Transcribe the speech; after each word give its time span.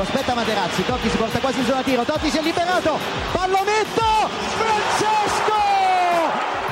Lo 0.00 0.06
aspetta 0.06 0.32
Materazzi, 0.32 0.82
Totti 0.82 1.10
si 1.10 1.16
porta 1.18 1.38
quasi 1.40 1.58
in 1.58 1.66
zona 1.66 1.82
tiro, 1.82 2.04
Totti 2.04 2.30
si 2.30 2.38
è 2.38 2.40
liberato, 2.40 2.98
pallonetto, 3.32 4.30
Francesco! 4.56 5.60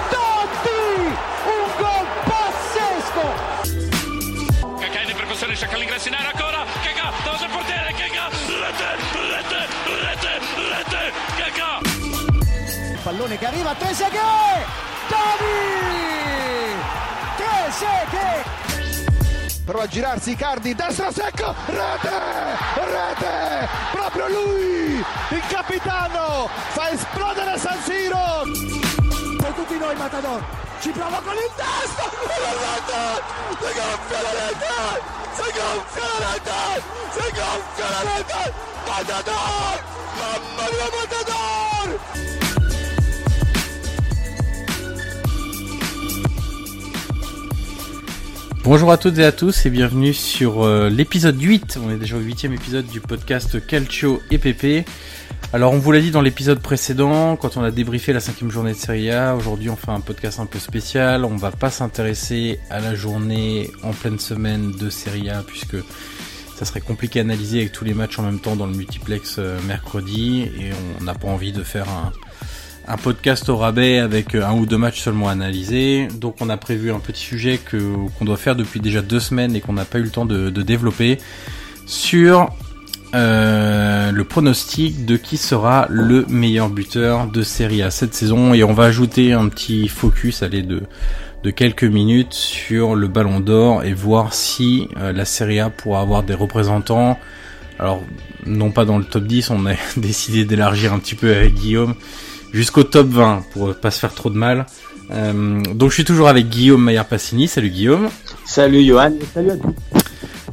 Totti! 0.09 1.13
Un 1.45 1.71
gol 1.77 2.07
pazzesco! 2.25 3.27
Cacà 4.79 5.01
in 5.03 5.15
percussione, 5.15 5.55
cerca 5.57 5.77
l'ingresso 5.77 6.09
in 6.09 6.15
area 6.15 6.31
ancora, 6.31 6.65
Cacà, 6.81 7.13
davanti 7.23 7.45
al 7.45 7.51
portiere, 7.51 7.93
Cacà, 7.93 8.29
rete, 8.31 8.97
rete, 9.13 9.69
rete, 9.85 10.41
rete, 10.73 11.13
Cacà! 11.37 11.81
Pallone 13.03 13.37
che 13.37 13.47
arriva, 13.47 13.75
Trezeguet! 13.75 14.67
Totti! 15.07 16.77
Trezeguet! 17.37 18.48
Prova 19.69 19.85
a 19.85 19.87
girarsi 19.87 20.31
Icardi, 20.31 20.75
destra 20.75 21.13
secco, 21.13 21.55
rete, 21.67 22.09
rete, 22.89 23.69
proprio 23.93 24.27
lui, 24.29 25.05
il 25.29 25.43
capitano, 25.47 26.49
fa 26.69 26.89
esplodere 26.89 27.59
San 27.59 27.77
Siro. 27.83 28.45
Per 29.37 29.53
tutti 29.53 29.77
noi 29.77 29.95
Matador, 29.97 30.43
ci 30.81 30.89
prova 30.89 31.21
con 31.23 31.35
il 31.35 31.51
testo, 31.55 32.03
si 33.59 33.73
gonfia 33.77 34.23
la 34.23 34.33
rete, 34.33 35.03
si 35.35 35.53
gonfia 35.53 36.07
la 36.17 36.33
rete, 36.33 36.83
si 37.13 37.29
gonfia 37.37 37.89
la 37.91 38.01
rete, 38.17 38.55
Matador, 38.87 39.85
mamma 40.17 40.65
mia 40.73 40.89
Matador. 40.97 42.38
Bonjour 48.69 48.93
à 48.93 48.99
toutes 48.99 49.17
et 49.17 49.25
à 49.25 49.33
tous 49.33 49.65
et 49.65 49.71
bienvenue 49.71 50.13
sur 50.13 50.63
euh, 50.63 50.91
l'épisode 50.91 51.41
8, 51.41 51.79
on 51.83 51.91
est 51.91 51.97
déjà 51.97 52.17
au 52.17 52.21
huitième 52.21 52.53
épisode 52.53 52.87
du 52.87 53.01
podcast 53.01 53.67
Calcio 53.67 54.21
et 54.31 54.37
PP. 54.37 54.87
Alors 55.55 55.73
on 55.73 55.79
vous 55.79 55.91
l'a 55.91 56.01
dit 56.01 56.11
dans 56.11 56.21
l'épisode 56.21 56.61
précédent, 56.61 57.37
quand 57.37 57.57
on 57.57 57.63
a 57.63 57.71
débriefé 57.71 58.13
la 58.13 58.21
cinquième 58.21 58.51
journée 58.51 58.73
de 58.73 58.77
Serie 58.77 59.11
A, 59.11 59.35
aujourd'hui 59.35 59.71
on 59.71 59.77
fait 59.77 59.91
un 59.91 60.01
podcast 60.01 60.39
un 60.39 60.45
peu 60.45 60.59
spécial, 60.59 61.25
on 61.25 61.37
va 61.37 61.51
pas 61.51 61.71
s'intéresser 61.71 62.61
à 62.69 62.81
la 62.81 62.95
journée 62.95 63.71
en 63.83 63.93
pleine 63.93 64.19
semaine 64.19 64.73
de 64.73 64.91
Serie 64.91 65.31
A 65.31 65.43
puisque 65.43 65.77
ça 66.55 66.67
serait 66.67 66.83
compliqué 66.83 67.21
à 67.21 67.23
analyser 67.23 67.61
avec 67.61 67.73
tous 67.73 67.87
les 67.87 67.95
matchs 67.95 68.19
en 68.19 68.23
même 68.23 68.39
temps 68.39 68.55
dans 68.55 68.67
le 68.67 68.75
multiplex 68.75 69.37
euh, 69.39 69.59
mercredi. 69.67 70.43
Et 70.43 70.73
on 71.01 71.05
n'a 71.05 71.15
pas 71.15 71.29
envie 71.29 71.53
de 71.53 71.63
faire 71.63 71.89
un, 71.89 72.13
un 72.89 72.97
podcast 72.97 73.49
au 73.49 73.57
rabais 73.57 73.99
avec 73.99 74.35
un 74.35 74.53
ou 74.55 74.65
deux 74.65 74.79
matchs 74.79 75.01
seulement 75.03 75.29
analysés. 75.29 76.09
Donc 76.15 76.37
on 76.41 76.49
a 76.49 76.57
prévu 76.57 76.91
un 76.91 77.01
petit 77.01 77.21
sujet 77.21 77.59
que 77.59 77.79
qu'on 78.19 78.25
doit 78.25 78.37
faire 78.37 78.57
depuis 78.57 78.81
déjà 78.81 79.03
deux 79.03 79.21
semaines 79.21 79.55
et 79.55 79.61
qu'on 79.61 79.75
n'a 79.75 79.85
pas 79.85 79.99
eu 79.99 80.05
le 80.05 80.11
temps 80.11 80.25
de, 80.25 80.51
développer 80.51 81.19
sur 81.87 82.51
euh, 83.15 84.11
le 84.11 84.25
pronostic 84.25 85.05
de 85.05 85.17
qui 85.17 85.37
sera 85.37 85.87
le 85.91 86.25
meilleur 86.29 86.69
buteur 86.69 87.27
de 87.27 87.43
série 87.43 87.83
A 87.83 87.91
cette 87.91 88.15
saison 88.15 88.55
et 88.55 88.65
on 88.65 88.73
va 88.73 88.85
ajouter 88.85 89.33
un 89.33 89.49
petit 89.49 89.89
focus 89.89 90.43
allez 90.43 90.63
de 90.63 90.83
de 91.45 91.51
quelques 91.51 91.85
minutes 91.85 92.35
sur 92.35 92.97
le 92.97 93.07
Ballon 93.07 93.39
d'Or 93.39 93.85
et 93.85 93.95
voir 93.95 94.35
si 94.35 94.89
euh, 94.97 95.13
la 95.13 95.25
Serie 95.25 95.61
A 95.61 95.71
pourra 95.71 96.01
avoir 96.01 96.25
des 96.25 96.35
représentants. 96.35 97.17
Alors 97.79 98.03
non 98.45 98.73
pas 98.73 98.85
dans 98.85 98.99
le 98.99 99.05
top 99.05 99.25
10, 99.25 99.51
on 99.51 99.67
a 99.67 99.75
décidé 99.97 100.45
d'élargir 100.45 100.93
un 100.93 100.99
petit 100.99 101.15
peu 101.15 101.33
avec 101.33 101.55
Guillaume 101.55 101.95
jusqu'au 102.53 102.85
top 102.85 103.09
20 103.09 103.45
pour 103.53 103.75
pas 103.75 103.91
se 103.91 103.99
faire 103.99 104.15
trop 104.15 104.31
de 104.31 104.37
mal. 104.37 104.67
Euh, 105.11 105.63
donc 105.75 105.91
je 105.91 105.95
suis 105.95 106.05
toujours 106.05 106.29
avec 106.29 106.49
Guillaume 106.49 106.83
Maillard-Passini. 106.83 107.49
Salut 107.49 107.71
Guillaume. 107.71 108.09
Salut 108.45 108.85
Johan. 108.85 109.13
Salut 109.33 109.51
à 109.51 109.57
tous. 109.57 109.75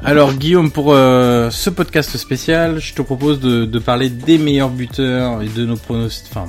Alors 0.04 0.34
Guillaume, 0.34 0.72
pour 0.72 0.94
euh, 0.94 1.50
ce 1.50 1.70
podcast 1.70 2.16
spécial, 2.18 2.80
je 2.80 2.94
te 2.94 3.02
propose 3.02 3.40
de, 3.40 3.66
de, 3.66 3.80
parler 3.80 4.10
des 4.10 4.38
meilleurs 4.38 4.70
buteurs 4.70 5.42
et 5.42 5.48
de 5.48 5.66
nos 5.66 5.78
pronostics, 5.78 6.28
enfin 6.30 6.46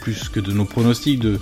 plus 0.00 0.28
que 0.28 0.38
de 0.38 0.52
nos 0.52 0.64
pronostics, 0.64 1.18
de, 1.18 1.40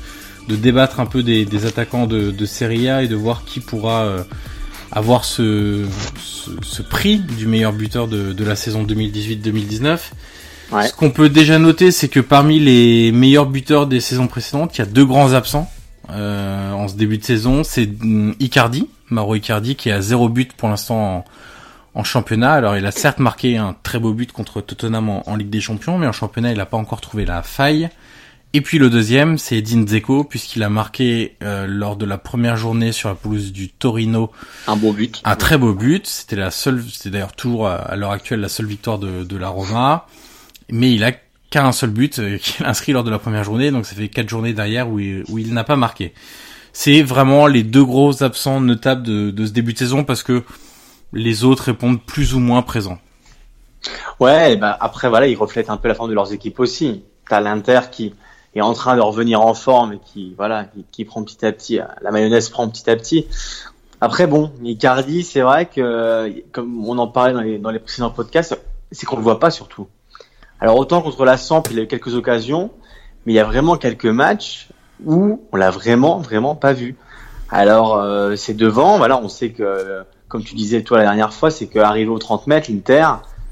de 0.48 0.56
débattre 0.56 0.98
un 0.98 1.06
peu 1.06 1.22
des, 1.22 1.44
des 1.44 1.66
attaquants 1.66 2.06
de, 2.06 2.30
de, 2.30 2.46
Serie 2.46 2.88
A 2.88 3.02
et 3.02 3.08
de 3.08 3.16
voir 3.16 3.44
qui 3.44 3.60
pourra 3.60 4.04
euh, 4.04 4.22
avoir 4.92 5.26
ce, 5.26 5.84
ce, 6.18 6.50
ce, 6.62 6.80
prix 6.80 7.18
du 7.18 7.46
meilleur 7.46 7.74
buteur 7.74 8.08
de, 8.08 8.32
de 8.32 8.44
la 8.44 8.56
saison 8.56 8.84
2018-2019. 8.84 9.98
Ouais. 10.72 10.88
Ce 10.88 10.92
qu'on 10.92 11.10
peut 11.10 11.28
déjà 11.28 11.58
noter, 11.58 11.90
c'est 11.90 12.08
que 12.08 12.20
parmi 12.20 12.58
les 12.58 13.12
meilleurs 13.12 13.46
buteurs 13.46 13.86
des 13.86 14.00
saisons 14.00 14.26
précédentes, 14.26 14.76
il 14.76 14.80
y 14.80 14.82
a 14.82 14.86
deux 14.86 15.04
grands 15.06 15.32
absents 15.32 15.70
euh, 16.10 16.72
en 16.72 16.88
ce 16.88 16.94
début 16.94 17.18
de 17.18 17.24
saison. 17.24 17.64
C'est 17.64 17.88
Icardi, 18.38 18.88
Mauro 19.10 19.34
Icardi, 19.34 19.76
qui 19.76 19.90
a 19.90 20.00
zéro 20.00 20.28
but 20.28 20.52
pour 20.52 20.68
l'instant 20.68 21.16
en, 21.16 21.24
en, 22.00 22.04
championnat. 22.04 22.52
Alors, 22.52 22.76
il 22.76 22.84
a 22.84 22.90
certes 22.90 23.18
marqué 23.18 23.56
un 23.56 23.74
très 23.82 23.98
beau 23.98 24.12
but 24.12 24.32
contre 24.32 24.60
Tottenham 24.60 25.08
en, 25.08 25.28
en 25.28 25.36
Ligue 25.36 25.50
des 25.50 25.60
Champions, 25.60 25.98
mais 25.98 26.06
en 26.06 26.12
championnat, 26.12 26.52
il 26.52 26.58
n'a 26.58 26.66
pas 26.66 26.76
encore 26.76 27.00
trouvé 27.00 27.24
la 27.24 27.42
faille. 27.42 27.88
Et 28.54 28.62
puis 28.62 28.78
le 28.78 28.88
deuxième, 28.88 29.36
c'est 29.36 29.58
Edin 29.58 29.84
Dzeko, 29.84 30.24
puisqu'il 30.24 30.62
a 30.62 30.70
marqué 30.70 31.36
euh, 31.42 31.66
lors 31.66 31.96
de 31.96 32.06
la 32.06 32.16
première 32.16 32.56
journée 32.56 32.92
sur 32.92 33.10
la 33.10 33.14
pelouse 33.14 33.52
du 33.52 33.68
Torino 33.68 34.32
un 34.66 34.76
beau 34.76 34.92
but, 34.92 35.20
un 35.24 35.36
très 35.36 35.58
beau 35.58 35.74
but. 35.74 36.06
C'était 36.06 36.36
la 36.36 36.50
seule, 36.50 36.82
c'était 36.90 37.10
d'ailleurs 37.10 37.34
toujours 37.34 37.68
à, 37.68 37.74
à 37.74 37.96
l'heure 37.96 38.10
actuelle 38.10 38.40
la 38.40 38.48
seule 38.48 38.64
victoire 38.64 38.98
de, 38.98 39.22
de 39.22 39.36
la 39.36 39.50
Roma 39.50 40.06
mais 40.70 40.92
il 40.92 41.04
a 41.04 41.12
qu'un 41.50 41.72
seul 41.72 41.90
but 41.90 42.18
euh, 42.18 42.38
qu'il 42.42 42.64
a 42.64 42.70
inscrit 42.70 42.92
lors 42.92 43.04
de 43.04 43.10
la 43.10 43.18
première 43.18 43.44
journée, 43.44 43.70
donc 43.70 43.86
ça 43.86 43.94
fait 43.94 44.08
quatre 44.08 44.28
journées 44.28 44.52
derrière 44.52 44.88
où 44.88 44.98
il, 44.98 45.24
où 45.28 45.38
il 45.38 45.52
n'a 45.52 45.64
pas 45.64 45.76
marqué. 45.76 46.12
C'est 46.72 47.02
vraiment 47.02 47.46
les 47.46 47.62
deux 47.62 47.84
gros 47.84 48.22
absents 48.22 48.60
notables 48.60 49.02
de, 49.02 49.30
de, 49.30 49.46
ce 49.46 49.52
début 49.52 49.72
de 49.72 49.78
saison 49.78 50.04
parce 50.04 50.22
que 50.22 50.44
les 51.12 51.44
autres 51.44 51.64
répondent 51.64 52.00
plus 52.00 52.34
ou 52.34 52.38
moins 52.38 52.62
présents. 52.62 52.98
Ouais, 54.20 54.56
bah 54.56 54.76
après 54.80 55.08
voilà, 55.08 55.26
ils 55.26 55.36
reflètent 55.36 55.70
un 55.70 55.76
peu 55.76 55.88
la 55.88 55.94
forme 55.94 56.10
de 56.10 56.14
leurs 56.14 56.32
équipes 56.32 56.60
aussi. 56.60 57.02
T'as 57.28 57.40
l'Inter 57.40 57.80
qui 57.90 58.14
est 58.54 58.60
en 58.60 58.74
train 58.74 58.96
de 58.96 59.00
revenir 59.00 59.40
en 59.40 59.54
forme 59.54 59.94
et 59.94 59.98
qui 60.04 60.34
voilà, 60.36 60.64
qui, 60.64 60.84
qui 60.90 61.04
prend 61.04 61.22
petit 61.22 61.44
à 61.44 61.52
petit, 61.52 61.80
la 62.02 62.10
mayonnaise 62.10 62.48
prend 62.50 62.68
petit 62.68 62.88
à 62.90 62.96
petit. 62.96 63.26
Après 64.00 64.26
bon, 64.26 64.52
Icardi, 64.62 65.24
c'est 65.24 65.40
vrai 65.40 65.66
que 65.66 66.42
comme 66.52 66.88
on 66.88 66.98
en 66.98 67.08
parlait 67.08 67.32
dans 67.32 67.40
les, 67.40 67.58
dans 67.58 67.70
les 67.70 67.80
précédents 67.80 68.10
podcasts, 68.10 68.58
c'est 68.92 69.06
qu'on 69.06 69.16
le 69.16 69.22
voit 69.22 69.40
pas 69.40 69.50
surtout. 69.50 69.88
Alors 70.60 70.76
autant 70.76 71.02
contre 71.02 71.24
la 71.24 71.36
Samp, 71.36 71.62
il 71.70 71.78
a 71.78 71.82
eu 71.82 71.86
quelques 71.86 72.14
occasions, 72.14 72.70
mais 73.24 73.32
il 73.32 73.36
y 73.36 73.40
a 73.40 73.44
vraiment 73.44 73.76
quelques 73.76 74.06
matchs 74.06 74.68
où 75.04 75.40
on 75.52 75.56
l'a 75.56 75.70
vraiment, 75.70 76.18
vraiment 76.18 76.54
pas 76.54 76.72
vu. 76.72 76.96
Alors 77.50 77.96
euh, 77.96 78.36
c'est 78.36 78.54
devant, 78.54 78.98
voilà, 78.98 79.18
on 79.18 79.28
sait 79.28 79.50
que 79.50 80.02
comme 80.28 80.42
tu 80.42 80.54
disais 80.54 80.82
toi 80.82 80.98
la 80.98 81.04
dernière 81.04 81.32
fois, 81.32 81.50
c'est 81.50 81.66
qu'arrivé 81.66 82.10
aux 82.10 82.18
30 82.18 82.46
mètres, 82.46 82.70
l'Inter, 82.70 83.06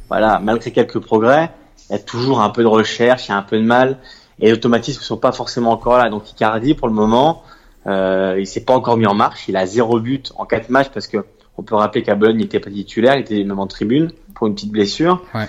voilà, 0.08 0.40
malgré 0.42 0.70
quelques 0.70 0.98
progrès, 0.98 1.50
il 1.88 1.92
y 1.92 1.96
a 1.96 1.98
toujours 1.98 2.40
un 2.40 2.50
peu 2.50 2.62
de 2.62 2.68
recherche, 2.68 3.28
il 3.28 3.30
y 3.30 3.34
a 3.34 3.36
un 3.36 3.42
peu 3.42 3.58
de 3.58 3.64
mal, 3.64 3.98
et 4.40 4.46
les 4.46 4.52
automatismes 4.52 5.00
ne 5.00 5.04
sont 5.04 5.16
pas 5.16 5.32
forcément 5.32 5.70
encore 5.70 5.98
là. 5.98 6.10
Donc 6.10 6.30
Icardi, 6.30 6.74
pour 6.74 6.88
le 6.88 6.94
moment, 6.94 7.42
euh, 7.86 8.36
il 8.38 8.46
s'est 8.46 8.64
pas 8.64 8.74
encore 8.74 8.96
mis 8.96 9.06
en 9.06 9.14
marche. 9.14 9.48
Il 9.48 9.56
a 9.56 9.66
zéro 9.66 10.00
but 10.00 10.32
en 10.36 10.44
quatre 10.44 10.68
matchs 10.68 10.90
parce 10.92 11.06
que 11.06 11.24
on 11.58 11.62
peut 11.62 11.74
rappeler 11.74 12.02
qu'à 12.02 12.14
Bologne, 12.14 12.36
il 12.36 12.42
n'était 12.42 12.60
pas 12.60 12.70
titulaire, 12.70 13.16
il 13.16 13.20
était 13.20 13.42
même 13.42 13.58
en 13.58 13.66
tribune 13.66 14.12
pour 14.34 14.46
une 14.46 14.54
petite 14.54 14.72
blessure. 14.72 15.22
Ouais. 15.34 15.48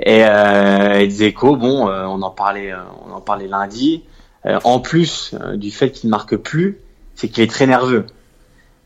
Et, 0.00 0.24
euh, 0.24 1.00
et 1.00 1.08
Dzeko, 1.08 1.56
bon, 1.56 1.88
euh, 1.88 2.04
on 2.06 2.22
en 2.22 2.30
parlait, 2.30 2.72
euh, 2.72 2.78
on 3.08 3.12
en 3.14 3.20
parlait 3.20 3.48
lundi. 3.48 4.02
Euh, 4.46 4.58
en 4.64 4.80
plus 4.80 5.34
euh, 5.40 5.56
du 5.56 5.70
fait 5.70 5.90
qu'il 5.90 6.08
ne 6.08 6.10
marque 6.10 6.36
plus, 6.36 6.78
c'est 7.14 7.28
qu'il 7.28 7.42
est 7.42 7.50
très 7.50 7.66
nerveux. 7.66 8.06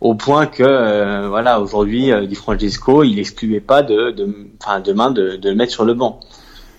Au 0.00 0.14
point 0.14 0.46
que, 0.46 0.62
euh, 0.62 1.28
voilà, 1.28 1.60
aujourd'hui, 1.60 2.12
Di 2.28 2.34
Francesco, 2.37 3.02
il 3.02 3.19
excluait 3.19 3.60
pas 3.60 3.82
de, 3.82 4.12
de, 4.12 4.32
enfin, 4.62 4.78
demain 4.81 5.10
de, 5.10 5.37
de 5.37 5.49
le 5.50 5.56
mettre 5.56 5.72
sur 5.72 5.84
le 5.84 5.94
banc. 5.94 6.20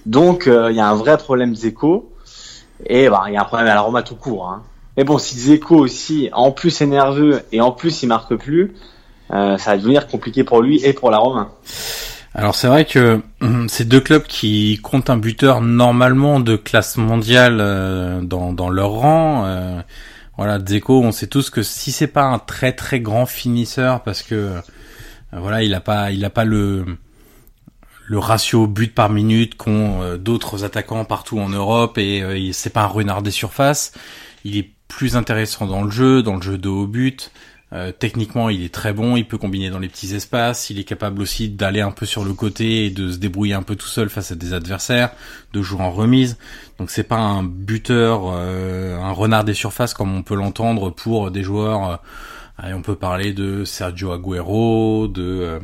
Donc, 0.05 0.43
il 0.45 0.75
y 0.75 0.79
a 0.79 0.87
un 0.87 0.95
vrai 0.95 1.17
problème 1.17 1.53
Dzeko. 1.53 2.13
Et 2.85 3.09
bah, 3.09 3.25
il 3.27 3.33
y 3.33 3.37
a 3.37 3.41
un 3.41 3.45
problème 3.45 3.67
à 3.67 3.75
la 3.75 3.81
Roma 3.81 4.03
tout 4.03 4.15
court. 4.15 4.47
Hein. 4.47 4.63
Mais 4.95 5.03
bon, 5.03 5.17
si 5.17 5.35
Dzeko 5.35 5.75
aussi, 5.75 6.29
en 6.33 6.51
plus 6.51 6.81
est 6.81 6.85
nerveux 6.85 7.41
et 7.51 7.61
en 7.61 7.71
plus 7.71 8.03
il 8.03 8.07
marque 8.07 8.35
plus, 8.35 8.73
euh, 9.31 9.57
ça 9.57 9.71
va 9.71 9.77
devenir 9.77 10.07
compliqué 10.07 10.43
pour 10.43 10.61
lui 10.61 10.83
et 10.83 10.93
pour 10.93 11.11
la 11.11 11.17
Roma. 11.17 11.51
Alors 12.39 12.56
c'est 12.56 12.68
vrai 12.68 12.86
que 12.86 13.21
ces 13.68 13.83
deux 13.83 14.00
clubs 14.00 14.24
qui 14.24 14.80
comptent 14.81 15.09
un 15.09 15.18
buteur 15.18 15.59
normalement 15.59 16.39
de 16.39 16.56
classe 16.56 16.95
mondiale 16.95 17.57
euh, 17.59 18.21
dans, 18.21 18.69
leur 18.69 18.91
rang, 18.91 19.44
euh, 19.45 19.81
voilà, 20.38 20.57
Dzeko, 20.57 21.01
on 21.01 21.12
sait 21.12 21.27
tous 21.27 21.50
que 21.50 21.63
si 21.63 21.91
c'est 21.91 22.07
pas 22.07 22.24
un 22.24 22.39
très 22.39 22.71
très 22.71 23.01
grand 23.01 23.25
finisseur, 23.25 24.03
parce 24.03 24.24
que 24.24 24.36
euh, 24.36 24.62
voilà, 25.33 25.63
il 25.63 25.74
a 25.74 25.81
pas, 25.81 26.12
il 26.12 26.24
a 26.24 26.30
pas 26.30 26.45
le 26.45 26.86
le 28.09 28.18
ratio 28.18 28.65
but 28.68 28.95
par 28.95 29.09
minute 29.09 29.56
qu'ont 29.56 30.01
euh, 30.01 30.18
d'autres 30.18 30.63
attaquants 30.63 31.06
partout 31.06 31.39
en 31.39 31.50
Europe 31.50 31.97
et 31.97 32.24
euh, 32.24 32.51
c'est 32.53 32.71
pas 32.71 32.83
un 32.83 32.88
renard 32.88 33.21
des 33.21 33.31
surfaces. 33.31 33.92
Il 34.44 34.57
est 34.57 34.71
plus 34.88 35.15
intéressant 35.15 35.68
dans 35.68 35.83
le 35.83 35.92
jeu, 35.92 36.24
dans 36.24 36.35
le 36.35 36.42
jeu 36.42 36.57
de 36.57 36.69
haut 36.69 36.88
but. 36.88 37.31
Euh, 37.71 37.92
techniquement, 37.92 38.50
il 38.50 38.63
est 38.63 38.74
très 38.74 38.94
bon. 38.94 39.16
Il 39.16 39.27
peut 39.27 39.38
combiner 39.38 39.69
dans 39.69 39.80
les 39.80 39.89
petits 39.89 40.16
espaces. 40.16 40.69
Il 40.69 40.80
est 40.80 40.83
capable 40.83 41.21
aussi 41.21 41.50
d'aller 41.50 41.81
un 41.81 41.92
peu 41.92 42.06
sur 42.06 42.25
le 42.25 42.33
côté 42.33 42.86
et 42.86 42.89
de 42.89 43.12
se 43.12 43.18
débrouiller 43.18 43.54
un 43.54 43.62
peu 43.62 43.75
tout 43.75 43.88
seul 43.88 44.10
face 44.10 44.31
à 44.31 44.36
des 44.36 44.54
adversaires, 44.54 45.12
de 45.54 45.62
jouer 45.62 45.81
en 45.81 45.92
remise. 45.92 46.38
Donc 46.80 46.89
c'est 46.89 47.04
pas 47.04 47.18
un 47.18 47.44
buteur, 47.44 48.24
euh, 48.33 48.98
un 48.98 49.12
renard 49.12 49.44
des 49.44 49.54
surfaces 49.54 49.94
comme 49.94 50.16
on 50.16 50.24
peut 50.24 50.36
l'entendre 50.36 50.89
pour 50.89 51.30
des 51.30 51.44
joueurs. 51.44 51.89
euh, 51.92 51.95
allez, 52.57 52.74
on 52.74 52.81
peut 52.81 52.95
parler 52.95 53.33
de 53.33 53.63
Sergio 53.66 54.13
Aguero, 54.13 55.07
de 55.07 55.21
euh, 55.21 55.60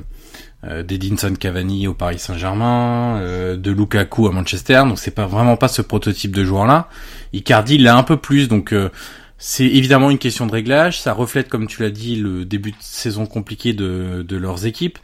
euh, 0.65 0.83
d'Edinson 0.83 1.33
Cavani 1.33 1.87
au 1.87 1.93
Paris 1.93 2.19
Saint-Germain, 2.19 3.17
euh, 3.19 3.55
de 3.57 3.71
Lukaku 3.71 4.27
à 4.27 4.31
Manchester. 4.31 4.83
Donc 4.85 4.99
c'est 4.99 5.11
pas 5.11 5.25
vraiment 5.25 5.57
pas 5.57 5.67
ce 5.67 5.81
prototype 5.81 6.35
de 6.35 6.43
joueur-là. 6.43 6.87
Icardi, 7.33 7.75
il 7.75 7.83
l'a 7.83 7.97
un 7.97 8.03
peu 8.03 8.17
plus. 8.17 8.47
Donc 8.47 8.73
euh, 8.73 8.89
c'est 9.37 9.65
évidemment 9.65 10.11
une 10.11 10.17
question 10.17 10.47
de 10.47 10.51
réglage. 10.51 10.99
Ça 11.01 11.13
reflète, 11.13 11.49
comme 11.49 11.67
tu 11.67 11.81
l'as 11.81 11.89
dit, 11.89 12.15
le 12.15 12.45
début 12.45 12.71
de 12.71 12.77
saison 12.79 13.25
compliqué 13.25 13.73
de, 13.73 14.25
de 14.27 14.37
leurs 14.37 14.65
équipes. 14.65 14.97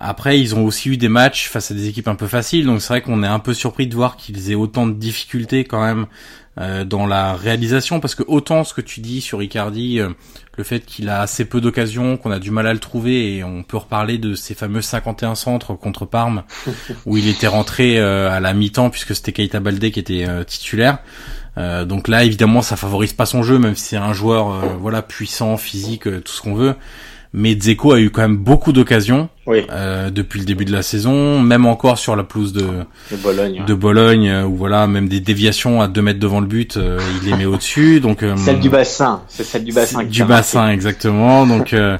Après, 0.00 0.40
ils 0.40 0.54
ont 0.56 0.64
aussi 0.64 0.90
eu 0.90 0.96
des 0.96 1.08
matchs 1.08 1.48
face 1.48 1.70
à 1.70 1.74
des 1.74 1.88
équipes 1.88 2.08
un 2.08 2.16
peu 2.16 2.26
faciles, 2.26 2.66
donc 2.66 2.82
c'est 2.82 2.88
vrai 2.88 3.00
qu'on 3.00 3.22
est 3.22 3.28
un 3.28 3.38
peu 3.38 3.54
surpris 3.54 3.86
de 3.86 3.94
voir 3.94 4.16
qu'ils 4.16 4.50
aient 4.50 4.56
autant 4.56 4.86
de 4.86 4.92
difficultés 4.92 5.64
quand 5.64 5.80
même 5.80 6.06
euh, 6.58 6.84
dans 6.84 7.06
la 7.06 7.34
réalisation, 7.34 8.00
parce 8.00 8.16
que 8.16 8.24
autant 8.26 8.64
ce 8.64 8.74
que 8.74 8.80
tu 8.80 9.00
dis 9.00 9.20
sur 9.20 9.40
Icardi, 9.40 10.00
euh, 10.00 10.10
le 10.56 10.64
fait 10.64 10.80
qu'il 10.80 11.08
a 11.08 11.20
assez 11.20 11.44
peu 11.44 11.60
d'occasions, 11.60 12.16
qu'on 12.16 12.32
a 12.32 12.40
du 12.40 12.50
mal 12.50 12.66
à 12.66 12.72
le 12.72 12.80
trouver, 12.80 13.36
et 13.36 13.44
on 13.44 13.62
peut 13.62 13.76
reparler 13.76 14.18
de 14.18 14.34
ces 14.34 14.54
fameux 14.54 14.82
51 14.82 15.36
centres 15.36 15.74
contre 15.74 16.06
Parme, 16.06 16.42
où 17.06 17.16
il 17.16 17.28
était 17.28 17.46
rentré 17.46 17.98
euh, 17.98 18.30
à 18.30 18.40
la 18.40 18.52
mi-temps, 18.52 18.90
puisque 18.90 19.14
c'était 19.14 19.32
Keita 19.32 19.60
Baldé 19.60 19.92
qui 19.92 20.00
était 20.00 20.26
titulaire. 20.44 20.98
Euh, 21.56 21.84
donc 21.84 22.08
là, 22.08 22.24
évidemment, 22.24 22.62
ça 22.62 22.76
favorise 22.76 23.12
pas 23.12 23.26
son 23.26 23.42
jeu, 23.42 23.58
même 23.58 23.76
si 23.76 23.84
c'est 23.90 23.96
un 23.96 24.12
joueur, 24.12 24.50
euh, 24.52 24.60
voilà, 24.80 25.02
puissant, 25.02 25.56
physique, 25.56 26.06
euh, 26.08 26.20
tout 26.20 26.32
ce 26.32 26.42
qu'on 26.42 26.54
veut. 26.54 26.74
Mais 27.36 27.56
Dzeko 27.56 27.92
a 27.92 27.98
eu 28.00 28.10
quand 28.10 28.22
même 28.22 28.36
beaucoup 28.36 28.72
d'occasions 28.72 29.28
Oui, 29.46 29.66
euh, 29.70 30.10
depuis 30.10 30.38
le 30.38 30.46
début 30.46 30.64
de 30.64 30.70
la 30.70 30.82
saison, 30.82 31.40
même 31.40 31.66
encore 31.66 31.98
sur 31.98 32.14
la 32.14 32.22
pelouse 32.22 32.52
de, 32.52 32.62
de 33.10 33.16
Bologne. 33.16 33.64
de 33.66 33.74
Bologne, 33.74 34.28
euh, 34.28 34.44
où 34.44 34.54
voilà, 34.56 34.86
même 34.86 35.08
des 35.08 35.18
déviations 35.18 35.80
à 35.82 35.88
deux 35.88 36.00
mètres 36.02 36.20
devant 36.20 36.40
le 36.40 36.46
but, 36.46 36.76
euh, 36.76 37.00
il 37.22 37.28
les 37.30 37.36
met 37.36 37.44
au-dessus. 37.44 37.98
Donc 37.98 38.22
euh, 38.22 38.36
Celle 38.36 38.60
du 38.60 38.70
bassin, 38.70 39.22
c'est 39.26 39.42
celle 39.42 39.64
du 39.64 39.72
bassin. 39.72 40.04
du 40.04 40.22
bassin 40.24 40.70
exactement. 40.70 41.44
Donc 41.44 41.72
euh, 41.72 41.98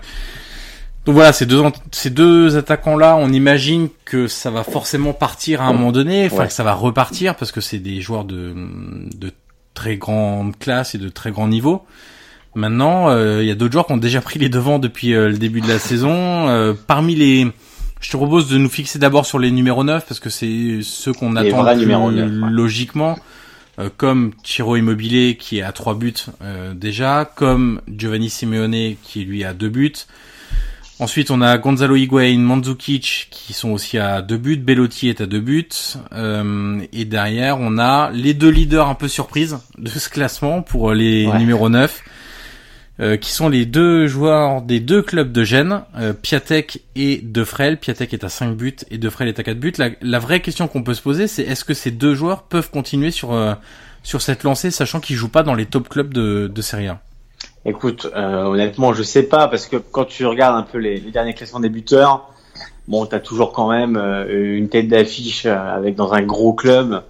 donc 1.04 1.16
voilà, 1.16 1.32
ces 1.32 1.46
deux 1.46 1.60
ces 1.90 2.10
deux 2.10 2.56
attaquants 2.56 2.96
là, 2.96 3.16
on 3.16 3.30
imagine 3.32 3.88
que 4.04 4.28
ça 4.28 4.50
va 4.52 4.62
forcément 4.62 5.12
partir 5.12 5.60
à 5.62 5.64
un 5.66 5.72
moment 5.72 5.90
donné, 5.90 6.26
enfin 6.26 6.42
Ouais. 6.42 6.46
que 6.46 6.52
ça 6.52 6.62
va 6.62 6.74
repartir 6.74 7.34
parce 7.34 7.50
que 7.50 7.60
c'est 7.60 7.78
des 7.80 8.00
joueurs 8.00 8.24
de 8.24 8.54
de 9.16 9.32
très 9.74 9.96
grande 9.96 10.56
classe 10.58 10.94
et 10.94 10.98
de 10.98 11.08
très 11.08 11.30
grand 11.30 11.48
niveau. 11.48 11.84
Maintenant, 12.54 13.10
euh, 13.10 13.42
il 13.42 13.48
y 13.48 13.50
a 13.50 13.54
d'autres 13.54 13.72
joueurs 13.72 13.86
qui 13.86 13.92
ont 13.92 13.98
déjà 13.98 14.20
pris 14.20 14.38
les 14.38 14.48
devants 14.48 14.78
depuis 14.78 15.12
euh, 15.12 15.28
le 15.28 15.38
début 15.38 15.60
de 15.60 15.68
la 15.68 15.80
saison. 15.80 16.48
Euh, 16.48 16.72
parmi 16.86 17.16
les, 17.16 17.48
je 18.00 18.10
te 18.10 18.16
propose 18.16 18.48
de 18.48 18.58
nous 18.58 18.68
fixer 18.68 18.98
d'abord 18.98 19.26
sur 19.26 19.38
les 19.38 19.50
numéros 19.50 19.82
9 19.82 20.06
parce 20.06 20.20
que 20.20 20.30
c'est 20.30 20.80
ceux 20.82 21.12
qu'on 21.12 21.36
attend 21.36 21.62
vrais 21.62 21.74
le 21.74 21.80
plus 21.80 21.86
numéros 21.86 22.12
9, 22.12 22.30
ouais. 22.30 22.50
logiquement. 22.50 23.16
Euh, 23.80 23.88
comme 23.96 24.32
Chiro 24.44 24.76
Immobilier 24.76 25.36
qui 25.36 25.58
est 25.58 25.62
à 25.62 25.72
trois 25.72 25.94
buts 25.94 26.14
euh, 26.42 26.74
déjà, 26.74 27.24
comme 27.24 27.80
Giovanni 27.88 28.30
Simeone 28.30 28.94
qui 29.02 29.24
lui 29.24 29.42
a 29.42 29.52
deux 29.52 29.68
buts. 29.68 29.92
Ensuite, 31.00 31.32
on 31.32 31.40
a 31.40 31.58
Gonzalo 31.58 31.96
Higuain, 31.96 32.38
Mandzukic 32.38 33.26
qui 33.32 33.52
sont 33.52 33.70
aussi 33.70 33.98
à 33.98 34.22
deux 34.22 34.36
buts, 34.36 34.56
Bellotti 34.56 35.08
est 35.08 35.20
à 35.20 35.26
deux 35.26 35.40
buts, 35.40 35.68
euh, 36.12 36.80
et 36.92 37.04
derrière 37.04 37.58
on 37.60 37.78
a 37.78 38.10
les 38.12 38.32
deux 38.32 38.48
leaders 38.50 38.88
un 38.88 38.94
peu 38.94 39.08
surprises 39.08 39.58
de 39.76 39.88
ce 39.88 40.08
classement 40.08 40.62
pour 40.62 40.92
les 40.92 41.26
Ouais. 41.26 41.38
numéros 41.38 41.68
9, 41.68 42.00
euh, 43.00 43.16
qui 43.16 43.32
sont 43.32 43.48
les 43.48 43.66
deux 43.66 44.06
joueurs 44.06 44.62
des 44.62 44.78
deux 44.78 45.02
clubs 45.02 45.32
de 45.32 45.42
Gênes, 45.42 45.80
euh, 45.98 46.12
Piatek 46.12 46.82
et 46.94 47.20
Defrel. 47.24 47.76
Piatek 47.78 48.14
est 48.14 48.22
à 48.22 48.28
5 48.28 48.54
buts 48.56 48.76
et 48.88 48.96
Defrel 48.98 49.26
est 49.26 49.40
à 49.40 49.42
4 49.42 49.58
buts. 49.58 49.72
La, 49.78 49.90
la 50.00 50.20
vraie 50.20 50.40
question 50.40 50.68
qu'on 50.68 50.84
peut 50.84 50.94
se 50.94 51.02
poser, 51.02 51.26
c'est 51.26 51.42
est-ce 51.42 51.64
que 51.64 51.74
ces 51.74 51.90
deux 51.90 52.14
joueurs 52.14 52.44
peuvent 52.44 52.70
continuer 52.70 53.10
sur 53.10 53.32
euh, 53.32 53.54
sur 54.04 54.22
cette 54.22 54.44
lancée, 54.44 54.70
sachant 54.70 55.00
qu'ils 55.00 55.16
jouent 55.16 55.28
pas 55.28 55.42
dans 55.42 55.54
les 55.56 55.66
top 55.66 55.88
clubs 55.88 56.14
de, 56.14 56.46
de 56.54 56.62
Serie 56.62 56.86
A? 56.86 57.00
Écoute, 57.66 58.08
euh, 58.14 58.44
honnêtement, 58.44 58.92
je 58.92 59.02
sais 59.02 59.22
pas 59.22 59.48
parce 59.48 59.66
que 59.66 59.76
quand 59.76 60.04
tu 60.04 60.26
regardes 60.26 60.56
un 60.56 60.62
peu 60.62 60.78
les, 60.78 61.00
les 61.00 61.10
derniers 61.10 61.34
classements 61.34 61.60
des 61.60 61.70
buteurs, 61.70 62.30
bon, 62.88 63.06
t'as 63.06 63.20
toujours 63.20 63.52
quand 63.52 63.70
même 63.70 63.96
euh, 63.96 64.56
une 64.56 64.68
tête 64.68 64.88
d'affiche 64.88 65.46
euh, 65.46 65.56
avec 65.56 65.94
dans 65.94 66.12
un 66.12 66.22
gros 66.22 66.52
club 66.52 67.02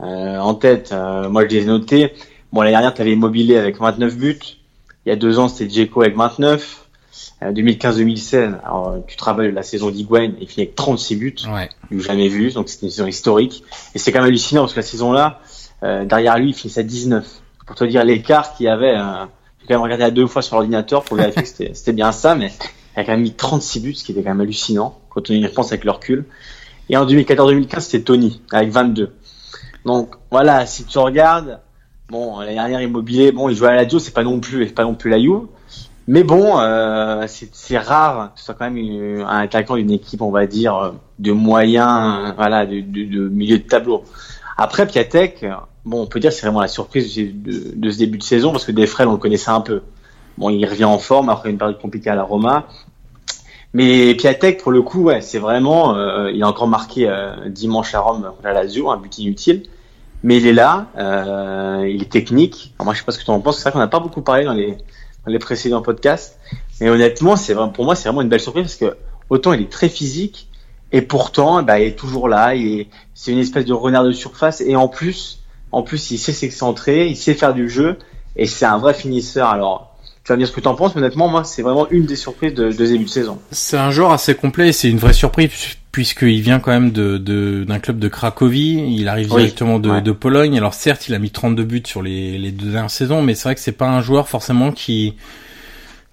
euh, 0.00 0.38
en 0.38 0.54
tête. 0.54 0.90
Euh, 0.92 1.28
moi, 1.28 1.42
je 1.44 1.54
les 1.54 1.62
ai 1.62 1.66
notés. 1.66 2.12
Bon, 2.52 2.62
l'année 2.62 2.72
dernière, 2.72 2.94
t'avais 2.94 3.12
Immobilier 3.12 3.56
avec 3.56 3.78
29 3.78 4.16
buts. 4.16 4.38
Il 5.04 5.10
y 5.10 5.12
a 5.12 5.16
deux 5.16 5.38
ans, 5.38 5.48
c'était 5.48 5.70
Djeko 5.70 6.02
avec 6.02 6.16
29. 6.16 6.88
Euh, 7.42 7.52
2015-2016, 7.52 8.54
alors 8.64 8.96
tu 9.06 9.16
te 9.16 9.24
rappelles 9.24 9.54
la 9.54 9.62
saison 9.62 9.90
d'Iguain, 9.90 10.32
il 10.40 10.48
finit 10.48 10.66
avec 10.66 10.74
36 10.74 11.16
buts. 11.16 11.34
Ouais. 11.52 11.68
du 11.90 12.00
jamais 12.00 12.28
vu, 12.28 12.50
donc 12.52 12.68
c'était 12.68 12.86
une 12.86 12.92
saison 12.92 13.06
historique. 13.06 13.64
Et 13.94 13.98
c'est 13.98 14.12
quand 14.12 14.18
même 14.18 14.28
hallucinant 14.28 14.62
parce 14.62 14.72
que 14.72 14.80
la 14.80 14.86
saison-là, 14.86 15.40
euh, 15.82 16.04
derrière 16.04 16.38
lui, 16.38 16.50
il 16.50 16.54
finissait 16.54 16.80
à 16.80 16.84
19. 16.84 17.26
Pour 17.66 17.76
te 17.76 17.84
dire 17.84 18.04
l'écart 18.04 18.54
qu'il 18.54 18.66
y 18.66 18.68
avait, 18.68 18.96
euh, 18.96 19.24
quand 19.68 19.74
même 19.74 19.82
regardé 19.82 20.04
à 20.04 20.10
deux 20.10 20.26
fois 20.26 20.42
sur 20.42 20.56
l'ordinateur 20.56 21.04
pour 21.04 21.16
vérifier 21.16 21.42
que 21.42 21.74
c'était 21.74 21.92
bien 21.92 22.12
ça, 22.12 22.34
mais 22.34 22.52
il 22.96 23.00
a 23.00 23.04
quand 23.04 23.12
même 23.12 23.22
mis 23.22 23.34
36 23.34 23.80
buts, 23.80 23.94
ce 23.94 24.04
qui 24.04 24.12
était 24.12 24.22
quand 24.22 24.30
même 24.30 24.40
hallucinant 24.40 24.98
quand 25.10 25.30
on 25.30 25.34
y 25.34 25.46
repense 25.46 25.68
avec 25.72 25.84
le 25.84 25.90
recul. 25.90 26.24
Et 26.88 26.96
en 26.96 27.06
2014-2015, 27.06 27.80
c'était 27.80 28.04
Tony, 28.04 28.40
avec 28.50 28.70
22. 28.70 29.12
Donc 29.84 30.14
voilà, 30.30 30.66
si 30.66 30.84
tu 30.84 30.98
regardes, 30.98 31.60
bon, 32.08 32.40
l'année 32.40 32.54
dernière 32.54 32.80
Immobilier, 32.80 33.30
bon, 33.30 33.48
il 33.48 33.56
jouait 33.56 33.68
à 33.68 33.74
la 33.74 33.84
Dio, 33.84 33.98
c'est 33.98 34.14
pas 34.14 34.24
non 34.24 34.40
plus, 34.40 34.66
pas 34.72 34.84
non 34.84 34.94
plus 34.94 35.10
la 35.10 35.20
Juve. 35.20 35.46
Mais 36.06 36.24
bon, 36.24 36.58
euh, 36.58 37.26
c'est 37.26 37.78
rare 37.78 38.32
que 38.32 38.40
ce 38.40 38.46
soit 38.46 38.54
quand 38.54 38.70
même 38.70 39.20
un 39.20 39.40
attaquant 39.40 39.76
d'une 39.76 39.90
équipe, 39.90 40.22
on 40.22 40.30
va 40.30 40.46
dire, 40.46 40.74
euh, 40.74 40.90
de 41.18 41.32
moyen, 41.32 42.32
voilà, 42.34 42.64
de, 42.64 42.80
de, 42.80 43.04
de 43.04 43.28
milieu 43.28 43.58
de 43.58 43.64
tableau. 43.64 44.04
Après, 44.56 44.86
Piatek, 44.86 45.44
bon, 45.88 46.02
on 46.02 46.06
peut 46.06 46.20
dire 46.20 46.32
c'est 46.32 46.42
vraiment 46.42 46.60
la 46.60 46.68
surprise 46.68 47.16
de, 47.16 47.90
ce 47.90 47.98
début 47.98 48.18
de 48.18 48.22
saison 48.22 48.52
parce 48.52 48.64
que 48.64 48.72
Defrel, 48.72 49.08
on 49.08 49.12
le 49.12 49.18
connaissait 49.18 49.50
un 49.50 49.60
peu. 49.60 49.82
Bon, 50.36 50.50
il 50.50 50.64
revient 50.66 50.84
en 50.84 50.98
forme 50.98 51.30
après 51.30 51.50
une 51.50 51.58
période 51.58 51.80
compliquée 51.80 52.10
à 52.10 52.14
la 52.14 52.22
Roma. 52.22 52.68
Mais 53.74 54.14
Piatek, 54.14 54.62
pour 54.62 54.72
le 54.72 54.82
coup, 54.82 55.02
ouais, 55.02 55.20
c'est 55.20 55.38
vraiment, 55.38 55.94
euh, 55.96 56.30
il 56.30 56.42
a 56.42 56.48
encore 56.48 56.68
marqué 56.68 57.08
euh, 57.08 57.48
dimanche 57.48 57.94
à 57.94 58.00
Rome 58.00 58.22
contre 58.22 58.44
la 58.44 58.52
Lazio, 58.52 58.90
un 58.90 58.96
but 58.96 59.18
inutile. 59.18 59.64
Mais 60.22 60.38
il 60.38 60.46
est 60.46 60.52
là, 60.52 60.86
euh, 60.96 61.88
il 61.88 62.02
est 62.02 62.10
technique. 62.10 62.74
Moi, 62.82 62.92
je 62.94 63.00
sais 63.00 63.04
pas 63.04 63.12
ce 63.12 63.18
que 63.18 63.24
tu 63.24 63.30
en 63.30 63.40
penses. 63.40 63.56
C'est 63.56 63.62
vrai 63.64 63.72
qu'on 63.72 63.78
n'a 63.78 63.88
pas 63.88 64.00
beaucoup 64.00 64.22
parlé 64.22 64.44
dans 64.44 64.52
les, 64.52 64.72
dans 64.72 65.32
les 65.32 65.38
précédents 65.38 65.82
podcasts. 65.82 66.38
Mais 66.80 66.88
honnêtement, 66.88 67.36
c'est 67.36 67.54
pour 67.74 67.84
moi, 67.84 67.94
c'est 67.94 68.08
vraiment 68.08 68.22
une 68.22 68.28
belle 68.28 68.40
surprise 68.40 68.64
parce 68.64 68.76
que 68.76 68.96
autant 69.30 69.52
il 69.52 69.62
est 69.62 69.70
très 69.70 69.88
physique 69.88 70.48
et 70.90 71.02
pourtant, 71.02 71.62
bah, 71.62 71.78
il 71.78 71.88
est 71.88 71.98
toujours 71.98 72.28
là. 72.28 72.52
C'est 73.14 73.32
une 73.32 73.38
espèce 73.38 73.64
de 73.64 73.72
renard 73.72 74.04
de 74.04 74.12
surface 74.12 74.60
et 74.60 74.76
en 74.76 74.88
plus, 74.88 75.40
en 75.72 75.82
plus, 75.82 76.10
il 76.10 76.18
sait 76.18 76.32
s'excentrer, 76.32 77.08
il 77.08 77.16
sait 77.16 77.34
faire 77.34 77.54
du 77.54 77.68
jeu 77.68 77.98
et 78.36 78.46
c'est 78.46 78.66
un 78.66 78.78
vrai 78.78 78.94
finisseur. 78.94 79.48
Alors, 79.48 79.96
tu 80.24 80.32
vas 80.32 80.36
me 80.36 80.40
dire 80.40 80.48
ce 80.48 80.52
que 80.52 80.60
tu 80.60 80.68
en 80.68 80.74
penses, 80.74 80.94
mais 80.94 81.00
honnêtement, 81.00 81.28
moi, 81.28 81.44
c'est 81.44 81.62
vraiment 81.62 81.88
une 81.90 82.06
des 82.06 82.16
surprises 82.16 82.54
de, 82.54 82.70
de 82.70 82.86
début 82.86 83.04
de 83.04 83.10
saison. 83.10 83.38
C'est 83.50 83.78
un 83.78 83.90
joueur 83.90 84.12
assez 84.12 84.34
complet, 84.34 84.72
c'est 84.72 84.88
une 84.90 84.98
vraie 84.98 85.12
surprise 85.12 85.50
puisqu'il 85.90 86.42
vient 86.42 86.60
quand 86.60 86.70
même 86.70 86.92
de 86.92 87.18
d'un 87.66 87.78
club 87.80 87.98
de 87.98 88.08
Cracovie, 88.08 88.94
il 88.94 89.08
arrive 89.08 89.28
directement 89.30 89.80
de, 89.80 90.00
de, 90.00 90.12
Pologne. 90.12 90.56
Alors 90.56 90.74
certes, 90.74 91.08
il 91.08 91.14
a 91.14 91.18
mis 91.18 91.30
32 91.30 91.64
buts 91.64 91.82
sur 91.84 92.02
les, 92.02 92.38
les 92.38 92.52
deux 92.52 92.70
dernières 92.70 92.90
saisons, 92.90 93.22
mais 93.22 93.34
c'est 93.34 93.44
vrai 93.44 93.54
que 93.54 93.60
c'est 93.60 93.72
pas 93.72 93.88
un 93.88 94.00
joueur 94.00 94.28
forcément 94.28 94.70
qui 94.70 95.14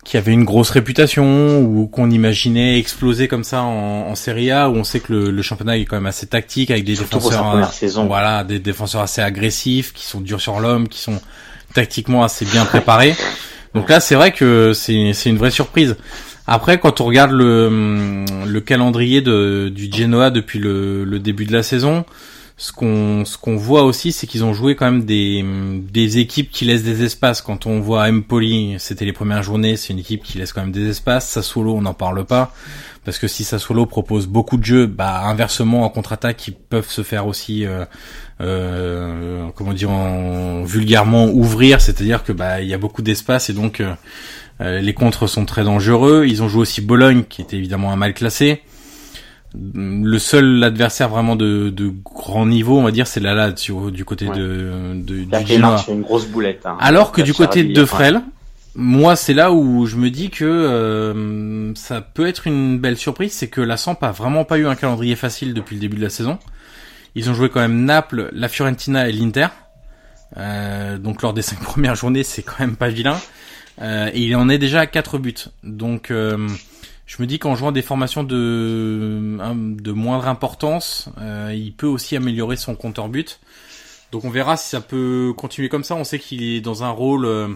qui 0.05 0.17
avait 0.17 0.31
une 0.31 0.43
grosse 0.45 0.69
réputation 0.69 1.59
ou 1.59 1.87
qu'on 1.87 2.11
imaginait 2.11 2.77
exploser 2.79 3.27
comme 3.27 3.43
ça 3.43 3.63
en, 3.63 4.07
en 4.07 4.15
Serie 4.15 4.51
A 4.51 4.69
où 4.69 4.75
on 4.75 4.83
sait 4.83 4.99
que 4.99 5.11
le, 5.11 5.31
le, 5.31 5.41
championnat 5.41 5.77
est 5.77 5.85
quand 5.85 5.97
même 5.97 6.05
assez 6.05 6.27
tactique 6.27 6.69
avec 6.69 6.85
des 6.85 6.95
défenseurs 6.95 7.73
saison. 7.73 8.05
voilà 8.05 8.43
des 8.43 8.59
défenseurs 8.59 9.01
assez 9.01 9.21
agressifs 9.21 9.93
qui 9.93 10.05
sont 10.05 10.21
durs 10.21 10.39
sur 10.39 10.59
l'homme 10.59 10.87
qui 10.87 10.99
sont 10.99 11.19
tactiquement 11.73 12.23
assez 12.23 12.45
bien 12.45 12.65
préparés 12.65 13.15
donc 13.73 13.89
là 13.89 13.99
c'est 13.99 14.13
vrai 14.13 14.31
que 14.31 14.73
c'est 14.73 15.11
c'est 15.13 15.31
une 15.31 15.37
vraie 15.37 15.51
surprise 15.51 15.97
après 16.45 16.79
quand 16.79 17.01
on 17.01 17.05
regarde 17.05 17.31
le 17.31 18.23
le 18.45 18.61
calendrier 18.61 19.21
de 19.21 19.71
du 19.73 19.89
Genoa 19.91 20.29
depuis 20.29 20.59
le, 20.59 21.03
le 21.03 21.19
début 21.19 21.45
de 21.45 21.51
la 21.51 21.63
saison 21.63 22.05
ce 22.57 22.71
qu'on 22.71 23.25
ce 23.25 23.37
qu'on 23.37 23.57
voit 23.57 23.83
aussi, 23.83 24.11
c'est 24.11 24.27
qu'ils 24.27 24.45
ont 24.45 24.53
joué 24.53 24.75
quand 24.75 24.85
même 24.85 25.03
des 25.03 25.43
des 25.91 26.19
équipes 26.19 26.49
qui 26.51 26.65
laissent 26.65 26.83
des 26.83 27.03
espaces. 27.03 27.41
Quand 27.41 27.65
on 27.65 27.79
voit 27.79 28.07
Empoli, 28.09 28.75
c'était 28.79 29.05
les 29.05 29.13
premières 29.13 29.43
journées, 29.43 29.75
c'est 29.75 29.91
une 29.91 29.99
équipe 29.99 30.23
qui 30.23 30.37
laisse 30.37 30.53
quand 30.53 30.61
même 30.61 30.71
des 30.71 30.89
espaces. 30.89 31.27
Sassuolo, 31.27 31.75
on 31.75 31.81
n'en 31.81 31.93
parle 31.93 32.23
pas 32.25 32.53
parce 33.03 33.19
que 33.19 33.27
si 33.27 33.43
Sassuolo 33.43 33.85
propose 33.85 34.25
beaucoup 34.27 34.57
de 34.57 34.63
jeux, 34.63 34.87
bah 34.87 35.21
inversement 35.25 35.83
en 35.83 35.89
contre-attaque, 35.89 36.47
ils 36.47 36.55
peuvent 36.55 36.89
se 36.89 37.03
faire 37.03 37.27
aussi 37.27 37.65
euh, 37.65 37.85
euh, 38.41 39.47
comment 39.55 39.73
dire 39.73 39.91
en, 39.91 40.63
vulgairement 40.63 41.27
ouvrir, 41.27 41.81
c'est-à-dire 41.81 42.23
que 42.23 42.31
bah 42.31 42.61
il 42.61 42.67
y 42.67 42.73
a 42.73 42.77
beaucoup 42.77 43.01
d'espace 43.01 43.49
et 43.49 43.53
donc 43.53 43.79
euh, 43.79 43.93
euh, 44.61 44.79
les 44.79 44.93
contres 44.93 45.27
sont 45.27 45.45
très 45.45 45.63
dangereux. 45.63 46.25
Ils 46.27 46.41
ont 46.43 46.49
joué 46.49 46.61
aussi 46.61 46.81
Bologne, 46.81 47.23
qui 47.27 47.41
était 47.41 47.57
évidemment 47.57 47.91
un 47.91 47.95
mal 47.95 48.13
classé 48.13 48.61
le 49.73 50.19
seul 50.19 50.63
adversaire 50.63 51.09
vraiment 51.09 51.35
de, 51.35 51.69
de 51.69 51.91
grand 52.03 52.45
niveau, 52.45 52.77
on 52.77 52.83
va 52.83 52.91
dire, 52.91 53.07
c'est 53.07 53.19
la 53.19 53.33
Lazio 53.33 53.91
du 53.91 54.05
côté 54.05 54.25
de, 54.25 54.93
de 54.95 55.23
du 55.23 55.45
Genoa. 55.45 55.83
une 55.87 56.01
grosse 56.01 56.27
boulette. 56.27 56.65
Hein. 56.65 56.77
Alors 56.79 57.11
que 57.11 57.21
du 57.21 57.33
côté 57.33 57.63
de 57.63 57.73
De 57.73 57.85
Frel, 57.85 58.21
moi, 58.75 59.15
c'est 59.15 59.33
là 59.33 59.51
où 59.51 59.85
je 59.85 59.95
me 59.95 60.09
dis 60.09 60.29
que 60.29 60.43
euh, 60.45 61.73
ça 61.75 62.01
peut 62.01 62.27
être 62.27 62.47
une 62.47 62.77
belle 62.79 62.97
surprise, 62.97 63.31
c'est 63.31 63.47
que 63.47 63.61
la 63.61 63.77
Samp 63.77 63.97
a 64.01 64.11
vraiment 64.11 64.43
pas 64.43 64.57
eu 64.57 64.67
un 64.67 64.75
calendrier 64.75 65.15
facile 65.15 65.53
depuis 65.53 65.75
le 65.75 65.81
début 65.81 65.97
de 65.97 66.03
la 66.03 66.09
saison. 66.09 66.37
Ils 67.15 67.29
ont 67.29 67.33
joué 67.33 67.49
quand 67.49 67.61
même 67.61 67.85
Naples, 67.85 68.29
la 68.33 68.49
Fiorentina 68.49 69.07
et 69.07 69.13
l'Inter. 69.13 69.47
Euh, 70.37 70.97
donc 70.97 71.21
lors 71.21 71.33
des 71.33 71.41
cinq 71.41 71.59
premières 71.63 71.95
journées, 71.95 72.23
c'est 72.23 72.43
quand 72.43 72.59
même 72.59 72.75
pas 72.75 72.89
vilain. 72.89 73.17
Euh, 73.81 74.09
et 74.13 74.21
il 74.21 74.35
en 74.35 74.49
est 74.49 74.57
déjà 74.57 74.81
à 74.81 74.85
quatre 74.87 75.17
buts. 75.17 75.33
Donc 75.63 76.11
euh, 76.11 76.37
je 77.05 77.21
me 77.21 77.27
dis 77.27 77.37
qu'en 77.37 77.55
jouant 77.55 77.71
des 77.71 77.81
formations 77.81 78.23
de, 78.23 79.37
de 79.79 79.91
moindre 79.91 80.27
importance, 80.27 81.09
euh, 81.19 81.53
il 81.55 81.73
peut 81.73 81.87
aussi 81.87 82.15
améliorer 82.15 82.55
son 82.55 82.75
compteur 82.75 83.09
but. 83.09 83.39
Donc 84.11 84.25
on 84.25 84.29
verra 84.29 84.57
si 84.57 84.69
ça 84.69 84.81
peut 84.81 85.33
continuer 85.35 85.69
comme 85.69 85.83
ça. 85.83 85.95
On 85.95 86.03
sait 86.03 86.19
qu'il 86.19 86.43
est 86.43 86.61
dans 86.61 86.83
un 86.83 86.89
rôle 86.89 87.25
euh, 87.25 87.47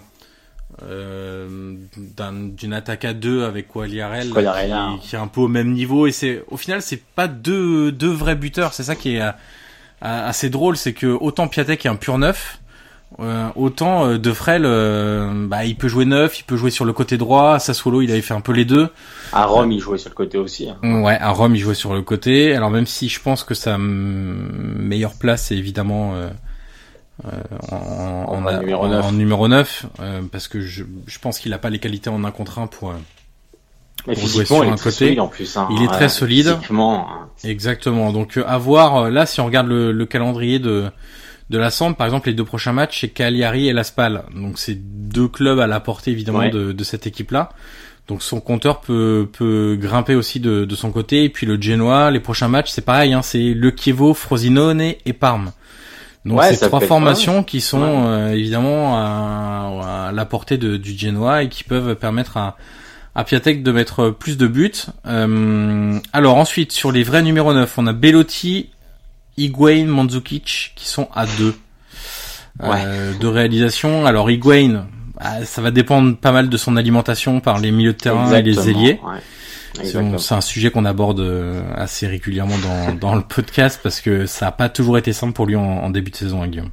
euh 0.84 1.76
d'une 1.98 2.74
attaque 2.74 3.06
à 3.06 3.14
deux 3.14 3.44
avec 3.44 3.70
Quagliarella, 3.70 4.96
qui, 5.00 5.08
qui, 5.10 5.16
est 5.16 5.20
un 5.20 5.28
peu 5.28 5.42
au 5.42 5.48
même 5.48 5.72
niveau. 5.72 6.06
Et 6.06 6.12
c'est 6.12 6.44
au 6.50 6.58
final 6.58 6.82
c'est 6.82 7.02
pas 7.02 7.28
deux 7.28 7.92
deux 7.92 8.12
vrais 8.12 8.36
buteurs. 8.36 8.74
C'est 8.74 8.84
ça 8.84 8.96
qui 8.96 9.16
est 9.16 9.22
euh, 9.22 9.32
assez 10.02 10.50
drôle, 10.50 10.78
c'est 10.78 10.94
que 10.94 11.08
autant 11.08 11.48
Piatek 11.48 11.86
est 11.86 11.90
un 11.90 11.96
pur 11.96 12.18
neuf, 12.18 12.59
euh, 13.18 13.50
autant 13.56 14.06
euh, 14.06 14.18
De 14.20 14.32
Frel, 14.32 14.64
euh, 14.66 15.48
bah, 15.48 15.66
il 15.66 15.76
peut 15.76 15.88
jouer 15.88 16.06
neuf, 16.06 16.40
il 16.40 16.44
peut 16.44 16.58
jouer 16.58 16.70
sur 16.70 16.86
le 16.86 16.94
côté 16.94 17.18
droit. 17.18 17.54
À 17.56 17.60
Sassuolo, 17.60 18.02
il 18.02 18.12
avait 18.12 18.22
fait 18.22 18.36
un 18.36 18.42
peu 18.42 18.52
les 18.52 18.66
deux. 18.66 18.90
À 19.34 19.46
Rome, 19.46 19.72
il 19.72 19.80
jouait 19.80 19.98
sur 19.98 20.10
le 20.10 20.16
côté 20.16 20.38
aussi. 20.38 20.70
Hein. 20.70 21.02
Ouais, 21.02 21.18
à 21.20 21.32
Rome, 21.32 21.56
il 21.56 21.60
jouait 21.60 21.74
sur 21.74 21.94
le 21.94 22.04
côté. 22.04 22.56
Alors 22.56 22.70
même 22.70 22.86
si 22.86 23.10
je 23.10 23.20
pense 23.20 23.44
que 23.44 23.56
sa 23.56 23.78
meilleure 23.80 25.14
place, 25.14 25.46
c'est 25.46 25.58
évidemment 25.58 26.14
en, 27.72 27.76
en, 27.76 28.60
numéro 28.60 28.88
9, 28.88 29.06
en 29.06 29.12
numéro 29.12 29.48
9 29.48 29.86
parce 30.32 30.48
que 30.48 30.62
je, 30.62 30.86
je 31.06 31.20
pense 31.20 31.40
qu'il 31.40 31.52
a 31.54 31.58
pas 31.58 31.70
les 31.70 31.80
qualités 31.80 32.10
en 32.10 32.24
un 32.24 32.32
contre 32.32 32.60
un 32.60 32.68
pour, 32.68 32.94
pour 34.06 34.16
jouer 34.16 34.46
sur 34.46 34.62
un 34.62 34.78
côté. 34.78 35.20
en 35.20 35.28
plus, 35.28 35.58
hein. 35.58 35.68
Il 35.72 35.84
est 35.84 35.88
très 35.88 36.10
solide. 36.10 36.58
Hein. 36.72 37.28
Exactement. 37.44 38.14
Donc 38.14 38.40
à 38.46 38.58
voir. 38.60 39.10
Là, 39.10 39.26
si 39.26 39.42
on 39.42 39.46
regarde 39.46 39.68
le, 39.68 39.92
le 39.92 40.06
calendrier 40.06 40.60
de 40.60 40.92
de 41.50 41.58
la 41.58 41.72
Samp, 41.72 41.94
par 41.94 42.06
exemple, 42.06 42.30
les 42.30 42.36
deux 42.36 42.46
prochains 42.46 42.74
matchs, 42.74 43.02
c'est 43.02 43.10
Cagliari 43.10 43.68
et 43.68 43.74
la 43.74 43.84
Spal. 43.84 44.24
Donc 44.36 44.60
c'est 44.60 44.76
deux 44.76 45.28
clubs 45.28 45.60
à 45.60 45.68
la 45.68 45.80
portée 45.80 46.12
évidemment 46.12 46.48
de, 46.48 46.72
de, 46.72 46.84
cette 46.84 47.08
équipe-là. 47.08 47.50
Donc 48.08 48.22
son 48.22 48.40
compteur 48.40 48.82
peut, 48.82 49.28
peut 49.32 49.78
grimper 49.80 50.16
aussi 50.16 50.40
de, 50.40 50.66
de, 50.66 50.76
son 50.76 50.92
côté. 50.92 51.24
Et 51.24 51.30
puis 51.30 51.48
le 51.48 51.60
Genoa, 51.60 52.12
les 52.12 52.20
prochains 52.20 52.48
matchs, 52.48 52.70
c'est 52.70 52.86
pareil, 52.86 53.14
hein, 53.14 53.22
c'est 53.22 53.54
le 53.54 53.74
Chievo, 53.76 54.14
Frosinone 54.14 54.82
et 54.82 55.14
Parme. 55.14 55.52
Donc 56.26 56.42
c'est 56.44 56.58
trois 56.68 56.82
formations 56.82 57.44
qui 57.44 57.62
sont 57.62 58.06
euh, 58.08 58.34
évidemment 58.34 58.98
à, 58.98 60.12
la 60.14 60.26
portée 60.26 60.58
de, 60.58 60.78
du 60.78 60.98
Genoa 60.98 61.44
et 61.44 61.50
qui 61.50 61.64
peuvent 61.64 61.96
permettre 61.96 62.38
à, 62.38 62.58
à 63.16 63.24
Piatek 63.24 63.64
de 63.64 63.72
mettre 63.72 64.12
plus 64.12 64.38
de 64.38 64.48
buts. 64.48 64.72
Euh, 65.08 65.98
alors 66.14 66.38
ensuite, 66.38 66.72
sur 66.72 66.92
les 66.92 67.04
vrais 67.04 67.22
numéros 67.22 67.54
9, 67.54 67.78
on 67.78 67.88
a 67.88 67.94
Bellotti, 67.94 68.70
Higuain, 69.40 69.86
Mandzukic 69.86 70.74
qui 70.76 70.88
sont 70.88 71.08
à 71.14 71.26
deux 71.26 71.56
euh, 72.62 73.14
de 73.18 73.28
réalisation. 73.28 74.06
Alors 74.06 74.30
Higuain, 74.30 74.88
bah, 75.16 75.46
ça 75.46 75.62
va 75.62 75.72
dépendre 75.72 76.18
pas 76.18 76.32
mal 76.32 76.50
de 76.50 76.58
son 76.58 76.76
alimentation 76.76 77.40
par 77.40 77.60
les 77.60 77.72
milieux 77.72 77.94
de 77.94 77.98
terrain 77.98 78.32
et 78.34 78.42
les 78.42 78.70
ailiers. 78.70 79.00
C'est 79.84 80.34
un 80.34 80.42
sujet 80.42 80.72
qu'on 80.72 80.84
aborde 80.86 81.22
euh, 81.22 81.62
assez 81.76 82.08
régulièrement 82.08 82.58
dans, 82.58 82.96
dans 83.00 83.16
le 83.16 83.22
podcast 83.22 83.80
parce 83.82 84.02
que 84.02 84.26
ça 84.26 84.48
n'a 84.48 84.52
pas 84.52 84.68
toujours 84.68 84.98
été 84.98 85.14
simple 85.14 85.34
pour 85.34 85.46
lui 85.46 85.56
en, 85.56 85.90
début 85.90 86.12
de 86.12 86.16
saison, 86.16 86.44
hein, 86.44 86.48
Guillaume. 86.48 86.72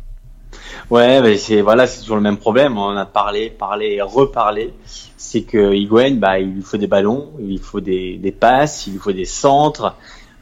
Ouais, 0.91 1.21
mais 1.21 1.37
c'est 1.37 1.63
voilà, 1.63 1.87
c'est 1.87 2.01
toujours 2.01 2.17
le 2.17 2.23
même 2.23 2.37
problème. 2.37 2.79
On 2.79 2.97
a 2.97 3.07
parlé, 3.07 3.51
parlé 3.51 3.95
et 3.95 4.03
reparlé. 4.03 4.73
C'est 5.17 5.43
que 5.43 5.75
Higuain, 5.75 6.17
bah, 6.17 6.39
il 6.39 6.55
lui 6.55 6.63
faut 6.63 6.77
des 6.77 6.87
ballons, 6.87 7.31
il 7.39 7.47
lui 7.47 7.59
faut 7.59 7.81
des, 7.81 8.17
des 8.17 8.33
passes, 8.33 8.87
il 8.87 8.95
lui 8.95 8.99
faut 8.99 9.13
des 9.13 9.25
centres. 9.25 9.95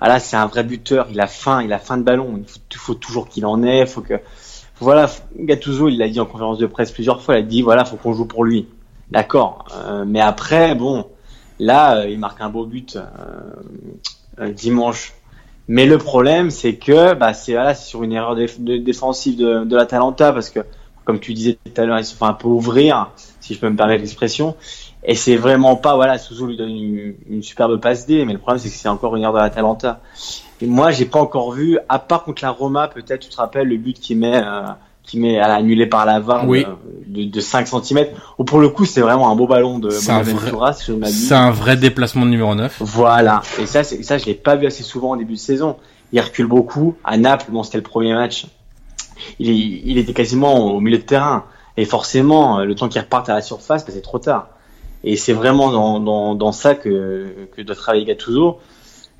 Ah 0.06 0.08
là, 0.08 0.20
c'est 0.20 0.36
un 0.36 0.44
vrai 0.44 0.64
buteur. 0.64 1.06
Il 1.10 1.18
a 1.18 1.26
faim, 1.26 1.62
il 1.62 1.72
a 1.72 1.78
faim 1.78 1.96
de 1.96 2.02
ballon. 2.02 2.38
Il 2.38 2.76
faut, 2.76 2.92
toujours 2.92 3.26
qu'il 3.26 3.46
en 3.46 3.62
ait. 3.62 3.86
Faut 3.86 4.02
que, 4.02 4.20
voilà, 4.78 5.08
Gattuso, 5.34 5.88
il 5.88 5.96
l'a 5.96 6.10
dit 6.10 6.20
en 6.20 6.26
conférence 6.26 6.58
de 6.58 6.66
presse 6.66 6.92
plusieurs 6.92 7.22
fois. 7.22 7.36
Il 7.36 7.38
a 7.38 7.42
dit, 7.42 7.62
voilà, 7.62 7.86
faut 7.86 7.96
qu'on 7.96 8.12
joue 8.12 8.26
pour 8.26 8.44
lui. 8.44 8.68
D'accord. 9.10 9.64
Euh, 9.72 10.04
mais 10.06 10.20
après, 10.20 10.74
bon, 10.74 11.06
là, 11.58 12.00
euh, 12.00 12.10
il 12.10 12.18
marque 12.18 12.42
un 12.42 12.50
beau 12.50 12.66
but 12.66 12.98
euh, 14.38 14.52
dimanche. 14.52 15.14
Mais 15.68 15.86
le 15.86 15.96
problème, 15.96 16.50
c'est 16.50 16.74
que, 16.74 17.14
bah, 17.14 17.32
c'est 17.32 17.52
voilà, 17.52 17.74
sur 17.74 18.02
une 18.02 18.12
erreur 18.12 18.36
défensive 18.36 19.38
de, 19.38 19.64
de 19.64 19.74
l'Atalanta 19.74 20.34
parce 20.34 20.50
que, 20.50 20.60
comme 21.06 21.18
tu 21.18 21.32
disais 21.32 21.56
tout 21.64 21.80
à 21.80 21.86
l'heure, 21.86 21.98
ils 21.98 22.04
se 22.04 22.14
font 22.14 22.26
un 22.26 22.34
peu 22.34 22.48
ouvrir, 22.48 23.10
si 23.40 23.54
je 23.54 23.58
peux 23.58 23.70
me 23.70 23.76
permettre 23.76 24.02
l'expression. 24.02 24.54
Et 25.04 25.14
c'est 25.14 25.36
vraiment 25.36 25.76
pas, 25.76 25.96
voilà, 25.96 26.16
Suzu 26.16 26.46
lui 26.46 26.56
donne 26.56 26.70
une, 26.70 27.42
superbe 27.42 27.78
passe 27.78 28.06
D, 28.06 28.24
mais 28.24 28.32
le 28.32 28.38
problème 28.38 28.58
c'est 28.58 28.70
que 28.70 28.74
c'est 28.74 28.88
encore 28.88 29.16
une 29.16 29.22
erreur 29.22 29.34
de 29.34 29.38
la 29.40 29.50
Talenta. 29.50 30.00
Et 30.62 30.66
moi, 30.66 30.90
j'ai 30.92 31.04
pas 31.04 31.20
encore 31.20 31.52
vu, 31.52 31.78
à 31.88 31.98
part 31.98 32.24
contre 32.24 32.42
la 32.42 32.50
Roma, 32.50 32.88
peut-être, 32.88 33.20
tu 33.20 33.28
te 33.28 33.36
rappelles 33.36 33.68
le 33.68 33.76
but 33.76 33.98
qui 33.98 34.14
met, 34.14 34.36
euh, 34.36 34.62
qui 35.02 35.20
met 35.20 35.38
à 35.38 35.52
annulé 35.52 35.86
par 35.86 36.06
la 36.06 36.20
VAR 36.20 36.46
de, 36.46 37.24
de, 37.24 37.40
5 37.40 37.68
cm. 37.68 38.06
Ou 38.38 38.44
pour 38.44 38.60
le 38.60 38.70
coup, 38.70 38.86
c'est 38.86 39.02
vraiment 39.02 39.30
un 39.30 39.36
beau 39.36 39.46
ballon 39.46 39.78
de 39.78 39.90
C'est 39.90 41.34
un 41.34 41.50
vrai 41.50 41.76
déplacement 41.76 42.24
de 42.24 42.30
numéro 42.30 42.54
9. 42.54 42.76
Voilà. 42.80 43.42
Et 43.60 43.66
ça, 43.66 43.84
ça, 43.84 44.16
je 44.16 44.24
l'ai 44.24 44.34
pas 44.34 44.56
vu 44.56 44.66
assez 44.66 44.82
souvent 44.82 45.10
au 45.10 45.16
début 45.16 45.34
de 45.34 45.38
saison. 45.38 45.76
Il 46.12 46.20
recule 46.20 46.46
beaucoup. 46.46 46.96
À 47.04 47.18
Naples, 47.18 47.50
bon, 47.50 47.62
c'était 47.62 47.78
le 47.78 47.82
premier 47.82 48.14
match. 48.14 48.46
Il, 49.38 49.50
il 49.50 49.98
était 49.98 50.14
quasiment 50.14 50.74
au 50.74 50.80
milieu 50.80 50.98
de 50.98 51.02
terrain. 51.02 51.44
Et 51.76 51.84
forcément, 51.84 52.60
le 52.60 52.74
temps 52.74 52.88
qu'il 52.88 53.00
reparte 53.02 53.28
à 53.28 53.34
la 53.34 53.42
surface, 53.42 53.84
bah, 53.84 53.92
c'est 53.92 54.00
trop 54.00 54.18
tard. 54.18 54.48
Et 55.04 55.16
c'est 55.16 55.34
vraiment 55.34 55.70
dans, 55.70 56.00
dans, 56.00 56.34
dans, 56.34 56.52
ça 56.52 56.74
que, 56.74 57.48
que 57.54 57.62
doit 57.62 57.76
travailler 57.76 58.04
Gattuso. 58.06 58.58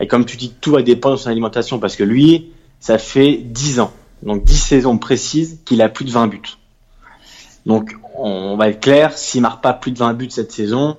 Et 0.00 0.07
comme 0.07 0.25
tu 0.25 0.37
dis, 0.37 0.53
tout 0.61 0.73
va 0.73 0.83
dépendre 0.83 1.17
de 1.17 1.21
son 1.21 1.31
alimentation 1.31 1.79
parce 1.79 1.95
que 1.95 2.03
lui, 2.03 2.53
ça 2.81 2.99
fait 2.99 3.37
10 3.37 3.81
ans, 3.81 3.93
donc 4.23 4.45
10 4.45 4.57
saisons 4.57 4.99
précises 4.99 5.61
qu'il 5.64 5.83
a 5.83 5.88
plus 5.88 6.05
de 6.05 6.11
20 6.11 6.26
buts. 6.26 6.59
Donc 7.67 7.97
on 8.17 8.57
va 8.57 8.69
être 8.69 8.81
clair, 8.81 9.17
s'il 9.17 9.43
marque 9.43 9.62
pas 9.62 9.73
plus 9.73 9.93
de 9.93 9.99
20 9.99 10.14
buts 10.14 10.31
cette 10.31 10.53
saison, 10.53 10.97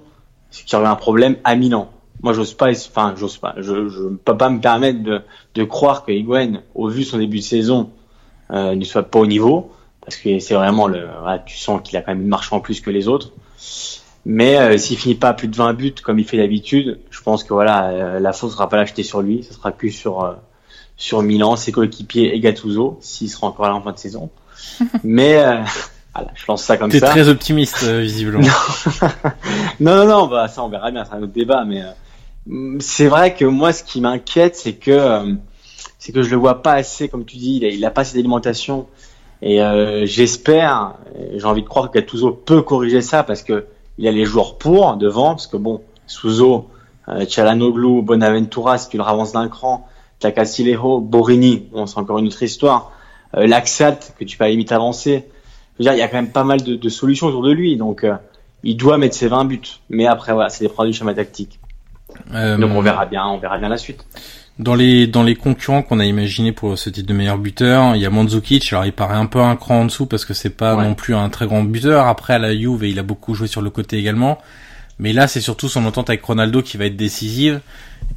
c'est 0.51 0.63
qu'il 0.63 0.77
y 0.77 0.79
aurait 0.79 0.89
un 0.89 0.95
problème 0.95 1.37
à 1.43 1.55
Milan. 1.55 1.89
Moi, 2.21 2.33
j'ose 2.33 2.53
pas, 2.53 2.69
enfin, 2.69 3.13
j'ose 3.17 3.37
pas, 3.37 3.55
je, 3.57 3.89
je 3.89 4.03
peux 4.03 4.37
pas 4.37 4.49
me 4.49 4.59
permettre 4.59 5.03
de, 5.03 5.21
de 5.53 5.63
croire 5.63 6.05
que 6.05 6.11
Higuain, 6.11 6.61
au 6.73 6.87
vu 6.87 7.01
de 7.01 7.05
son 7.05 7.17
début 7.17 7.39
de 7.39 7.43
saison, 7.43 7.89
euh, 8.51 8.75
ne 8.75 8.83
soit 8.85 9.03
pas 9.03 9.19
au 9.19 9.25
niveau, 9.25 9.71
parce 10.01 10.15
que 10.15 10.39
c'est 10.39 10.53
vraiment 10.53 10.87
le, 10.87 11.07
tu 11.45 11.57
sens 11.57 11.81
qu'il 11.83 11.97
a 11.97 12.01
quand 12.01 12.11
même 12.11 12.21
une 12.21 12.27
marche 12.27 12.53
en 12.53 12.61
plus 12.61 12.81
que 12.81 12.89
les 12.89 13.07
autres. 13.07 13.31
Mais 14.25 14.57
euh, 14.57 14.77
s'il 14.77 14.97
finit 14.97 15.15
pas 15.15 15.29
à 15.29 15.33
plus 15.33 15.47
de 15.47 15.55
20 15.55 15.73
buts 15.73 15.93
comme 16.03 16.17
il 16.19 16.25
fait 16.25 16.37
d'habitude, 16.37 16.99
je 17.11 17.21
pense 17.21 17.43
que 17.43 17.53
voilà, 17.53 17.89
euh, 17.89 18.19
la 18.19 18.33
faute 18.33 18.51
sera 18.51 18.69
pas 18.69 18.77
lachetée 18.77 19.03
sur 19.03 19.21
lui, 19.21 19.43
ce 19.43 19.53
sera 19.53 19.71
que 19.71 19.89
sur 19.89 20.23
euh, 20.23 20.33
sur 20.97 21.21
Milan, 21.21 21.55
ses 21.55 21.71
coéquipiers 21.71 22.35
et 22.35 22.39
Gattuso, 22.39 22.97
s'il 23.01 23.29
sera 23.29 23.47
encore 23.47 23.67
là 23.67 23.75
en 23.75 23.81
fin 23.81 23.91
de 23.91 23.97
saison. 23.97 24.29
Mais 25.03 25.43
Voilà, 26.15 26.31
je 26.33 26.45
lance 26.47 26.63
ça 26.63 26.77
comme 26.77 26.89
T'es 26.89 26.99
ça. 26.99 27.07
très 27.07 27.27
optimiste, 27.27 27.83
euh, 27.83 27.99
visiblement. 27.99 28.39
non, 29.81 29.97
non, 29.97 30.07
non, 30.07 30.27
bah 30.27 30.47
ça 30.47 30.63
on 30.63 30.69
verra 30.69 30.89
bien, 30.89 31.03
c'est 31.03 31.13
un 31.13 31.21
autre 31.21 31.33
débat, 31.33 31.65
mais 31.65 31.83
euh, 31.83 32.77
c'est 32.79 33.07
vrai 33.07 33.35
que 33.35 33.43
moi 33.43 33.73
ce 33.73 33.83
qui 33.83 33.99
m'inquiète, 33.99 34.55
c'est 34.55 34.75
que 34.75 34.91
euh, 34.91 35.33
c'est 35.99 36.13
que 36.13 36.23
je 36.23 36.29
le 36.29 36.37
vois 36.37 36.61
pas 36.61 36.73
assez, 36.73 37.09
comme 37.09 37.25
tu 37.25 37.35
dis, 37.35 37.57
il 37.57 37.65
a, 37.65 37.67
il 37.67 37.83
a 37.83 37.91
pas 37.91 38.01
assez 38.01 38.15
d'alimentation, 38.15 38.87
et 39.41 39.61
euh, 39.61 40.05
j'espère, 40.05 40.93
j'ai 41.35 41.45
envie 41.45 41.63
de 41.63 41.67
croire 41.67 41.91
que 41.91 41.99
Gattuso 41.99 42.31
peut 42.31 42.61
corriger 42.61 43.01
ça 43.01 43.23
parce 43.23 43.43
que 43.43 43.65
il 43.97 44.07
a 44.07 44.11
les 44.11 44.25
joueurs 44.25 44.57
pour 44.57 44.97
devant, 44.97 45.29
parce 45.29 45.47
que 45.47 45.57
bon, 45.57 45.81
Souzo, 46.07 46.69
euh, 47.07 47.25
Chalanoglu, 47.27 48.01
Bonaventura, 48.01 48.77
si 48.77 48.89
tu 48.89 48.97
le 48.97 49.03
ravances 49.03 49.31
d'un 49.31 49.47
cran, 49.47 49.87
t'as 50.19 50.31
Castillejo, 50.31 50.99
Borini, 50.99 51.67
bon 51.71 51.85
c'est 51.85 51.99
encore 51.99 52.17
une 52.19 52.27
autre 52.27 52.43
histoire, 52.43 52.91
euh, 53.35 53.47
Laxalt 53.47 54.13
que 54.17 54.25
tu 54.25 54.37
peux 54.37 54.43
à 54.43 54.47
la 54.47 54.51
limite 54.51 54.71
avancer. 54.71 55.29
Je 55.77 55.83
veux 55.83 55.83
dire, 55.83 55.93
il 55.93 55.99
y 55.99 56.01
a 56.01 56.07
quand 56.07 56.17
même 56.17 56.31
pas 56.31 56.43
mal 56.43 56.61
de, 56.63 56.75
de 56.75 56.89
solutions 56.89 57.27
autour 57.27 57.43
de 57.43 57.51
lui, 57.51 57.77
donc 57.77 58.03
euh, 58.03 58.15
il 58.63 58.77
doit 58.77 58.97
mettre 58.97 59.15
ses 59.15 59.27
20 59.27 59.45
buts. 59.45 59.61
Mais 59.89 60.07
après, 60.07 60.33
voilà, 60.33 60.49
c'est 60.49 60.63
des 60.65 60.69
produits 60.69 60.91
du 60.91 60.97
schéma 60.97 61.13
tactique. 61.13 61.59
Euh, 62.33 62.57
Donc 62.57 62.71
on 62.73 62.81
verra 62.81 63.05
bien, 63.05 63.25
on 63.25 63.37
verra 63.37 63.57
bien 63.57 63.69
la 63.69 63.77
suite. 63.77 64.05
Dans 64.57 64.75
les 64.75 65.05
dans 65.05 65.23
les 65.23 65.35
concurrents 65.35 65.81
qu'on 65.83 65.99
a 65.99 66.05
imaginé 66.05 66.53
pour 66.53 66.77
ce 66.77 66.89
titre 66.89 67.07
de 67.09 67.13
meilleur 67.13 67.37
buteur, 67.37 67.93
il 67.95 68.01
y 68.01 68.05
a 68.05 68.09
Mandzukic. 68.09 68.71
Alors 68.71 68.85
il 68.85 68.93
paraît 68.93 69.17
un 69.17 69.25
peu 69.25 69.39
un 69.41 69.57
cran 69.57 69.81
en 69.81 69.85
dessous 69.85 70.05
parce 70.05 70.23
que 70.23 70.33
c'est 70.33 70.49
pas 70.49 70.75
Ouais. 70.77 70.83
non 70.83 70.93
plus 70.95 71.13
un 71.13 71.27
très 71.29 71.45
grand 71.45 71.63
buteur. 71.63 72.07
Après 72.07 72.33
à 72.33 72.39
la 72.39 72.55
Juve, 72.55 72.85
il 72.85 72.97
a 72.97 73.03
beaucoup 73.03 73.33
joué 73.33 73.47
sur 73.47 73.61
le 73.61 73.69
côté 73.69 73.97
également. 73.97 74.37
Mais 74.97 75.11
là, 75.11 75.27
c'est 75.27 75.41
surtout 75.41 75.67
son 75.67 75.83
entente 75.85 76.09
avec 76.09 76.23
Ronaldo 76.23 76.61
qui 76.61 76.77
va 76.77 76.85
être 76.85 76.95
décisive. 76.95 77.59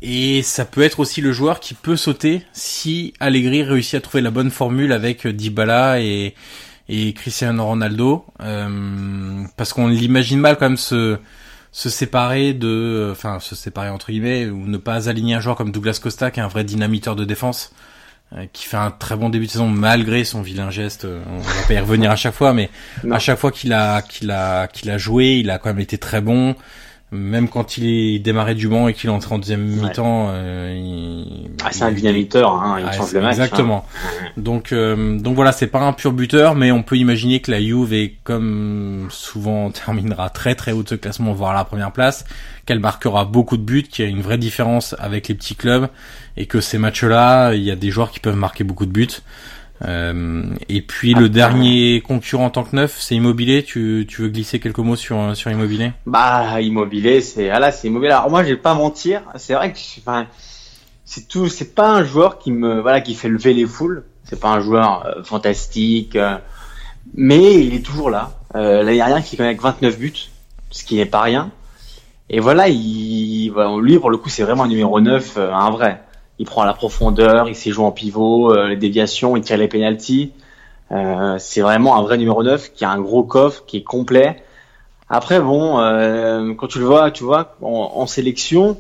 Et 0.00 0.42
ça 0.42 0.64
peut 0.64 0.82
être 0.82 1.00
aussi 1.00 1.20
le 1.20 1.32
joueur 1.32 1.58
qui 1.58 1.74
peut 1.74 1.96
sauter 1.96 2.42
si 2.52 3.14
Allegri 3.18 3.64
réussit 3.64 3.94
à 3.96 4.00
trouver 4.00 4.20
la 4.22 4.30
bonne 4.30 4.52
formule 4.52 4.92
avec 4.92 5.26
Dybala 5.26 6.00
et, 6.00 6.34
et 6.88 7.12
Cristiano 7.14 7.64
Ronaldo. 7.66 8.24
Euh, 8.40 9.42
parce 9.56 9.72
qu'on 9.72 9.88
l'imagine 9.88 10.38
mal 10.38 10.56
quand 10.56 10.66
même 10.68 10.76
se, 10.76 11.18
se 11.72 11.90
séparer 11.90 12.54
de, 12.54 13.08
enfin 13.12 13.40
se 13.40 13.54
séparer 13.54 13.90
entre 13.90 14.10
guillemets, 14.10 14.46
ou 14.46 14.66
ne 14.66 14.78
pas 14.78 15.08
aligner 15.08 15.34
un 15.34 15.40
joueur 15.40 15.56
comme 15.56 15.70
Douglas 15.70 15.98
Costa 16.02 16.30
qui 16.30 16.40
est 16.40 16.42
un 16.42 16.48
vrai 16.48 16.64
dynamiteur 16.64 17.14
de 17.16 17.24
défense, 17.24 17.72
euh, 18.36 18.46
qui 18.52 18.64
fait 18.66 18.76
un 18.76 18.90
très 18.90 19.16
bon 19.16 19.28
début 19.28 19.46
de 19.46 19.50
saison 19.50 19.68
malgré 19.68 20.24
son 20.24 20.42
vilain 20.42 20.70
geste. 20.70 21.04
Euh, 21.04 21.22
On 21.30 21.38
va 21.38 21.52
pas 21.66 21.74
y 21.74 21.78
revenir 21.78 22.10
à 22.10 22.16
chaque 22.16 22.34
fois, 22.34 22.52
mais 22.52 22.70
Non. 23.04 23.14
à 23.14 23.18
chaque 23.18 23.38
fois 23.38 23.52
qu'il 23.52 23.72
a 23.72 24.02
qu'il 24.02 24.30
a 24.30 24.66
qu'il 24.68 24.90
a 24.90 24.98
joué, 24.98 25.36
il 25.38 25.50
a 25.50 25.58
quand 25.58 25.68
même 25.70 25.80
été 25.80 25.98
très 25.98 26.20
bon. 26.20 26.54
Même 27.10 27.48
quand 27.48 27.78
il 27.78 27.86
est 27.86 28.18
démarré 28.18 28.54
du 28.54 28.68
banc 28.68 28.86
et 28.86 28.92
qu'il 28.92 29.08
est 29.08 29.12
entré 29.12 29.34
en 29.34 29.38
deuxième 29.38 29.66
Ouais. 29.66 29.88
mi-temps, 29.88 30.28
euh, 30.30 30.76
il... 30.78 31.50
Ah, 31.64 31.68
c'est 31.72 31.84
un 31.84 31.90
dynamiteur, 31.92 32.52
hein, 32.52 32.76
il 32.78 32.84
Ouais, 32.84 32.92
change 32.92 33.12
le 33.14 33.22
match. 33.22 33.30
Exactement. 33.30 33.86
Donc, 34.36 34.72
euh, 34.72 35.18
donc 35.18 35.34
voilà, 35.34 35.52
c'est 35.52 35.66
pas 35.68 35.80
un 35.80 35.92
pur 35.94 36.12
buteur, 36.12 36.54
mais 36.54 36.70
on 36.70 36.82
peut 36.82 36.96
imaginer 36.96 37.40
que 37.40 37.50
la 37.50 37.60
Juve, 37.60 37.92
est, 37.94 38.14
comme 38.24 39.08
souvent, 39.10 39.70
terminera 39.70 40.28
très 40.30 40.54
très 40.54 40.72
haut 40.72 40.82
de 40.82 40.88
ce 40.90 40.94
classement, 40.96 41.32
voire 41.32 41.52
à 41.52 41.54
la 41.54 41.64
première 41.64 41.92
place, 41.92 42.24
qu'elle 42.66 42.78
marquera 42.78 43.24
beaucoup 43.24 43.56
de 43.56 43.62
buts, 43.62 43.82
qu'il 43.84 44.04
y 44.04 44.08
a 44.08 44.10
une 44.10 44.20
vraie 44.20 44.38
différence 44.38 44.94
avec 44.98 45.28
les 45.28 45.34
petits 45.34 45.56
clubs, 45.56 45.88
et 46.36 46.46
que 46.46 46.60
ces 46.60 46.78
matchs-là, 46.78 47.54
il 47.54 47.62
y 47.62 47.70
a 47.70 47.76
des 47.76 47.90
joueurs 47.90 48.10
qui 48.12 48.20
peuvent 48.20 48.36
marquer 48.36 48.62
beaucoup 48.64 48.86
de 48.86 48.92
buts. 48.92 49.08
Euh, 49.86 50.42
et 50.68 50.82
puis 50.82 51.14
le 51.14 51.28
dernier 51.28 52.00
concurrent 52.00 52.46
en 52.46 52.50
tant 52.50 52.64
que 52.64 52.74
neuf, 52.74 52.96
c'est 52.98 53.14
Immobilier. 53.14 53.62
Tu, 53.62 54.06
tu 54.08 54.22
veux 54.22 54.28
glisser 54.28 54.60
quelques 54.60 54.78
mots 54.78 54.96
sur 54.96 55.36
sur 55.36 55.50
Immobilier? 55.50 55.92
Bah, 56.06 56.60
immobilier, 56.60 57.20
c'est 57.20 57.50
ah 57.50 57.58
là, 57.58 57.70
c'est 57.70 57.88
immobilier. 57.88 58.12
Alors 58.12 58.30
moi, 58.30 58.42
je 58.42 58.50
vais 58.50 58.56
pas 58.56 58.74
mentir, 58.74 59.22
c'est 59.36 59.54
vrai 59.54 59.72
que 59.72 59.78
enfin, 60.00 60.26
c'est 61.04 61.28
tout, 61.28 61.48
c'est 61.48 61.74
pas 61.74 61.90
un 61.90 62.04
joueur 62.04 62.38
qui 62.38 62.50
me 62.50 62.80
voilà 62.80 63.00
qui 63.00 63.14
fait 63.14 63.28
lever 63.28 63.54
les 63.54 63.66
foules. 63.66 64.04
C'est 64.24 64.40
pas 64.40 64.50
un 64.50 64.60
joueur 64.60 65.06
euh, 65.06 65.22
fantastique, 65.22 66.16
euh, 66.16 66.36
mais 67.14 67.64
il 67.64 67.74
est 67.74 67.84
toujours 67.84 68.10
là. 68.10 68.32
L'année 68.54 68.96
dernière, 68.96 69.22
qui 69.22 69.40
avec 69.40 69.60
29 69.60 69.98
buts, 69.98 70.30
ce 70.70 70.84
qui 70.84 70.96
n'est 70.96 71.06
pas 71.06 71.20
rien. 71.20 71.50
Et 72.30 72.40
voilà, 72.40 72.68
il, 72.68 73.50
voilà, 73.50 73.76
lui 73.80 73.98
pour 73.98 74.10
le 74.10 74.18
coup, 74.18 74.28
c'est 74.28 74.42
vraiment 74.42 74.64
un 74.64 74.68
numéro 74.68 75.00
9, 75.00 75.34
euh, 75.36 75.52
un 75.52 75.70
vrai. 75.70 76.02
Il 76.38 76.46
prend 76.46 76.64
la 76.64 76.74
profondeur, 76.74 77.48
il 77.48 77.54
sait 77.56 77.70
jouer 77.70 77.84
en 77.84 77.90
pivot, 77.92 78.52
euh, 78.52 78.68
les 78.68 78.76
déviations, 78.76 79.36
il 79.36 79.42
tire 79.42 79.56
les 79.58 79.68
pénalties. 79.68 80.32
Euh, 80.92 81.36
c'est 81.38 81.60
vraiment 81.60 81.96
un 81.98 82.02
vrai 82.02 82.16
numéro 82.16 82.42
9 82.42 82.72
qui 82.72 82.84
a 82.84 82.90
un 82.90 83.00
gros 83.00 83.22
coffre, 83.24 83.64
qui 83.66 83.78
est 83.78 83.82
complet. 83.82 84.42
Après, 85.10 85.40
bon, 85.40 85.78
euh, 85.80 86.54
quand 86.54 86.66
tu 86.68 86.78
le 86.78 86.84
vois, 86.84 87.10
tu 87.10 87.24
vois, 87.24 87.56
en, 87.62 87.92
en 87.96 88.06
sélection, 88.06 88.78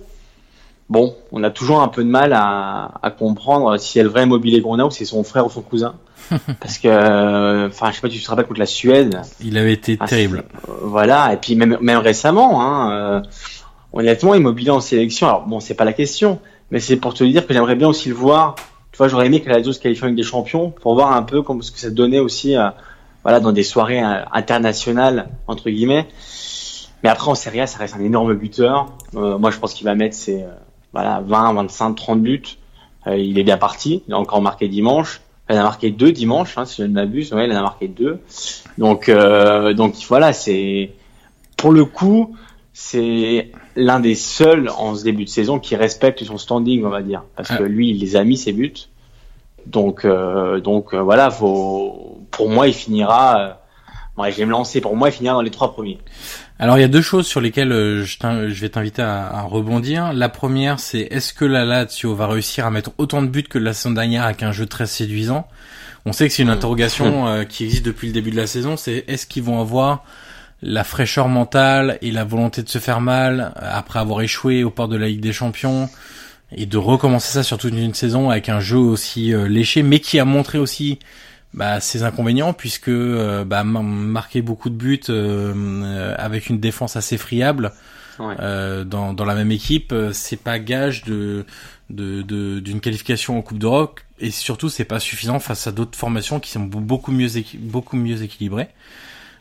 bon, 0.88 1.14
on 1.32 1.42
a 1.42 1.50
toujours 1.50 1.80
un 1.82 1.88
peu 1.88 2.04
de 2.04 2.08
mal 2.08 2.32
à, 2.32 2.92
à 3.02 3.10
comprendre 3.10 3.76
si 3.78 3.92
c'est 3.92 4.02
le 4.02 4.08
vrai 4.08 4.22
immobilier 4.24 4.62
qu'on 4.62 4.78
a 4.78 4.84
ou 4.84 4.90
si 4.90 4.98
c'est 4.98 5.04
son 5.06 5.24
frère 5.24 5.46
ou 5.46 5.50
son 5.50 5.62
cousin. 5.62 5.94
Parce 6.60 6.78
que, 6.78 6.88
euh, 6.88 7.68
enfin, 7.68 7.90
je 7.90 7.96
sais 7.96 8.00
pas, 8.02 8.08
tu 8.08 8.22
te 8.22 8.28
rappelles 8.30 8.46
contre 8.46 8.60
la 8.60 8.66
Suède, 8.66 9.20
Il 9.42 9.56
avait 9.58 9.72
été 9.72 9.96
Ah, 10.00 10.06
terrible. 10.06 10.44
voilà, 10.82 11.32
et 11.32 11.38
puis 11.38 11.56
même, 11.56 11.78
même 11.80 11.98
récemment, 11.98 12.60
hein, 12.62 12.92
euh, 12.92 13.20
honnêtement, 13.92 14.34
immobilier 14.34 14.70
en 14.70 14.80
sélection, 14.80 15.26
alors 15.26 15.46
bon, 15.46 15.60
c'est 15.60 15.74
pas 15.74 15.84
la 15.86 15.94
question, 15.94 16.38
mais 16.70 16.80
c'est 16.80 16.96
pour 16.96 17.14
te 17.14 17.24
dire 17.24 17.46
que 17.46 17.54
j'aimerais 17.54 17.76
bien 17.76 17.88
aussi 17.88 18.08
le 18.08 18.14
voir. 18.14 18.54
Tu 18.92 18.98
vois, 18.98 19.08
j'aurais 19.08 19.26
aimé 19.26 19.40
que 19.40 19.48
la 19.48 19.56
Lazio 19.56 19.72
se 19.72 19.80
qualifie 19.80 20.04
avec 20.04 20.16
des 20.16 20.22
champions 20.22 20.70
pour 20.70 20.94
voir 20.94 21.12
un 21.12 21.22
peu 21.22 21.42
comme 21.42 21.62
ce 21.62 21.70
que 21.70 21.78
ça 21.78 21.90
donnait 21.90 22.18
aussi, 22.18 22.56
euh, 22.56 22.68
voilà, 23.22 23.40
dans 23.40 23.52
des 23.52 23.62
soirées 23.62 24.02
euh, 24.02 24.24
internationales 24.32 25.28
entre 25.46 25.70
guillemets. 25.70 26.06
Mais 27.02 27.08
après 27.08 27.30
en 27.30 27.34
Serie 27.34 27.60
A, 27.60 27.66
ça 27.66 27.78
reste 27.78 27.94
un 27.94 28.04
énorme 28.04 28.34
buteur. 28.34 28.92
Euh, 29.14 29.38
moi, 29.38 29.50
je 29.50 29.58
pense 29.58 29.72
qu'il 29.72 29.84
va 29.84 29.94
mettre 29.94 30.16
ses 30.16 30.44
voilà 30.92 31.22
20, 31.24 31.54
25, 31.54 31.94
30 31.94 32.22
buts. 32.22 32.42
Il 33.06 33.38
est 33.38 33.44
bien 33.44 33.56
parti. 33.56 34.02
Il 34.08 34.14
a 34.14 34.18
encore 34.18 34.42
marqué 34.42 34.68
dimanche. 34.68 35.20
Il 35.48 35.56
en 35.56 35.60
a 35.60 35.62
marqué 35.62 35.90
deux 35.90 36.12
dimanche, 36.12 36.58
hein, 36.58 36.66
si 36.66 36.82
je 36.82 36.86
ne 36.86 36.92
m'abuse. 36.92 37.32
Ouais, 37.32 37.46
il 37.46 37.52
en 37.52 37.56
a 37.56 37.62
marqué 37.62 37.88
deux. 37.88 38.18
Donc, 38.76 39.10
donc 39.10 39.94
voilà, 40.08 40.32
c'est 40.32 40.90
pour 41.56 41.72
le 41.72 41.84
coup, 41.84 42.36
c'est 42.80 43.50
l'un 43.74 43.98
des 43.98 44.14
seuls 44.14 44.68
en 44.68 44.94
ce 44.94 45.02
début 45.02 45.24
de 45.24 45.28
saison 45.28 45.58
qui 45.58 45.74
respecte 45.74 46.22
son 46.22 46.38
standing, 46.38 46.84
on 46.84 46.90
va 46.90 47.02
dire, 47.02 47.24
parce 47.34 47.48
que 47.48 47.64
lui, 47.64 47.90
il 47.90 47.98
les 47.98 48.14
a 48.14 48.22
mis 48.22 48.36
ses 48.36 48.52
buts. 48.52 48.72
Donc, 49.66 50.04
euh, 50.04 50.60
donc 50.60 50.94
euh, 50.94 51.02
voilà, 51.02 51.28
faut, 51.28 52.20
pour 52.30 52.48
moi, 52.48 52.68
il 52.68 52.72
finira. 52.72 53.40
Euh, 53.40 54.22
ouais, 54.22 54.30
je 54.30 54.36
vais 54.36 54.46
me 54.46 54.52
lancer. 54.52 54.80
Pour 54.80 54.94
moi, 54.94 55.08
il 55.08 55.12
finira 55.12 55.34
dans 55.34 55.42
les 55.42 55.50
trois 55.50 55.72
premiers. 55.72 55.98
Alors 56.60 56.78
il 56.78 56.80
y 56.80 56.84
a 56.84 56.88
deux 56.88 57.02
choses 57.02 57.26
sur 57.26 57.40
lesquelles 57.40 57.72
euh, 57.72 58.04
je, 58.04 58.16
je 58.20 58.60
vais 58.60 58.68
t'inviter 58.68 59.02
à, 59.02 59.26
à 59.26 59.42
rebondir. 59.42 60.12
La 60.12 60.28
première, 60.28 60.78
c'est 60.78 61.00
est-ce 61.00 61.32
que 61.32 61.44
la 61.44 61.64
Lazio 61.64 62.14
va 62.14 62.28
réussir 62.28 62.64
à 62.64 62.70
mettre 62.70 62.92
autant 62.96 63.22
de 63.22 63.26
buts 63.26 63.42
que 63.42 63.58
la 63.58 63.72
saison 63.72 63.90
dernière 63.92 64.22
avec 64.24 64.44
un 64.44 64.52
jeu 64.52 64.66
très 64.66 64.86
séduisant? 64.86 65.48
On 66.06 66.12
sait 66.12 66.28
que 66.28 66.32
c'est 66.32 66.44
une 66.44 66.48
interrogation 66.48 67.26
euh, 67.26 67.42
qui 67.44 67.64
existe 67.64 67.84
depuis 67.84 68.06
le 68.06 68.12
début 68.12 68.30
de 68.30 68.36
la 68.36 68.46
saison. 68.46 68.76
C'est 68.76 69.04
est-ce 69.08 69.26
qu'ils 69.26 69.42
vont 69.42 69.60
avoir 69.60 70.04
la 70.62 70.84
fraîcheur 70.84 71.28
mentale 71.28 71.98
et 72.02 72.10
la 72.10 72.24
volonté 72.24 72.62
de 72.62 72.68
se 72.68 72.78
faire 72.78 73.00
mal 73.00 73.52
après 73.56 73.98
avoir 74.00 74.20
échoué 74.22 74.64
au 74.64 74.70
port 74.70 74.88
de 74.88 74.96
la 74.96 75.06
Ligue 75.08 75.20
des 75.20 75.32
Champions 75.32 75.88
et 76.50 76.66
de 76.66 76.76
recommencer 76.78 77.32
ça 77.32 77.42
sur 77.42 77.58
toute 77.58 77.74
une 77.74 77.94
saison 77.94 78.30
avec 78.30 78.48
un 78.48 78.58
jeu 78.60 78.78
aussi 78.78 79.32
euh, 79.34 79.46
léché, 79.48 79.82
mais 79.82 80.00
qui 80.00 80.18
a 80.18 80.24
montré 80.24 80.58
aussi 80.58 80.98
bah, 81.54 81.80
ses 81.80 82.02
inconvénients 82.02 82.52
puisque 82.54 82.88
euh, 82.88 83.44
bah, 83.44 83.64
ma- 83.64 83.82
marquer 83.82 84.42
beaucoup 84.42 84.70
de 84.70 84.74
buts 84.74 85.00
euh, 85.10 85.52
euh, 85.56 86.14
avec 86.18 86.48
une 86.48 86.58
défense 86.58 86.96
assez 86.96 87.18
friable 87.18 87.72
Ouais. 88.18 88.34
euh, 88.40 88.82
dans, 88.82 89.12
dans 89.12 89.24
la 89.24 89.36
même 89.36 89.52
équipe, 89.52 89.94
c'est 90.12 90.40
pas 90.42 90.58
gage 90.58 91.04
de 91.04 91.46
de- 91.88 92.22
de- 92.22 92.58
d'une 92.58 92.80
qualification 92.80 93.38
en 93.38 93.42
Coupe 93.42 93.58
d'Europe 93.60 94.00
et 94.18 94.32
surtout 94.32 94.68
c'est 94.68 94.84
pas 94.84 94.98
suffisant 94.98 95.38
face 95.38 95.68
à 95.68 95.70
d'autres 95.72 95.96
formations 95.96 96.40
qui 96.40 96.50
sont 96.50 96.64
be- 96.66 96.80
beaucoup 96.80 97.12
mieux 97.12 97.28
beaucoup 97.60 97.96
mieux 97.96 98.20
équilibrées. 98.24 98.70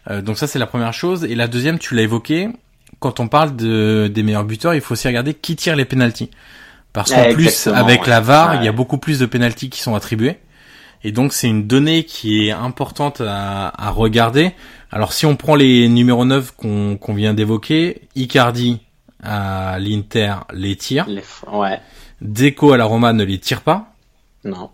Euh, 0.10 0.22
donc 0.22 0.38
ça 0.38 0.48
c'est 0.48 0.60
la 0.60 0.68
première 0.68 0.94
chose 0.94 1.26
et 1.26 1.36
la 1.36 1.48
deuxième 1.48 1.80
tu 1.80 1.96
l'as 1.96 2.04
évoqué 2.04 2.50
quand 3.00 3.20
on 3.20 3.28
parle 3.28 3.56
de 3.56 4.10
des 4.14 4.24
meilleurs 4.24 4.46
buteurs, 4.46 4.74
il 4.74 4.82
faut 4.82 4.94
aussi 4.94 5.08
regarder 5.08 5.34
qui 5.34 5.56
tire 5.56 5.76
les 5.76 5.86
pénalties. 5.86 6.32
Parce 6.94 7.12
qu'en 7.12 7.22
Ouais, 7.22 7.34
plus 7.34 7.68
avec 7.68 8.04
ouais. 8.04 8.10
la 8.10 8.22
VAR, 8.22 8.56
il 8.56 8.64
y 8.66 8.68
a 8.68 8.72
beaucoup 8.72 8.98
plus 8.98 9.20
de 9.20 9.26
pénalties 9.28 9.70
qui 9.70 9.82
sont 9.82 9.94
attribuées. 9.94 10.38
Et 11.04 11.12
donc 11.12 11.32
c'est 11.34 11.48
une 11.48 11.68
donnée 11.68 12.06
qui 12.06 12.48
est 12.48 12.52
importante 12.52 13.22
à, 13.22 13.68
à 13.78 13.90
regarder. 13.92 14.54
Alors 14.92 15.14
si 15.14 15.26
on 15.28 15.36
prend 15.36 15.54
les 15.54 15.88
numéros 15.90 16.26
9 16.26 16.54
qu'on 16.56 16.98
qu'on 16.98 17.14
vient 17.14 17.36
d'évoquer, 17.36 18.02
Icardi 18.16 18.80
à 19.22 19.78
l'Inter 19.80 20.36
les 20.54 20.76
tire, 20.76 21.06
Les 21.08 21.22
Ouais. 21.52 21.80
Deco 22.22 22.72
à 22.72 22.78
la 22.78 22.86
Roma 22.86 23.14
ne 23.14 23.24
les 23.26 23.38
tire 23.38 23.62
pas. 23.62 23.94
Non. 24.44 24.72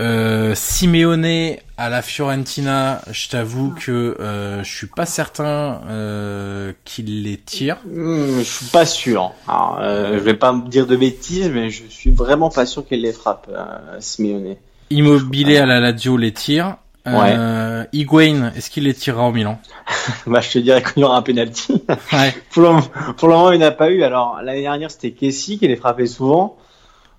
Euh, 0.00 0.54
Simeone 0.56 1.56
à 1.76 1.88
la 1.90 2.02
Fiorentina, 2.02 3.00
je 3.10 3.28
t'avoue 3.28 3.70
que 3.70 4.16
euh, 4.20 4.62
je 4.62 4.72
suis 4.72 4.86
pas 4.86 5.06
certain 5.06 5.80
euh, 5.88 6.72
qu'il 6.84 7.24
les 7.24 7.36
tire. 7.36 7.78
Hmm, 7.86 8.38
je 8.38 8.44
suis 8.44 8.66
pas 8.66 8.86
sûr. 8.86 9.32
Alors, 9.48 9.78
euh, 9.80 10.14
je 10.14 10.18
vais 10.18 10.34
pas 10.34 10.52
me 10.52 10.68
dire 10.68 10.86
de 10.86 10.96
bêtises, 10.96 11.50
mais 11.50 11.70
je 11.70 11.84
suis 11.88 12.10
vraiment 12.10 12.50
pas 12.50 12.66
sûr 12.66 12.86
qu'elle 12.86 13.00
les 13.00 13.12
frappe, 13.12 13.48
euh, 13.50 13.96
Simeone. 13.98 14.56
Immobilier 14.90 15.58
à 15.58 15.66
la 15.66 15.80
Lazio 15.80 16.16
les 16.16 16.32
tire. 16.32 16.76
Euh, 17.06 17.84
Higuain, 17.92 18.52
est-ce 18.56 18.70
qu'il 18.70 18.84
les 18.84 18.94
tirera 18.94 19.28
au 19.28 19.32
Milan? 19.32 19.58
Bah, 20.26 20.40
je 20.40 20.50
te 20.52 20.58
dirais 20.58 20.82
qu'il 20.82 21.02
y 21.02 21.04
aura 21.04 21.18
un 21.18 21.22
penalty. 21.22 21.82
Ouais. 22.12 22.34
pour, 22.50 22.62
le, 22.62 23.12
pour 23.14 23.28
le 23.28 23.34
moment, 23.34 23.52
il 23.52 23.58
n'a 23.58 23.72
pas 23.72 23.90
eu. 23.90 24.02
Alors, 24.04 24.40
l'année 24.42 24.62
dernière, 24.62 24.90
c'était 24.90 25.10
Kessie 25.10 25.58
qui 25.58 25.68
les 25.68 25.76
frappait 25.76 26.06
souvent. 26.06 26.56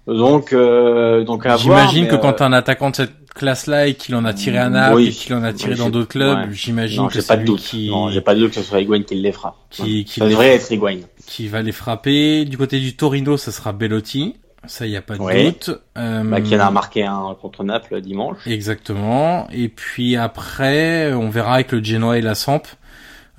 Donc, 0.08 0.54
euh, 0.54 1.24
donc 1.24 1.46
à 1.46 1.56
voir, 1.56 1.60
J'imagine 1.60 2.08
que 2.08 2.16
euh, 2.16 2.18
quand 2.20 2.34
t'as 2.34 2.46
un 2.46 2.54
attaquant 2.54 2.92
de 2.92 2.96
cette 2.96 3.25
classe-là 3.36 3.88
et 3.88 3.94
qu'il 3.94 4.16
en 4.16 4.26
a 4.26 4.34
tiré 4.34 4.58
à 4.58 4.70
Naples 4.70 4.96
Oui. 4.96 5.08
et 5.08 5.12
qu'il 5.12 5.34
en 5.36 5.44
a 5.44 5.54
tiré 5.54 5.74
Oui, 5.74 5.78
dans 5.78 5.90
d'autres 5.92 6.08
clubs, 6.08 6.38
ouais. 6.38 6.54
j'imagine 6.54 7.04
Non, 7.04 7.08
que 7.10 7.20
pas 7.22 7.38
de 7.38 7.44
doute. 7.46 7.60
qui, 7.62 7.90
Non, 7.90 8.10
j'ai 8.10 8.22
pas 8.22 8.34
de 8.34 8.40
doute 8.40 8.50
que 8.50 8.56
ce 8.56 8.64
soit 8.64 8.80
Higuain 8.82 9.04
qui 9.04 9.16
les 9.16 9.32
fera. 9.32 9.56
qui, 9.70 10.06
qui, 10.06 10.20
Ça 10.22 10.28
devrait 10.28 10.56
être 10.56 10.72
Higuain. 10.72 11.00
qui 11.28 11.48
va 11.48 11.62
les 11.62 11.72
frapper. 11.72 12.46
Du 12.46 12.58
côté 12.58 12.80
du 12.80 12.96
Torino, 12.96 13.38
ça 13.38 13.52
sera 13.52 13.72
Bellotti. 13.74 14.36
Ça, 14.68 14.88
y 14.88 14.96
a 14.98 15.02
pas 15.04 15.16
de 15.16 15.44
doute. 15.46 15.70
Euh, 15.96 16.24
Bah, 16.24 16.42
qui 16.42 16.56
en 16.56 16.60
a 16.60 16.72
marqué 16.72 17.04
un 17.04 17.36
contre 17.40 17.64
Naples 17.64 18.02
dimanche. 18.02 18.38
Exactement. 18.48 19.48
Et 19.52 19.70
puis 19.70 20.16
après, 20.16 21.14
on 21.14 21.30
verra 21.30 21.56
avec 21.56 21.72
le 21.72 21.84
Genoa 21.84 22.18
et 22.18 22.22
la 22.22 22.34
Samp. 22.34 22.64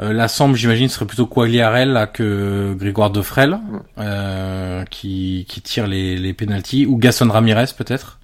Euh, 0.01 0.13
la 0.13 0.29
Samp, 0.29 0.55
j'imagine, 0.55 0.89
serait 0.89 1.07
plutôt 1.07 1.27
Quagliarella 1.27 2.07
que 2.07 2.75
Grégoire 2.79 3.11
Defrel, 3.11 3.59
euh, 3.99 4.85
qui, 4.85 5.47
qui 5.49 5.63
tire 5.63 5.87
les, 5.87 6.17
les 6.17 6.33
pénalties, 6.33 6.87
ou 6.87 6.97
Gaston 6.99 7.31
Ramirez 7.31 7.65
peut-être, 7.77 8.19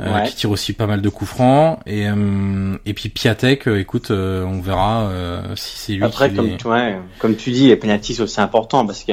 euh, 0.00 0.14
Ouais. 0.14 0.28
qui 0.28 0.34
tire 0.36 0.50
aussi 0.50 0.72
pas 0.72 0.86
mal 0.86 1.00
de 1.02 1.08
coups 1.08 1.30
francs. 1.30 1.78
Et, 1.86 2.08
euh, 2.08 2.76
et 2.86 2.94
puis 2.94 3.08
Piatek, 3.08 3.66
euh, 3.68 3.80
écoute, 3.80 4.10
euh, 4.10 4.44
on 4.44 4.60
verra 4.60 5.02
euh, 5.08 5.56
si 5.56 5.78
c'est 5.78 5.92
lui 5.94 6.04
Après, 6.04 6.30
qui 6.30 6.36
comme 6.36 6.46
les- 6.46 6.56
tu, 6.56 6.66
ouais, 6.68 6.98
comme 7.18 7.36
tu 7.36 7.50
dis, 7.50 7.68
les 7.68 7.76
pénalties 7.76 8.14
c'est 8.14 8.22
aussi 8.22 8.40
important 8.40 8.86
parce 8.86 9.04
que 9.04 9.12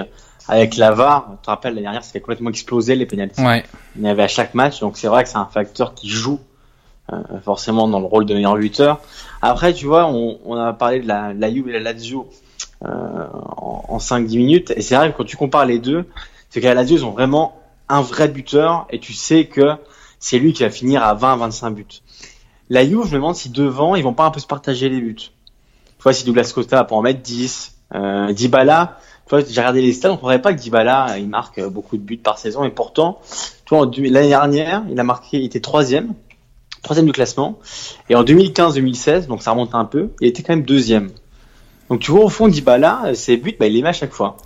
avec 0.50 0.78
la 0.78 0.92
VAR, 0.92 1.28
tu 1.32 1.46
te 1.46 1.50
rappelles 1.50 1.74
l'année 1.74 1.84
dernière, 1.84 2.04
ça 2.04 2.12
fait 2.14 2.22
complètement 2.22 2.50
exploser 2.50 2.96
les 2.96 3.06
pénalties. 3.06 3.42
Ouais, 3.42 3.64
Il 3.98 4.04
y 4.04 4.08
en 4.08 4.12
avait 4.12 4.24
à 4.24 4.28
chaque 4.30 4.54
match, 4.54 4.80
donc 4.80 4.98
c'est 4.98 5.08
vrai 5.08 5.24
que 5.24 5.30
c'est 5.30 5.38
un 5.38 5.46
facteur 5.52 5.94
qui 5.94 6.08
joue 6.10 6.40
euh, 7.12 7.18
forcément 7.44 7.88
dans 7.88 8.00
le 8.00 8.06
rôle 8.06 8.26
de 8.26 8.34
meilleur 8.34 8.56
buteur. 8.56 9.02
Après, 9.42 9.74
tu 9.74 9.86
vois, 9.86 10.06
on, 10.08 10.40
on 10.46 10.56
a 10.56 10.74
parlé 10.74 11.00
de 11.02 11.08
la, 11.08 11.34
de 11.34 11.40
la 11.42 11.54
Juve 11.54 11.68
et 11.70 11.74
la 11.74 11.80
Lazio 11.80 12.30
euh, 12.86 12.88
en, 13.58 13.84
en 13.90 13.98
5-10 13.98 14.38
minutes, 14.38 14.74
et 14.76 14.82
c'est 14.82 14.96
vrai 14.96 15.12
que 15.12 15.18
quand 15.18 15.24
tu 15.26 15.36
compares 15.38 15.66
les 15.66 15.80
deux, 15.80 16.06
c'est 16.50 16.62
qu'à 16.62 16.70
la 16.70 16.76
Lazio, 16.82 16.98
ils 16.98 17.06
ont 17.06 17.12
vraiment 17.12 17.60
un 17.90 18.02
vrai 18.02 18.28
buteur, 18.28 18.88
et 18.90 19.00
tu 19.00 19.14
sais 19.14 19.46
que 19.46 19.72
c'est 20.20 20.40
lui 20.40 20.54
qui 20.54 20.64
va 20.64 20.70
finir 20.70 21.04
à 21.04 21.16
20-25 21.16 21.74
buts. 21.74 21.86
La 22.70 22.86
Juve, 22.86 23.06
je 23.06 23.12
me 23.12 23.16
demande 23.16 23.36
si 23.36 23.50
devant, 23.50 23.96
ils 23.96 24.04
vont 24.04 24.14
pas 24.14 24.26
un 24.26 24.32
peu 24.32 24.40
se 24.40 24.48
partager 24.48 24.90
les 24.90 25.00
buts. 25.00 25.16
Tu 25.16 26.04
vois, 26.04 26.14
si 26.14 26.26
Douglas 26.26 26.52
Costa 26.54 26.84
peut 26.84 26.96
en 26.96 27.02
mettre 27.02 27.22
10, 27.22 27.76
euh, 27.96 28.34
Dybala, 28.34 29.00
tu 29.26 29.30
vois, 29.30 29.40
j'ai 29.40 29.60
regardé 29.60 29.82
les 29.82 29.94
stats, 29.94 30.12
on 30.12 30.18
croirait 30.18 30.42
pas 30.42 30.54
que 30.54 30.60
Dybala, 30.60 31.18
il 31.18 31.30
marque 31.30 31.60
euh, 31.60 31.70
beaucoup 31.70 31.98
de 31.98 32.02
buts 32.02 32.18
par 32.18 32.38
saison, 32.38 32.64
et 32.64 32.70
pourtant, 32.70 33.20
tu 33.66 33.76
vois, 33.76 33.90
l'année 33.96 34.30
dernière, 34.30 34.84
il 34.90 35.00
a 35.00 35.04
marqué, 35.04 35.38
il 35.38 35.46
était 35.46 35.60
troisième, 35.60 36.14
troisième 36.82 37.06
du 37.06 37.14
classement, 37.14 37.60
et 38.10 38.16
en 38.16 38.24
2015-2016, 38.24 39.28
donc 39.28 39.42
ça 39.42 39.52
remonte 39.52 39.74
un 39.76 39.86
peu, 39.86 40.12
il 40.22 40.28
était 40.28 40.44
quand 40.44 40.56
même 40.56 40.66
deuxième. 40.66 41.10
Donc 41.90 42.02
tu 42.02 42.12
vois, 42.12 42.26
au 42.26 42.30
fond, 42.30 42.48
Dybala, 42.48 43.04
euh, 43.08 43.14
ses 43.14 43.38
buts, 43.38 43.56
bah, 43.58 43.68
il 43.68 43.74
les 43.74 43.82
met 43.82 43.90
à 43.90 43.94
chaque 43.94 44.12
fois. 44.12 44.38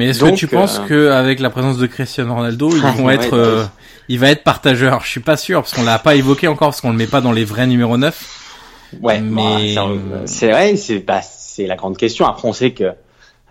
Mais 0.00 0.10
est-ce 0.10 0.24
que 0.24 0.34
tu 0.34 0.46
penses 0.48 0.78
euh, 0.80 0.86
que 0.86 1.10
avec 1.10 1.40
la 1.40 1.50
présence 1.50 1.76
de 1.78 1.86
Cristiano 1.86 2.34
Ronaldo, 2.34 2.70
ils 2.74 2.80
vont 2.98 3.04
Ouais, 3.06 3.14
être, 3.16 3.34
euh, 3.34 3.64
il 4.08 4.18
va 4.18 4.30
être 4.30 4.42
partageur 4.42 5.02
Je 5.04 5.08
suis 5.10 5.20
pas 5.20 5.36
sûr 5.36 5.60
parce 5.62 5.74
qu'on 5.74 5.84
l'a 5.84 5.98
pas 5.98 6.14
évoqué 6.14 6.48
encore 6.48 6.68
parce 6.68 6.80
qu'on 6.80 6.90
le 6.90 6.96
met 6.96 7.06
pas 7.06 7.20
dans 7.20 7.32
les 7.32 7.44
vrais 7.44 7.66
numéros 7.66 7.96
9. 7.96 8.96
Ouais, 9.02 9.20
Mais- 9.20 9.74
bah, 9.74 9.84
c'est- 10.26 10.26
c'est 10.26 10.50
vrai, 10.50 10.76
c'est 10.76 10.98
bah, 11.00 11.20
c'est 11.22 11.66
la 11.66 11.76
grande 11.76 11.96
question. 11.96 12.26
Après, 12.26 12.48
on 12.48 12.52
sait 12.52 12.72
que 12.72 12.92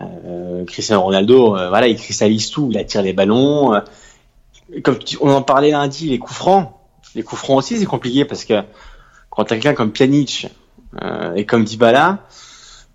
euh, 0.02 0.64
Cristiano 0.66 1.02
Ronaldo, 1.02 1.56
euh, 1.56 1.68
voilà, 1.68 1.86
il 1.88 1.96
cristallise 1.96 2.50
tout, 2.50 2.68
il 2.70 2.78
attire 2.78 3.02
les 3.02 3.12
ballons. 3.12 3.74
euh, 3.74 3.80
comme 4.82 4.98
tu- 4.98 5.18
on 5.20 5.30
en 5.30 5.42
parlait 5.42 5.70
lundi, 5.70 6.08
les 6.08 6.18
coups 6.18 6.36
francs. 6.36 6.70
Les 7.14 7.22
coups 7.22 7.40
francs 7.42 7.58
aussi, 7.58 7.78
c'est 7.78 7.86
compliqué 7.86 8.24
parce 8.24 8.44
que 8.44 8.62
quand 9.30 9.44
t'as 9.44 9.56
quelqu'un 9.56 9.74
comme 9.74 9.92
Pjanic 9.92 10.48
euh, 11.02 11.34
et 11.34 11.44
comme 11.44 11.64
Dybala, 11.64 12.18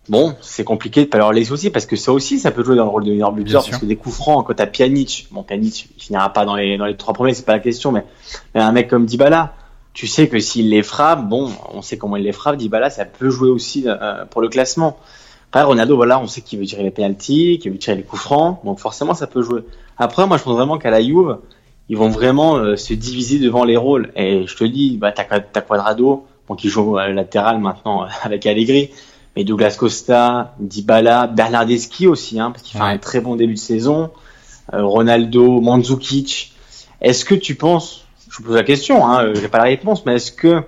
bon, 0.10 0.36
c'est 0.41 0.63
compliqué 0.63 1.06
de 1.06 1.10
pas 1.10 1.18
leur 1.18 1.34
laisser 1.34 1.52
aussi 1.52 1.70
parce 1.70 1.86
que 1.86 1.96
ça 1.96 2.12
aussi, 2.12 2.39
ça 2.39 2.52
peut 2.52 2.63
jouer 2.63 2.76
dans 2.76 2.84
le 2.84 2.89
rôle 2.89 3.04
de 3.04 3.12
meilleur 3.12 3.32
buteur 3.32 3.62
parce 3.62 3.70
sûr. 3.70 3.80
que 3.80 3.86
des 3.86 3.96
coups 3.96 4.15
francs, 4.15 4.46
quand 4.46 4.54
t'as 4.54 4.68
Pjanic, 4.68 5.28
bon, 5.32 5.44
Pjanic, 5.44 5.89
il 5.98 6.04
finira 6.04 6.32
pas 6.32 6.46
dans 6.46 6.56
les 6.56 6.78
dans 6.78 6.86
les 6.86 6.96
trois 6.96 7.13
premiers, 7.13 7.34
c'est 7.34 7.46
pas 7.46 7.54
la 7.54 7.60
question, 7.60 7.91
mais, 7.91 8.06
mais 8.54 8.62
un 8.62 8.72
mec 8.72 8.89
comme 8.89 9.06
Dybala, 9.06 9.54
tu 9.94 10.08
sais 10.08 10.28
que 10.28 10.39
s'il 10.39 10.70
les 10.70 10.84
frappe, 10.84 11.28
bon, 11.28 11.52
on 11.74 11.82
sait 11.82 11.98
comment 11.98 12.18
il 12.18 12.24
les 12.24 12.34
frappe, 12.34 12.58
Dybala, 12.58 12.89
ça 12.89 13.06
peut 13.06 13.30
jouer 13.30 13.50
aussi 13.50 13.86
euh, 13.88 14.26
pour 14.26 14.41
le 14.41 14.50
classement. 14.50 14.98
Après, 15.56 15.63
Ronaldo, 15.63 15.96
voilà, 15.96 16.20
on 16.20 16.28
sait 16.28 16.41
qu'il 16.41 16.60
veut 16.60 16.65
tirer 16.65 16.84
les 16.84 16.91
penalties, 16.91 17.60
qu'il 17.60 17.72
veut 17.72 17.78
tirer 17.78 17.96
les 17.96 18.04
coups 18.04 18.22
francs, 18.22 18.60
donc 18.65 18.80
forcément, 18.80 19.13
ça 19.13 19.26
peut 19.26 19.41
jouer. 19.41 19.62
Après, 19.98 20.28
moi, 20.28 20.38
je 20.38 20.44
pense 20.44 20.54
vraiment 20.54 20.78
qu'à 20.78 20.89
la 20.89 21.02
Juve, 21.02 21.38
ils 21.88 21.96
vont 21.96 22.10
vraiment 22.10 22.58
euh, 22.58 22.76
se 22.76 22.94
diviser 22.94 23.39
devant 23.39 23.63
les 23.63 23.78
rôles. 23.78 24.12
Et 24.15 24.46
je 24.48 24.56
te 24.58 24.63
dis, 24.63 24.98
bah, 24.98 25.13
t'as, 25.13 25.24
t'as 25.39 25.62
Quadrado, 25.62 26.26
bon, 26.48 26.56
qui 26.56 26.68
joue 26.68 27.00
euh, 27.00 27.13
latéral 27.13 27.60
maintenant 27.60 28.06
avec 28.24 28.46
Allegri, 28.46 28.89
mais 29.36 29.43
Douglas 29.43 29.76
Costa, 29.78 30.56
Dybala, 30.60 31.28
Bernardeschi 31.28 32.08
aussi, 32.08 32.39
hein, 32.39 32.52
parce 32.52 32.63
qu'il 32.63 32.80
fait 32.80 32.86
un 32.86 32.98
très 32.98 33.21
bon 33.21 33.36
début 33.36 33.56
de 33.56 33.60
saison, 33.60 34.12
euh, 34.74 34.84
Ronaldo, 34.84 35.62
Mandzukic. 35.62 36.54
Est-ce 37.02 37.26
que 37.26 37.36
tu 37.36 37.56
penses, 37.56 38.06
je 38.30 38.38
vous 38.38 38.43
pose 38.43 38.56
la 38.56 38.63
question, 38.63 39.06
hein, 39.06 39.26
euh, 39.26 39.36
j'ai 39.36 39.48
pas 39.48 39.58
la 39.60 39.65
réponse, 39.65 40.06
mais 40.06 40.15
est-ce 40.15 40.32
que 40.32 40.63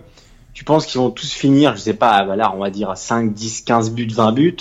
tu 0.54 0.64
penses 0.64 0.86
qu'ils 0.86 1.00
vont 1.00 1.12
tous 1.12 1.32
finir, 1.32 1.76
je 1.76 1.82
sais 1.82 1.94
pas, 1.94 2.26
voilà, 2.26 2.54
on 2.56 2.60
va 2.60 2.70
dire 2.70 2.96
5, 2.96 3.34
10, 3.34 3.62
15 3.62 3.92
buts, 3.92 4.08
20 4.08 4.32
buts, 4.32 4.58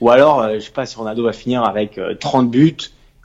ou 0.00 0.10
alors, 0.10 0.40
euh, 0.42 0.54
je 0.54 0.60
sais 0.60 0.72
pas 0.72 0.86
si 0.86 0.96
Ronaldo 0.96 1.24
va 1.24 1.32
finir 1.32 1.64
avec 1.64 1.98
euh, 1.98 2.14
30 2.14 2.50
buts 2.50 2.76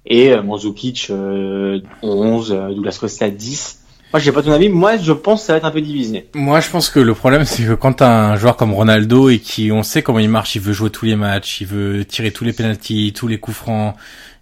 et 0.05 0.31
euh, 0.31 0.41
Mandzukic 0.41 1.07
euh, 1.10 1.79
11, 2.01 2.51
euh, 2.51 2.73
Douglas 2.73 2.97
Costa 2.99 3.29
10. 3.29 3.80
Moi, 4.13 4.19
j'ai 4.19 4.32
pas 4.34 4.43
ton 4.43 4.52
avis, 4.52 4.67
moi 4.67 4.97
je 4.97 5.13
pense 5.13 5.41
que 5.41 5.47
ça 5.47 5.54
va 5.54 5.58
être 5.58 5.65
un 5.65 5.71
peu 5.71 5.80
divisé. 5.80 6.28
Moi, 6.34 6.60
je 6.60 6.69
pense 6.69 6.89
que 6.89 7.00
le 7.00 7.13
problème, 7.13 7.45
c'est 7.45 7.63
que 7.63 7.74
quand 7.76 8.02
un 8.02 8.36
joueur 8.36 8.58
comme 8.58 8.74
Ronaldo 8.74 9.30
et 9.30 9.39
qui, 9.39 9.71
on 9.71 9.84
sait 9.84 10.02
comment 10.02 10.19
il 10.19 10.30
marche, 10.30 10.56
il 10.56 10.62
veut 10.62 10.74
jouer 10.74 10.89
tous 10.89 11.06
les 11.06 11.15
matchs, 11.15 11.62
il 11.62 11.67
veut 11.67 12.04
tirer 12.04 12.32
tous 12.32 12.43
les 12.43 12.52
penalties, 12.52 13.13
tous 13.15 13.28
les 13.28 13.39
coups 13.39 13.56
francs. 13.56 13.95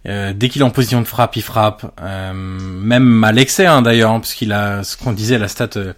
euh, 0.08 0.32
dès 0.34 0.48
qu'il 0.48 0.62
est 0.62 0.64
en 0.64 0.70
position 0.70 1.00
de 1.00 1.06
frappe, 1.06 1.36
il 1.36 1.42
frappe. 1.42 1.92
Euh, 2.02 2.32
même 2.34 3.22
à 3.22 3.32
l'excès, 3.32 3.66
hein, 3.66 3.82
d'ailleurs, 3.82 4.10
hein, 4.12 4.20
parce 4.20 4.34
qu'il 4.34 4.52
a, 4.52 4.82
ce 4.82 4.96
qu'on 4.96 5.12
disait, 5.12 5.38
la 5.38 5.46
stat, 5.48 5.68
euh, 5.76 5.92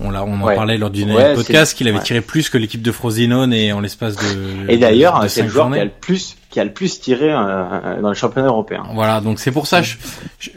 on 0.00 0.10
l'a, 0.10 0.24
on 0.24 0.40
en 0.40 0.44
Ouais. 0.46 0.54
parlait 0.54 0.78
lors 0.78 0.90
du 0.90 1.04
Ouais, 1.04 1.34
podcast, 1.34 1.76
qu'il 1.76 1.88
avait 1.88 1.98
ouais. 1.98 2.02
tiré 2.04 2.20
plus 2.20 2.48
que 2.50 2.58
l'équipe 2.58 2.82
de 2.82 2.92
Frosinone 2.92 3.52
et 3.52 3.72
en 3.72 3.80
l'espace 3.80 4.16
de. 4.16 4.70
Et 4.70 4.76
d'ailleurs, 4.78 5.28
c'est 5.28 5.42
le 5.42 5.48
joueur 5.48 5.70
qui 5.72 5.78
a 5.78 5.84
le 5.84 5.90
plus, 5.90 6.36
qui 6.50 6.60
a 6.60 6.64
le 6.64 6.72
plus 6.72 7.00
tiré 7.00 7.32
euh, 7.32 8.00
dans 8.00 8.08
le 8.08 8.14
championnat 8.14 8.48
européen. 8.48 8.84
Voilà, 8.94 9.20
donc 9.20 9.38
c'est 9.40 9.50
pour 9.52 9.66
ça, 9.66 9.82
je, 9.82 9.96
je, 10.38 10.50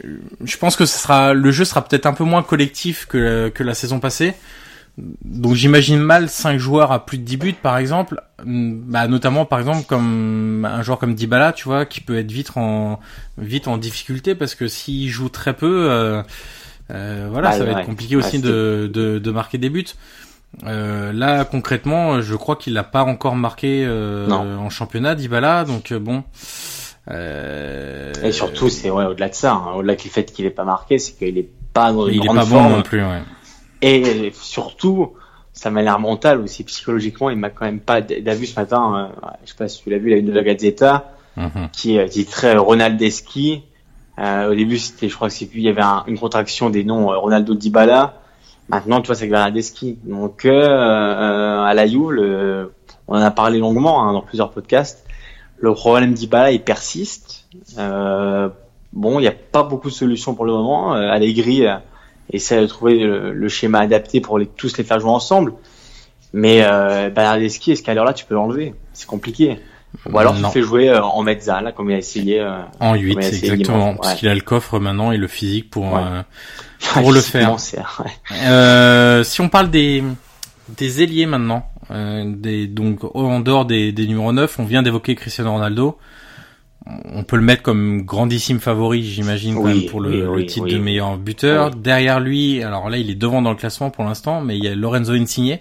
je 0.43 0.57
pense 0.57 0.75
que 0.75 0.85
ce 0.85 0.97
sera, 0.97 1.33
le 1.33 1.51
jeu 1.51 1.65
sera 1.65 1.83
peut-être 1.83 2.05
un 2.05 2.13
peu 2.13 2.23
moins 2.23 2.43
collectif 2.43 3.05
que, 3.07 3.49
que 3.49 3.63
la 3.63 3.73
saison 3.73 3.99
passée. 3.99 4.33
Donc 5.23 5.55
j'imagine 5.55 5.99
mal 5.99 6.27
cinq 6.29 6.57
joueurs 6.59 6.91
à 6.91 7.05
plus 7.05 7.17
de 7.17 7.23
10 7.23 7.37
buts 7.37 7.53
par 7.53 7.77
exemple, 7.77 8.21
bah, 8.45 9.07
notamment 9.07 9.45
par 9.45 9.59
exemple 9.59 9.85
comme 9.87 10.65
un 10.69 10.81
joueur 10.83 10.99
comme 10.99 11.15
Dybala, 11.15 11.53
tu 11.53 11.63
vois, 11.63 11.85
qui 11.85 12.01
peut 12.01 12.19
être 12.19 12.29
vite 12.31 12.51
en 12.57 12.99
vite 13.37 13.69
en 13.69 13.77
difficulté 13.77 14.35
parce 14.35 14.53
que 14.53 14.67
s'il 14.67 15.07
joue 15.09 15.29
très 15.29 15.53
peu, 15.53 15.87
euh, 15.89 16.21
voilà, 17.29 17.49
Ouais, 17.51 17.57
ça 17.57 17.63
va 17.65 17.73
ouais. 17.73 17.79
être 17.81 17.85
compliqué 17.85 18.15
aussi 18.15 18.39
de, 18.39 18.89
de, 18.93 19.19
de 19.19 19.31
marquer 19.31 19.57
des 19.57 19.69
buts. 19.69 19.85
Euh, 20.65 21.13
là 21.13 21.45
concrètement, 21.45 22.21
je 22.21 22.35
crois 22.35 22.57
qu'il 22.57 22.73
n'a 22.73 22.83
pas 22.83 23.03
encore 23.03 23.35
marqué 23.37 23.85
euh, 23.85 24.29
en 24.29 24.69
championnat 24.69 25.15
Dybala, 25.15 25.63
donc 25.63 25.91
euh, 25.93 25.99
bon. 25.99 26.23
Euh, 27.09 28.11
Et 28.23 28.31
surtout, 28.31 28.69
c'est 28.69 28.89
ouais, 28.89 29.05
au-delà 29.05 29.29
de 29.29 29.33
ça, 29.35 29.53
hein, 29.53 29.73
au-delà 29.75 29.95
du 29.95 30.09
fait 30.09 30.31
qu'il 30.31 30.45
est 30.45 30.49
pas 30.51 30.63
marqué, 30.65 30.99
c'est 30.99 31.13
qu'il 31.17 31.37
est 31.37 31.49
pas 31.73 31.91
dans 31.91 32.07
une 32.07 32.15
il 32.15 32.23
est 32.23 32.27
pas 32.27 32.33
bon 32.33 32.45
forme. 32.45 32.71
non 32.73 32.81
plus. 32.83 33.01
Ouais. 33.03 33.21
Et 33.81 34.31
surtout, 34.35 35.13
ça 35.53 35.71
m'a 35.71 35.81
l'air 35.81 35.99
mental 35.99 36.39
aussi 36.41 36.63
psychologiquement. 36.63 37.29
Il 37.29 37.37
m'a 37.37 37.49
quand 37.49 37.65
même 37.65 37.79
pas. 37.79 38.01
T'as 38.01 38.33
vu 38.35 38.45
ce 38.45 38.59
matin, 38.59 39.09
euh, 39.23 39.27
je 39.45 39.49
sais 39.51 39.57
pas 39.57 39.67
si 39.67 39.81
tu 39.81 39.89
l'as 39.89 39.97
vu, 39.97 40.09
la 40.09 40.17
une 40.17 40.27
de 40.27 40.31
la 40.33 40.43
Gazzetta 40.43 41.11
Mhm. 41.37 41.69
qui 41.71 41.97
euh, 41.97 42.07
titrait 42.09 42.57
Ronaldeschi. 42.57 43.63
Euh, 44.19 44.51
au 44.51 44.55
début, 44.55 44.77
c'était, 44.77 45.09
je 45.09 45.15
crois 45.15 45.29
que 45.29 45.33
c'est 45.33 45.49
il 45.53 45.61
y 45.61 45.69
avait 45.69 45.81
un- 45.81 46.03
une 46.07 46.19
contraction 46.19 46.69
des 46.69 46.83
noms 46.83 47.11
euh, 47.11 47.17
Ronaldo 47.17 47.53
Dybala. 47.55 48.15
Maintenant, 48.69 49.01
tu 49.01 49.07
vois, 49.07 49.15
c'est 49.15 49.27
Bernardeschi. 49.27 49.97
Donc, 50.03 50.45
euh, 50.45 51.63
à 51.63 51.73
la 51.73 51.85
le- 51.85 52.71
on 53.07 53.15
en 53.15 53.21
a 53.21 53.31
parlé 53.31 53.59
longuement 53.59 54.03
hein, 54.03 54.13
dans 54.13 54.21
plusieurs 54.21 54.51
podcasts. 54.51 55.05
Le 55.57 55.73
problème 55.73 56.13
Dybala, 56.13 56.51
il 56.51 56.61
persiste. 56.61 57.45
Euh, 57.77 58.49
bon, 58.93 59.19
il 59.19 59.23
n'y 59.23 59.27
a 59.27 59.33
pas 59.33 59.63
beaucoup 59.63 59.89
de 59.89 59.93
solutions 59.93 60.35
pour 60.35 60.45
le 60.45 60.53
moment. 60.53 60.95
Euh, 60.95 61.09
Allegri 61.09 61.63
essaie 62.31 62.61
de 62.61 62.67
trouver 62.67 62.99
le, 62.99 63.49
schéma 63.49 63.79
adapté 63.79 64.21
pour 64.21 64.39
tous 64.55 64.77
les 64.77 64.83
faire 64.83 64.99
jouer 64.99 65.09
ensemble. 65.11 65.53
Mais 66.33 66.63
euh, 66.63 67.09
est-ce 67.71 67.83
qu'à 67.83 67.93
l'heure 67.93 68.05
là, 68.05 68.13
tu 68.13 68.25
peux 68.25 68.35
l'enlever? 68.35 68.73
C'est 68.93 69.07
compliqué. 69.07 69.59
Ou 70.09 70.17
alors 70.17 70.33
Non. 70.35 70.47
tu 70.49 70.53
fais 70.53 70.61
jouer 70.61 70.89
euh, 70.89 71.01
en 71.03 71.21
mezza, 71.23 71.61
là, 71.61 71.71
comme 71.71 71.89
il 71.89 71.95
a 71.95 71.97
essayé. 71.97 72.39
euh, 72.39 72.61
En 72.79 72.95
8, 72.95 73.15
Ouais, 73.15 73.21
c'est 73.23 73.35
exactement. 73.45 73.77
dimanche, 73.79 73.97
Parce 73.97 74.13
ouais. 74.13 74.19
qu'il 74.19 74.29
a 74.29 74.35
le 74.35 74.41
coffre 74.41 74.79
maintenant 74.79 75.11
et 75.11 75.17
le 75.17 75.27
physique 75.27 75.69
pour, 75.69 75.93
Ouais. 75.93 76.01
euh, 76.01 76.21
Pour 76.93 77.11
le 77.11 77.21
faire. 77.21 77.51
ouais. 77.53 78.11
Euh, 78.43 79.23
si 79.23 79.41
on 79.41 79.49
parle 79.49 79.69
des 79.69 80.03
des 80.77 81.03
ailiers 81.03 81.25
maintenant, 81.25 81.67
euh, 81.91 82.23
des 82.35 82.65
donc 82.67 82.99
en 83.15 83.39
dehors 83.41 83.65
des, 83.65 83.91
des 83.91 84.07
numéros 84.07 84.31
9, 84.31 84.59
on 84.59 84.63
vient 84.63 84.81
d'évoquer 84.81 85.15
Cristiano 85.15 85.51
Ronaldo. 85.51 85.97
On 87.13 87.23
peut 87.23 87.35
le 87.35 87.43
mettre 87.43 87.61
comme 87.61 88.01
grandissime 88.03 88.59
favori, 88.59 89.03
j'imagine, 89.03 89.53
quand 89.55 89.65
même 89.65 89.85
pour 89.85 89.99
le, 90.01 90.09
oui, 90.09 90.17
le 90.21 90.29
oui, 90.31 90.45
titre 90.47 90.67
de 90.67 90.77
meilleur 90.79 91.15
buteur. 91.17 91.69
Derrière 91.71 92.19
lui, 92.19 92.63
alors 92.63 92.89
là, 92.89 92.97
il 92.97 93.11
est 93.11 93.15
devant 93.15 93.41
dans 93.43 93.51
le 93.51 93.55
classement 93.55 93.91
pour 93.91 94.03
l'instant, 94.03 94.41
mais 94.41 94.57
il 94.57 94.63
y 94.63 94.67
a 94.67 94.73
Lorenzo 94.73 95.13
Insigne. 95.13 95.59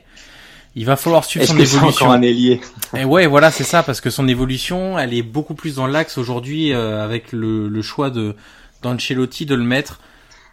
Il 0.76 0.86
va 0.86 0.96
falloir 0.96 1.24
suivre 1.24 1.46
son 1.46 1.56
que 1.56 1.62
évolution. 1.62 2.06
encore 2.06 2.12
un 2.12 2.22
ailier 2.22 2.60
Et 2.96 3.04
ouais, 3.04 3.26
voilà, 3.26 3.50
c'est 3.50 3.64
ça, 3.64 3.82
parce 3.82 4.00
que 4.00 4.10
son 4.10 4.28
évolution, 4.28 4.98
elle 4.98 5.14
est 5.14 5.22
beaucoup 5.22 5.54
plus 5.54 5.76
dans 5.76 5.86
l'axe 5.86 6.16
aujourd'hui 6.16 6.72
euh, 6.72 7.04
avec 7.04 7.32
le, 7.32 7.68
le 7.68 7.82
choix 7.82 8.10
de 8.10 8.36
d'Ancelotti 8.82 9.44
de 9.44 9.54
le 9.54 9.62
mettre 9.62 10.00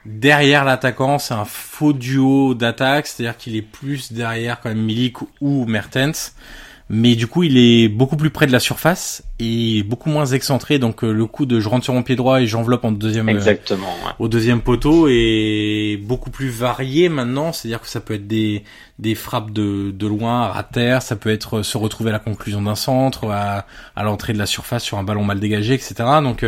derrière 0.08 0.64
l'attaquant, 0.64 1.20
c'est 1.20 1.34
un 1.34 1.46
faux 1.46 1.94
duo 1.94 2.54
d'attaque, 2.54 3.08
c'est-à-dire 3.08 3.38
qu'il 3.38 3.56
est 3.56 3.62
plus 3.62 4.12
derrière 4.14 4.60
quand 4.62 4.70
même 4.70 4.82
Milik 4.84 5.18
ou 5.42 5.66
Mertens 5.66 6.34
mais 6.90 7.16
du 7.16 7.28
coup 7.28 7.44
il 7.44 7.58
est 7.58 7.90
beaucoup 7.90 8.16
plus 8.16 8.30
près 8.30 8.48
de 8.48 8.52
la 8.52 8.60
surface 8.60 9.24
et 9.40 9.84
beaucoup 9.84 10.10
moins 10.10 10.26
excentré. 10.26 10.80
Donc 10.80 11.04
euh, 11.04 11.12
le 11.12 11.26
coup 11.26 11.46
de 11.46 11.60
je 11.60 11.68
rentre 11.68 11.84
sur 11.84 11.94
mon 11.94 12.04
pied 12.04 12.16
droit 12.16 12.42
et 12.42 12.48
j'enveloppe 12.48 12.86
en 12.86 12.92
deuxième 12.92 13.28
euh, 13.30 13.34
exactement 13.34 13.94
au 14.20 14.28
deuxième 14.28 14.62
poteau 14.62 15.08
est 15.10 15.98
beaucoup 16.04 16.30
plus 16.30 16.50
varié 16.50 17.10
maintenant. 17.10 17.52
C'est-à-dire 17.52 17.82
que 17.82 17.88
ça 17.88 18.00
peut 18.00 18.14
être 18.14 18.28
des 18.28 18.64
des 19.00 19.16
frappes 19.16 19.52
de 19.52 19.92
de 19.92 20.08
loin 20.08 20.52
à 20.52 20.64
terre. 20.64 21.02
Ça 21.02 21.16
peut 21.16 21.32
être 21.32 21.58
euh, 21.58 21.64
se 21.64 21.78
retrouver 21.78 22.10
à 22.10 22.14
la 22.14 22.20
conclusion 22.20 22.62
d'un 22.62 22.76
centre 22.76 23.30
à, 23.30 23.66
à 23.96 24.04
l'entrée 24.04 24.34
de 24.34 24.38
la 24.38 24.46
surface 24.46 24.84
sur 24.84 24.98
un 24.98 25.04
ballon 25.04 25.24
mal 25.24 25.40
dégagé 25.40 25.74
etc 25.74 25.96
donc 26.24 26.46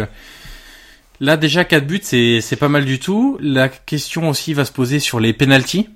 là 1.19 1.37
déjà 1.37 1.65
quatre 1.65 1.85
buts 1.85 1.99
c'est 2.01 2.39
c'est 2.41 2.55
pas 2.55 2.69
mal 2.69 2.85
du 2.85 2.99
tout. 2.99 3.37
La 3.41 3.69
question 3.69 4.29
aussi 4.29 4.53
va 4.53 4.65
se 4.65 4.71
poser 4.71 4.99
sur 4.99 5.19
les 5.19 5.33
penalties 5.33 5.89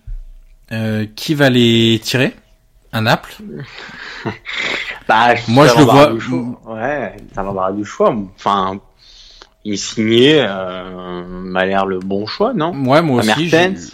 euh, 0.72 1.06
qui 1.16 1.36
va 1.36 1.50
les 1.50 2.00
tirer? 2.04 2.34
Un 2.94 3.02
Naples 3.02 3.36
bah, 5.08 5.34
Moi, 5.48 5.68
je 5.68 5.78
le 5.78 5.84
vois. 5.84 6.14
Ouais, 6.74 7.18
ça 7.36 7.44
va 7.44 7.50
avoir 7.50 7.74
du 7.74 7.84
choix. 7.84 8.16
Enfin, 8.36 8.80
il 9.66 9.78
signé 9.78 10.46
euh, 10.48 11.24
m'a 11.28 11.66
l'air 11.66 11.86
le 11.86 12.00
bon 12.00 12.26
choix, 12.26 12.54
non? 12.54 12.72
Ouais, 12.86 13.02
moi 13.02 13.22
aussi. 13.22 13.52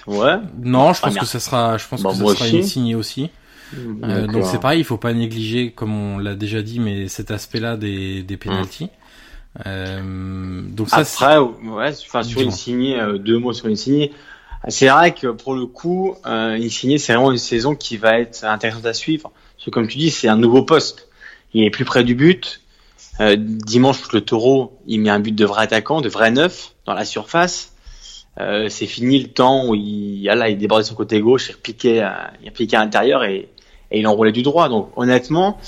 ouais. 0.08 0.36
Non, 0.62 0.94
je 0.94 1.02
pense 1.02 1.18
que 1.18 1.26
ça 1.26 1.40
sera, 1.40 1.78
je 1.78 1.88
pense 1.88 2.04
bah, 2.04 2.10
que 2.12 2.16
ça 2.16 2.22
sera 2.22 2.32
aussi. 2.34 2.64
signé 2.64 2.96
aussi. 2.96 3.32
Euh, 4.04 4.28
donc 4.28 4.46
c'est 4.46 4.60
pareil, 4.60 4.80
il 4.80 4.84
faut 4.84 4.98
pas 4.98 5.14
négliger, 5.14 5.72
comme 5.72 5.94
on 5.94 6.18
l'a 6.18 6.36
déjà 6.36 6.62
dit, 6.62 6.80
mais 6.80 7.08
cet 7.08 7.32
aspect-là 7.32 7.78
des 7.78 8.24
des 8.24 8.38
penalties. 8.38 8.90
Euh, 9.66 10.62
donc 10.64 10.90
ça. 10.90 10.98
Après, 10.98 11.38
ouais, 11.38 11.92
enfin 12.08 12.24
sur 12.24 12.42
une 12.42 12.52
signée, 12.52 13.00
euh, 13.00 13.18
deux 13.18 13.38
mots 13.38 13.54
sur 13.54 13.68
une 13.68 13.76
signée. 13.76 14.12
C'est 14.68 14.90
vrai 14.90 15.14
que 15.14 15.28
pour 15.28 15.54
le 15.54 15.66
coup, 15.66 16.16
euh, 16.26 16.58
Insigné, 16.60 16.98
c'est 16.98 17.14
vraiment 17.14 17.32
une 17.32 17.38
saison 17.38 17.76
qui 17.76 17.98
va 17.98 18.20
être 18.20 18.44
intéressante 18.44 18.86
à 18.86 18.94
suivre. 18.94 19.32
Parce 19.56 19.66
que 19.66 19.70
comme 19.70 19.88
tu 19.88 19.98
dis, 19.98 20.12
c'est 20.12 20.28
un 20.28 20.36
nouveau 20.36 20.64
poste. 20.64 21.08
Il 21.54 21.64
est 21.64 21.70
plus 21.70 21.86
près 21.86 22.04
du 22.04 22.14
but. 22.14 22.62
Euh, 23.22 23.36
dimanche, 23.38 24.12
le 24.12 24.22
taureau, 24.22 24.78
il 24.86 25.02
met 25.02 25.10
un 25.10 25.20
but 25.20 25.34
de 25.34 25.46
vrai 25.46 25.64
attaquant, 25.64 26.02
de 26.02 26.10
vrai 26.10 26.32
neuf 26.32 26.74
dans 26.86 26.94
la 26.94 27.06
surface. 27.06 27.74
Euh, 28.40 28.70
c'est 28.70 28.86
fini 28.86 29.20
le 29.22 29.30
temps 29.30 29.68
où 29.68 29.76
il, 29.76 30.24
là, 30.24 30.50
il 30.50 30.58
débordait 30.58 30.86
son 30.86 30.96
côté 30.96 31.20
gauche, 31.20 31.50
il 31.50 31.54
repliquait, 31.54 32.04
il 32.42 32.50
repliquait 32.50 32.78
à 32.78 32.80
l'intérieur 32.80 33.24
et, 33.24 33.50
et 33.92 34.00
il 34.00 34.08
enroulait 34.08 34.32
du 34.32 34.44
droit. 34.44 34.70
Donc 34.70 34.92
honnêtement, 34.96 35.60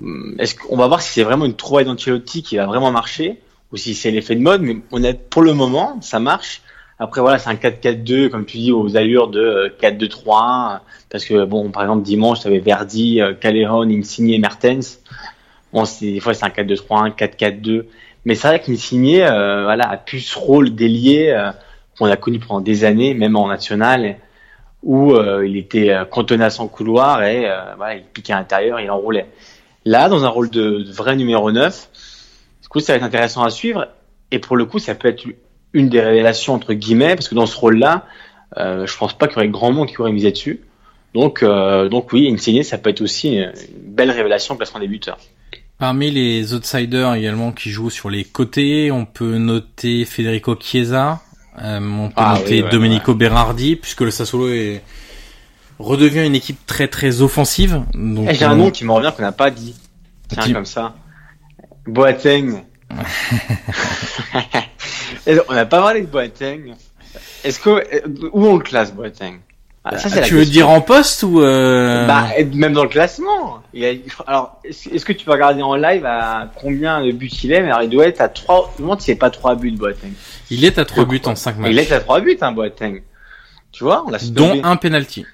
hum, 0.00 0.34
est-ce 0.38 0.54
qu'on 0.54 0.76
va 0.76 0.86
voir 0.86 1.02
si 1.02 1.12
c'est 1.12 1.24
vraiment 1.24 1.44
une 1.44 1.56
trouvaille 1.56 1.84
d'Ancelotti 1.84 2.42
qui 2.42 2.56
va 2.56 2.66
vraiment 2.66 2.90
marcher 2.90 3.40
ou 3.72 3.76
si 3.76 3.94
c'est 3.94 4.10
l'effet 4.10 4.34
de 4.36 4.40
mode? 4.40 4.62
Mais 4.62 4.78
honnête, 4.90 5.28
pour 5.28 5.42
le 5.42 5.52
moment, 5.52 5.98
ça 6.00 6.20
marche. 6.20 6.62
Après 7.00 7.20
voilà, 7.20 7.38
c'est 7.38 7.48
un 7.48 7.54
4-4-2 7.54 8.28
comme 8.28 8.44
tu 8.44 8.56
dis 8.58 8.72
aux 8.72 8.96
allures 8.96 9.28
de 9.28 9.72
4-2-3-1 9.80 10.74
euh, 10.74 10.78
parce 11.10 11.24
que 11.24 11.44
bon 11.44 11.70
par 11.70 11.82
exemple 11.84 12.02
dimanche 12.02 12.40
tu 12.40 12.48
avais 12.48 12.58
Verdi, 12.58 13.20
euh, 13.20 13.34
Callejon, 13.34 13.82
Insigne, 13.82 14.40
Mertens. 14.40 15.00
Bon, 15.72 15.84
des 16.00 16.18
fois 16.20 16.34
c'est 16.34 16.44
un 16.44 16.48
4-2-3-1, 16.48 17.14
4-4-2, 17.14 17.84
mais 18.24 18.34
c'est 18.34 18.48
vrai 18.48 18.60
qu'Insigne 18.60 19.20
euh, 19.20 19.62
voilà 19.64 19.88
a 19.88 19.96
pu 19.96 20.18
ce 20.20 20.36
rôle 20.38 20.70
d'ailier 20.70 21.30
euh, 21.30 21.52
qu'on 21.96 22.06
a 22.06 22.16
connu 22.16 22.40
pendant 22.40 22.60
des 22.60 22.84
années 22.84 23.14
même 23.14 23.36
en 23.36 23.46
national 23.46 24.16
où 24.82 25.12
euh, 25.12 25.46
il 25.46 25.56
était 25.56 25.94
cantonné 26.10 26.44
à 26.44 26.50
son 26.50 26.68
couloir 26.68 27.22
et 27.22 27.48
voilà, 27.76 27.96
il 27.96 28.04
piquait 28.04 28.32
à 28.32 28.38
l'intérieur, 28.38 28.80
il 28.80 28.90
enroulait. 28.90 29.26
Là 29.84 30.08
dans 30.08 30.24
un 30.24 30.28
rôle 30.28 30.50
de, 30.50 30.82
de 30.82 30.92
vrai 30.92 31.14
numéro 31.14 31.52
9, 31.52 31.90
du 32.62 32.68
coup 32.68 32.80
ça 32.80 32.92
va 32.92 32.96
être 32.96 33.04
intéressant 33.04 33.44
à 33.44 33.50
suivre 33.50 33.86
et 34.32 34.40
pour 34.40 34.56
le 34.56 34.64
coup 34.64 34.80
ça 34.80 34.96
peut 34.96 35.08
être 35.08 35.24
une 35.72 35.88
des 35.88 36.00
révélations 36.00 36.54
entre 36.54 36.74
guillemets, 36.74 37.14
parce 37.14 37.28
que 37.28 37.34
dans 37.34 37.46
ce 37.46 37.56
rôle-là, 37.56 38.06
euh, 38.56 38.86
je 38.86 38.96
pense 38.96 39.16
pas 39.16 39.26
qu'il 39.26 39.36
y 39.36 39.38
aurait 39.40 39.48
grand 39.48 39.72
monde 39.72 39.88
qui 39.88 40.00
aurait 40.00 40.12
misé 40.12 40.30
dessus. 40.30 40.60
Donc, 41.14 41.42
euh, 41.42 41.88
donc 41.88 42.12
oui, 42.12 42.30
Insigne, 42.32 42.62
ça 42.62 42.78
peut 42.78 42.90
être 42.90 43.00
aussi 43.00 43.36
une, 43.36 43.52
belle 43.82 44.10
révélation 44.10 44.54
au 44.54 44.56
placement 44.56 44.80
des 44.80 44.88
buteurs. 44.88 45.18
Parmi 45.78 46.10
les 46.10 46.54
outsiders 46.54 47.14
également 47.14 47.52
qui 47.52 47.70
jouent 47.70 47.90
sur 47.90 48.10
les 48.10 48.24
côtés, 48.24 48.90
on 48.90 49.04
peut 49.04 49.38
noter 49.38 50.04
Federico 50.04 50.56
Chiesa, 50.58 51.20
euh, 51.62 51.80
on 51.80 52.08
peut 52.08 52.14
ah 52.16 52.36
noter 52.38 52.62
Domenico 52.62 53.14
Berardi, 53.14 53.76
puisque 53.76 54.00
le 54.00 54.10
Sassuolo 54.10 54.48
est 54.48 54.82
redevient 55.78 56.26
une 56.26 56.34
équipe 56.34 56.58
très 56.66 56.88
très 56.88 57.22
offensive. 57.22 57.82
Donc, 57.94 58.28
eh, 58.30 58.34
J'ai 58.34 58.44
un 58.44 58.56
nom 58.56 58.70
qui 58.70 58.84
me 58.84 58.92
revient 58.92 59.12
qu'on 59.16 59.22
n'a 59.22 59.32
pas 59.32 59.50
dit. 59.50 59.76
Tiens, 60.28 60.52
comme 60.52 60.66
ça. 60.66 60.94
Boateng. 61.86 62.64
on 65.48 65.52
n'a 65.52 65.66
pas 65.66 65.80
parlé 65.80 66.02
de 66.02 66.06
Boateng. 66.06 66.74
Est-ce 67.44 67.60
que 67.60 67.84
où 68.32 68.46
on 68.46 68.56
le 68.56 68.62
classe 68.62 68.92
Boateng? 68.92 69.40
Ah, 69.84 69.96
ça, 69.96 70.08
ah, 70.12 70.22
Tu 70.22 70.34
veux 70.34 70.44
dire 70.44 70.68
en 70.68 70.80
poste 70.80 71.22
ou 71.22 71.40
euh... 71.40 72.04
Bah 72.06 72.26
même 72.52 72.74
dans 72.74 72.82
le 72.82 72.88
classement. 72.88 73.62
Alors 74.26 74.60
est-ce 74.64 75.04
que 75.04 75.12
tu 75.12 75.24
vas 75.24 75.34
regarder 75.34 75.62
en 75.62 75.76
live 75.76 76.04
à 76.04 76.50
combien 76.60 77.04
de 77.04 77.12
buts 77.12 77.30
il 77.42 77.52
est? 77.52 77.62
Mais 77.62 77.68
alors, 77.68 77.82
il 77.82 77.90
doit 77.90 78.06
être 78.06 78.20
à 78.20 78.28
3 78.28 78.74
Je 78.76 78.82
me 78.82 78.88
demande 78.88 79.18
pas 79.18 79.30
3 79.30 79.54
buts 79.54 79.70
Boateng. 79.70 80.12
Il 80.50 80.64
est 80.64 80.78
à 80.78 80.84
3 80.84 81.06
buts 81.06 81.22
en 81.24 81.34
5 81.34 81.58
matchs. 81.58 81.70
Il 81.70 81.78
est 81.78 81.92
à 81.92 82.00
3 82.00 82.20
buts 82.20 82.36
hein 82.40 82.52
Boateng. 82.52 83.02
Tu 83.72 83.84
vois, 83.84 84.04
on 84.06 84.10
l'a 84.10 84.18
Dont 84.18 84.60
un 84.62 84.76
penalty. 84.76 85.24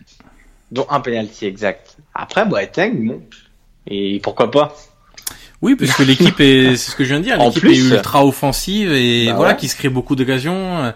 Dont 0.70 0.86
un 0.90 1.00
penalty 1.00 1.46
exact. 1.46 1.96
Après 2.14 2.44
Boateng 2.44 3.06
bon. 3.06 3.22
Et 3.86 4.20
pourquoi 4.22 4.50
pas? 4.50 4.74
Oui, 5.64 5.76
puisque 5.76 6.00
l'équipe 6.00 6.38
est, 6.40 6.76
c'est 6.76 6.90
ce 6.90 6.96
que 6.96 7.04
je 7.04 7.08
viens 7.08 7.18
de 7.18 7.24
dire, 7.24 7.38
l'équipe 7.38 7.64
est 7.64 7.76
ultra 7.76 8.24
offensive 8.24 8.92
et 8.92 9.26
bah 9.28 9.34
voilà, 9.34 9.54
qui 9.54 9.68
se 9.68 9.76
crée 9.76 9.88
beaucoup 9.88 10.14
d'occasions. 10.14 10.92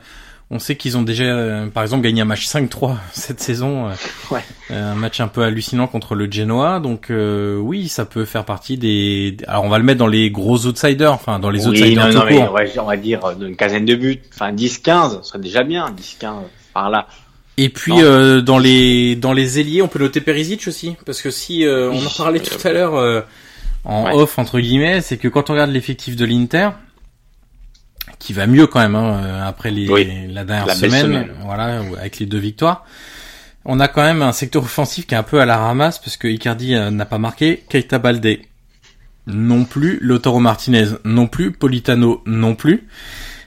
On 0.50 0.58
sait 0.58 0.76
qu'ils 0.76 0.96
ont 0.96 1.02
déjà, 1.02 1.24
euh, 1.24 1.66
par 1.66 1.82
exemple, 1.82 2.02
gagné 2.02 2.22
un 2.22 2.26
match 2.26 2.46
5-3 2.46 2.96
cette 3.12 3.40
saison. 3.40 3.88
Euh, 3.88 3.92
ouais. 4.30 4.40
Euh, 4.70 4.92
un 4.92 4.94
match 4.94 5.20
un 5.20 5.28
peu 5.28 5.42
hallucinant 5.42 5.86
contre 5.86 6.14
le 6.14 6.30
Genoa. 6.30 6.80
Donc 6.80 7.10
oui, 7.10 7.88
ça 7.88 8.04
peut 8.04 8.26
faire 8.26 8.44
partie 8.44 8.76
des. 8.76 9.38
Alors 9.46 9.64
on 9.64 9.70
va 9.70 9.78
le 9.78 9.84
mettre 9.84 9.98
dans 9.98 10.06
les 10.06 10.30
gros 10.30 10.66
outsiders, 10.66 11.12
enfin 11.12 11.38
dans 11.38 11.50
les 11.50 11.66
outsiders 11.66 12.12
non, 12.12 12.24
non, 12.24 12.50
on 12.78 12.84
va 12.84 12.96
dire 12.96 13.20
une 13.40 13.56
quinzaine 13.56 13.86
de 13.86 13.94
buts, 13.94 14.20
enfin 14.34 14.52
10-15, 14.52 15.22
ce 15.22 15.28
serait 15.28 15.38
déjà 15.38 15.64
bien, 15.64 15.90
10-15 15.90 16.32
par 16.74 16.90
là. 16.90 17.06
Et 17.56 17.70
puis 17.70 17.94
dans 18.42 18.58
les 18.58 19.16
dans 19.16 19.32
les 19.32 19.60
ailiers, 19.60 19.82
on 19.82 19.88
peut 19.88 19.98
noter 19.98 20.20
Perisic 20.20 20.66
aussi, 20.68 20.94
parce 21.04 21.20
que 21.20 21.30
si 21.30 21.64
on 21.66 22.06
en 22.06 22.10
parlait 22.16 22.40
tout 22.40 22.66
à 22.66 22.72
l'heure 22.72 23.24
en 23.84 24.12
off 24.12 24.38
entre 24.38 24.60
guillemets, 24.60 25.00
c'est 25.00 25.16
que 25.16 25.28
quand 25.28 25.50
on 25.50 25.54
regarde 25.54 25.70
l'effectif 25.70 26.16
de 26.16 26.24
l'Inter, 26.24 26.70
qui 28.18 28.32
va 28.32 28.46
mieux 28.46 28.66
quand 28.66 28.80
même 28.80 28.96
hein, 28.96 29.20
euh, 29.22 29.48
après 29.48 29.70
les, 29.70 29.86
la 30.26 30.44
dernière 30.44 30.74
semaine, 30.74 31.28
voilà, 31.44 31.80
avec 31.98 32.18
les 32.18 32.26
deux 32.26 32.38
victoires. 32.38 32.84
On 33.64 33.80
a 33.80 33.88
quand 33.88 34.02
même 34.02 34.22
un 34.22 34.32
secteur 34.32 34.62
offensif 34.62 35.06
qui 35.06 35.14
est 35.14 35.18
un 35.18 35.22
peu 35.22 35.40
à 35.40 35.46
la 35.46 35.58
ramasse 35.58 35.98
parce 35.98 36.16
que 36.16 36.26
Icardi 36.26 36.74
euh, 36.74 36.90
n'a 36.90 37.04
pas 37.04 37.18
marqué, 37.18 37.64
Keita 37.68 37.98
Balde 37.98 38.38
non 39.26 39.64
plus, 39.64 39.98
Lautaro 40.00 40.40
Martinez 40.40 40.86
non 41.04 41.26
plus, 41.26 41.52
Politano 41.52 42.22
non 42.24 42.54
plus. 42.54 42.88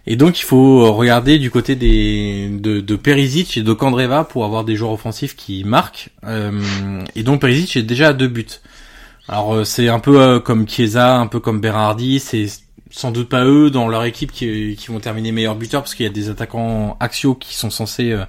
Et 0.07 0.15
donc 0.15 0.39
il 0.39 0.43
faut 0.43 0.91
regarder 0.93 1.37
du 1.39 1.51
côté 1.51 1.75
des 1.75 2.49
de, 2.51 2.81
de 2.81 2.95
Perisic 2.95 3.57
et 3.57 3.61
de 3.61 3.73
Kandreva 3.73 4.23
pour 4.23 4.45
avoir 4.45 4.63
des 4.63 4.75
joueurs 4.75 4.91
offensifs 4.91 5.35
qui 5.35 5.63
marquent. 5.63 6.09
Euh, 6.25 6.51
et 7.15 7.23
donc 7.23 7.41
Perisic 7.41 7.77
est 7.77 7.83
déjà 7.83 8.09
à 8.09 8.13
deux 8.13 8.27
buts. 8.27 8.45
Alors 9.31 9.55
euh, 9.55 9.63
c'est 9.63 9.87
un 9.87 9.99
peu 9.99 10.21
euh, 10.21 10.39
comme 10.41 10.67
Chiesa, 10.67 11.17
un 11.17 11.27
peu 11.27 11.39
comme 11.39 11.61
Berardi, 11.61 12.19
c'est 12.19 12.47
sans 12.89 13.11
doute 13.11 13.29
pas 13.29 13.45
eux 13.45 13.69
dans 13.69 13.87
leur 13.87 14.03
équipe 14.03 14.33
qui, 14.33 14.75
qui 14.77 14.87
vont 14.89 14.99
terminer 14.99 15.31
meilleurs 15.31 15.55
buteurs 15.55 15.81
parce 15.81 15.95
qu'il 15.95 16.05
y 16.05 16.09
a 16.09 16.11
des 16.11 16.29
attaquants 16.29 16.97
axiaux 16.99 17.35
qui 17.35 17.55
sont 17.55 17.69
censés 17.69 18.11
euh, 18.11 18.25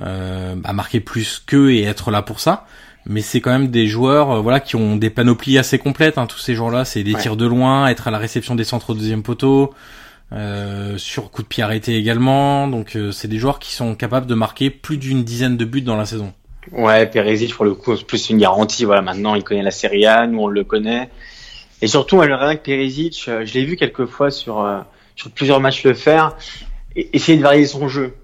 euh 0.00 0.54
bah, 0.56 0.72
marquer 0.72 1.00
plus 1.00 1.42
qu'eux 1.46 1.72
et 1.72 1.82
être 1.82 2.10
là 2.10 2.22
pour 2.22 2.40
ça. 2.40 2.66
Mais 3.04 3.20
c'est 3.20 3.42
quand 3.42 3.50
même 3.50 3.68
des 3.68 3.86
joueurs 3.86 4.42
voilà 4.42 4.60
qui 4.60 4.76
ont 4.76 4.96
des 4.96 5.10
panoplies 5.10 5.58
assez 5.58 5.78
complètes. 5.78 6.16
Hein, 6.16 6.26
tous 6.26 6.38
ces 6.38 6.54
joueurs-là, 6.54 6.86
c'est 6.86 7.02
des 7.02 7.12
tirs 7.12 7.36
de 7.36 7.44
loin, 7.44 7.88
être 7.88 8.08
à 8.08 8.10
la 8.10 8.16
réception 8.16 8.54
des 8.54 8.64
centres 8.64 8.90
au 8.90 8.94
deuxième 8.94 9.22
poteau, 9.22 9.74
euh, 10.32 10.96
sur 10.96 11.30
coup 11.30 11.42
de 11.42 11.48
pied 11.48 11.62
arrêté 11.62 11.98
également. 11.98 12.66
Donc 12.66 12.96
c'est 13.12 13.28
des 13.28 13.38
joueurs 13.38 13.58
qui 13.58 13.74
sont 13.74 13.94
capables 13.94 14.26
de 14.26 14.34
marquer 14.34 14.70
plus 14.70 14.96
d'une 14.96 15.22
dizaine 15.22 15.58
de 15.58 15.66
buts 15.66 15.82
dans 15.82 15.96
la 15.96 16.06
saison. 16.06 16.32
Ouais, 16.72 17.06
Perisic 17.06 17.54
pour 17.54 17.64
le 17.64 17.74
coup, 17.74 17.96
c'est 17.96 18.06
plus 18.06 18.30
une 18.30 18.38
garantie. 18.38 18.84
Voilà, 18.84 19.02
maintenant 19.02 19.34
il 19.34 19.44
connaît 19.44 19.62
la 19.62 19.70
Serie 19.70 20.06
A, 20.06 20.26
nous 20.26 20.40
on 20.40 20.48
le 20.48 20.64
connaît. 20.64 21.10
Et 21.82 21.86
surtout, 21.86 22.18
rien 22.18 22.56
que 22.56 22.62
Perisic, 22.62 23.26
euh, 23.28 23.44
je 23.44 23.54
l'ai 23.54 23.64
vu 23.64 23.76
quelques 23.76 24.06
fois 24.06 24.30
sur 24.30 24.60
euh, 24.60 24.80
sur 25.16 25.30
plusieurs 25.30 25.60
matchs 25.60 25.84
le 25.84 25.94
faire, 25.94 26.36
essayer 26.96 27.36
de 27.36 27.42
varier 27.42 27.66
son 27.66 27.88
jeu. 27.88 28.14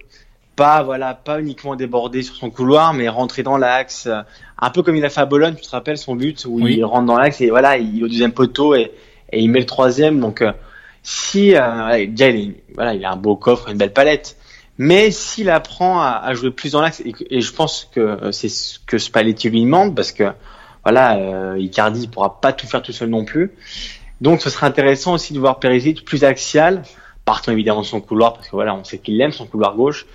Pas 0.57 0.83
voilà, 0.83 1.15
pas 1.15 1.41
uniquement 1.41 1.77
déborder 1.77 2.23
sur 2.23 2.35
son 2.35 2.51
couloir, 2.51 2.95
mais 2.95 3.09
rentrer 3.09 3.43
dans 3.43 3.59
l'axe. 3.59 4.07
Euh, 4.07 4.23
un 4.59 4.71
peu 4.71 4.83
comme 4.83 4.97
il 4.97 5.05
a 5.05 5.11
fait 5.11 5.21
à 5.21 5.27
Bologne, 5.27 5.55
tu 5.55 5.63
te 5.63 5.71
rappelles 5.71 5.99
son 5.99 6.15
but 6.15 6.45
où 6.47 6.67
il 6.67 6.85
rentre 6.85 7.07
dans 7.07 7.17
l'axe 7.17 7.41
et 7.41 7.51
voilà, 7.51 7.79
il 7.79 8.01
est 8.01 8.05
au 8.05 8.09
deuxième 8.09 8.33
poteau 8.33 8.75
et, 8.75 8.93
et 9.33 9.41
il 9.41 9.51
met 9.51 9.61
le 9.61 9.67
troisième. 9.67 10.21
Donc 10.21 10.45
si 11.03 11.53
déjà 11.53 12.29
il, 12.29 12.55
voilà, 12.75 12.95
il 12.95 13.05
a 13.05 13.13
un 13.13 13.17
beau 13.17 13.37
coffre, 13.37 13.71
une 13.71 13.79
belle 13.79 13.95
palette. 13.95 14.37
Mais 14.83 15.11
s'il 15.11 15.51
apprend 15.51 16.01
à, 16.01 16.33
jouer 16.33 16.51
plus 16.51 16.73
dans 16.73 16.81
l'axe, 16.81 17.03
et, 17.05 17.41
je 17.43 17.53
pense 17.53 17.91
que 17.95 18.31
c'est 18.33 18.49
ce 18.49 18.79
que 18.79 18.97
Spalletti 18.97 19.51
lui 19.51 19.63
demande, 19.63 19.95
parce 19.95 20.11
que 20.11 20.33
voilà, 20.85 21.19
euh, 21.19 21.59
Icardi 21.59 22.09
pourra 22.09 22.41
pas 22.41 22.55
tout 22.55 22.67
faire 22.67 22.81
tout 22.81 22.93
seul 22.93 23.11
non 23.11 23.27
plus. 23.27 23.53
Donc 24.23 24.41
ce 24.41 24.49
serait 24.49 24.67
intéressant 24.67 25.13
aussi 25.13 25.35
de 25.35 25.39
voir 25.39 25.59
Perisic 25.59 26.07
plus 26.07 26.25
axial, 26.25 26.83
partant 27.27 27.53
évidemment 27.53 27.83
de 27.83 27.87
son 27.87 28.01
couloir, 28.01 28.33
parce 28.33 28.47
que 28.47 28.57
voilà, 28.57 28.75
on 28.75 28.83
sait 28.83 28.97
qu'il 28.97 29.21
aime 29.21 29.33
son 29.33 29.45
couloir 29.45 29.77
gauche. 29.77 30.07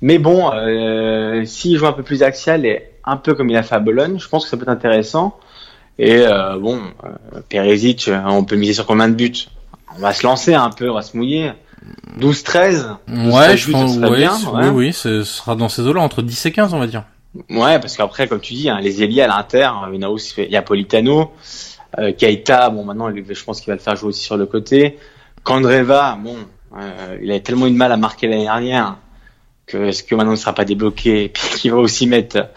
Mais 0.00 0.16
bon, 0.16 0.50
euh, 0.54 1.44
s'il 1.44 1.76
joue 1.76 1.86
un 1.86 1.92
peu 1.92 2.02
plus 2.02 2.22
axial 2.22 2.64
et 2.64 2.90
un 3.04 3.18
peu 3.18 3.34
comme 3.34 3.50
il 3.50 3.56
a 3.56 3.62
fait 3.62 3.74
à 3.74 3.80
Bologne, 3.80 4.18
je 4.18 4.28
pense 4.28 4.44
que 4.44 4.50
ça 4.50 4.56
peut 4.56 4.62
être 4.62 4.68
intéressant. 4.70 5.38
Et 5.98 6.26
euh, 6.26 6.58
bon, 6.58 6.80
euh, 7.04 7.40
Perisic, 7.48 8.08
euh, 8.08 8.20
on 8.26 8.44
peut 8.44 8.56
miser 8.56 8.72
sur 8.72 8.86
combien 8.86 9.08
de 9.08 9.14
buts? 9.14 9.46
On 9.96 10.00
va 10.00 10.12
se 10.12 10.26
lancer 10.26 10.54
un 10.54 10.70
peu, 10.70 10.90
on 10.90 10.94
va 10.94 11.02
se 11.02 11.16
mouiller. 11.16 11.52
12-13 12.18 12.96
Ouais, 13.08 13.56
je 13.56 13.70
pense, 13.70 13.96
ouais, 13.96 14.16
bien, 14.16 14.32
c- 14.36 14.46
ouais. 14.46 14.68
oui, 14.68 14.86
oui, 14.86 14.92
ce 14.92 15.24
sera 15.24 15.54
dans 15.56 15.68
ces 15.68 15.82
eaux-là, 15.82 16.00
entre 16.00 16.22
10 16.22 16.46
et 16.46 16.52
15, 16.52 16.74
on 16.74 16.78
va 16.78 16.86
dire. 16.86 17.04
Ouais, 17.50 17.78
parce 17.80 17.96
qu'après, 17.96 18.28
comme 18.28 18.40
tu 18.40 18.54
dis, 18.54 18.68
hein, 18.70 18.78
les 18.80 19.02
ailiers 19.02 19.22
à 19.22 19.26
l'Inter, 19.26 19.70
il 19.92 20.00
y 20.00 20.04
en 20.04 20.08
a 20.08 20.10
aussi, 20.10 20.34
il 20.38 20.50
y 20.50 20.56
a 20.56 20.62
Politano, 20.62 21.32
euh, 21.98 22.12
Keita, 22.12 22.70
bon 22.70 22.84
maintenant, 22.84 23.10
je 23.12 23.44
pense 23.44 23.60
qu'il 23.60 23.70
va 23.70 23.74
le 23.74 23.80
faire 23.80 23.96
jouer 23.96 24.08
aussi 24.10 24.22
sur 24.22 24.36
le 24.36 24.46
côté. 24.46 24.98
Kandreva, 25.42 26.16
bon, 26.22 26.36
euh, 26.78 27.18
il 27.22 27.30
a 27.32 27.40
tellement 27.40 27.66
eu 27.66 27.70
de 27.72 27.76
mal 27.76 27.92
à 27.92 27.96
marquer 27.96 28.28
l'année 28.28 28.44
dernière 28.44 28.96
que 29.66 29.78
est-ce 29.88 30.02
que 30.02 30.14
maintenant 30.14 30.32
il 30.32 30.36
ne 30.36 30.40
sera 30.40 30.52
pas 30.54 30.64
débloqué 30.64 31.24
et 31.24 31.28
puis 31.28 31.42
qu'il 31.58 31.70
va 31.72 31.78
aussi 31.78 32.06
mettre 32.06 32.48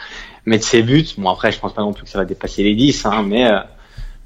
mettre 0.45 0.65
ses 0.65 0.83
buts? 0.83 1.05
Bon 1.17 1.29
après, 1.29 1.51
je 1.51 1.59
pense 1.59 1.73
pas 1.73 1.81
non 1.81 1.93
plus 1.93 2.03
que 2.03 2.09
ça 2.09 2.19
va 2.19 2.25
dépasser 2.25 2.63
les 2.63 2.75
10, 2.75 3.05
hein, 3.05 3.23
mais 3.25 3.47
euh, 3.47 3.59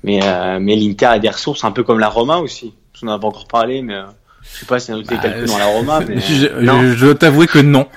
mais 0.04 0.20
euh, 0.24 0.60
mais 0.60 0.76
l'Inter 0.76 1.06
a 1.08 1.20
des 1.20 1.30
ressources 1.30 1.64
un 1.64 1.72
peu 1.72 1.84
comme 1.84 2.00
la 2.00 2.10
Roma 2.10 2.38
aussi. 2.38 2.74
On 3.04 3.08
n'en 3.08 3.14
a 3.14 3.20
pas 3.20 3.28
encore 3.28 3.48
parlé, 3.48 3.82
mais 3.82 3.96
je 4.44 4.60
sais 4.60 4.66
pas 4.66 4.80
si 4.80 4.92
on 4.92 4.96
a 4.96 4.98
noté 4.98 5.16
Bah, 5.16 5.22
quelques 5.24 5.48
dans 5.48 5.58
la 5.58 5.66
Roma, 5.66 6.00
mais 6.08 6.20
je, 6.20 6.46
euh, 6.48 6.62
non. 6.62 6.82
je- 6.82 6.96
je 6.96 7.06
dois 7.06 7.16
t'avouer 7.16 7.48
que 7.48 7.60
non. 7.60 7.88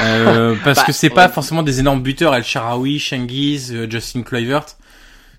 Euh, 0.00 0.54
parce 0.64 0.78
Bah, 0.80 0.84
que 0.86 0.92
c'est 0.92 1.10
pas 1.10 1.26
ouais. 1.26 1.32
forcément 1.32 1.62
des 1.62 1.80
énormes 1.80 2.02
buteurs, 2.02 2.34
El 2.34 2.44
Sharawi, 2.44 2.98
Shengiz, 2.98 3.72
euh, 3.74 3.86
Justin 3.90 4.22
Kluivert. 4.22 4.64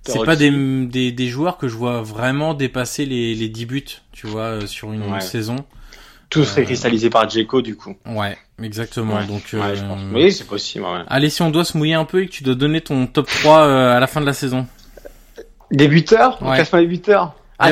C'est 0.06 0.24
pas 0.26 0.36
des, 0.36 0.52
des, 0.86 1.12
des 1.14 1.28
joueurs 1.30 1.58
que 1.58 1.70
je 1.70 1.76
vois 1.78 2.02
vraiment 2.02 2.54
dépasser 2.54 3.06
les, 3.06 3.36
les 3.36 3.48
10 3.48 3.66
buts, 3.66 3.86
tu 4.12 4.28
vois, 4.28 4.42
euh, 4.42 4.68
sur 4.68 4.92
une 4.92 5.02
Ouais. 5.14 5.22
saison. 5.22 5.56
tout 6.30 6.44
serait 6.44 6.66
cristallisé 6.66 7.10
par 7.10 7.26
Dzeko 7.30 7.62
du 7.62 7.76
coup. 7.78 7.96
Ouais, 8.06 8.38
exactement. 8.62 9.16
Ouais, 9.18 9.26
Donc, 9.28 9.44
ouais, 9.54 9.60
euh, 9.62 9.76
je 9.76 9.82
pense. 9.84 10.02
Oui, 10.14 10.32
c'est 10.32 10.46
possible. 10.48 10.84
Ouais. 10.84 11.04
allez, 11.08 11.30
si 11.30 11.42
on 11.42 11.52
doit 11.52 11.64
se 11.64 11.78
mouiller 11.78 11.94
un 11.94 12.04
peu 12.06 12.24
et 12.24 12.28
que 12.28 12.32
tu 12.32 12.44
dois 12.44 12.56
donner 12.56 12.82
ton 12.82 13.08
top 13.08 13.28
3 13.28 13.60
euh, 13.60 13.96
à 13.96 14.00
la 14.02 14.08
fin 14.08 14.20
de 14.20 14.26
la 14.26 14.34
saison. 14.34 14.68
Des 15.72 15.88
buteurs 15.88 16.38
On 16.42 16.50
Ouais. 16.50 16.56
classe 16.56 16.70
pas 16.70 16.82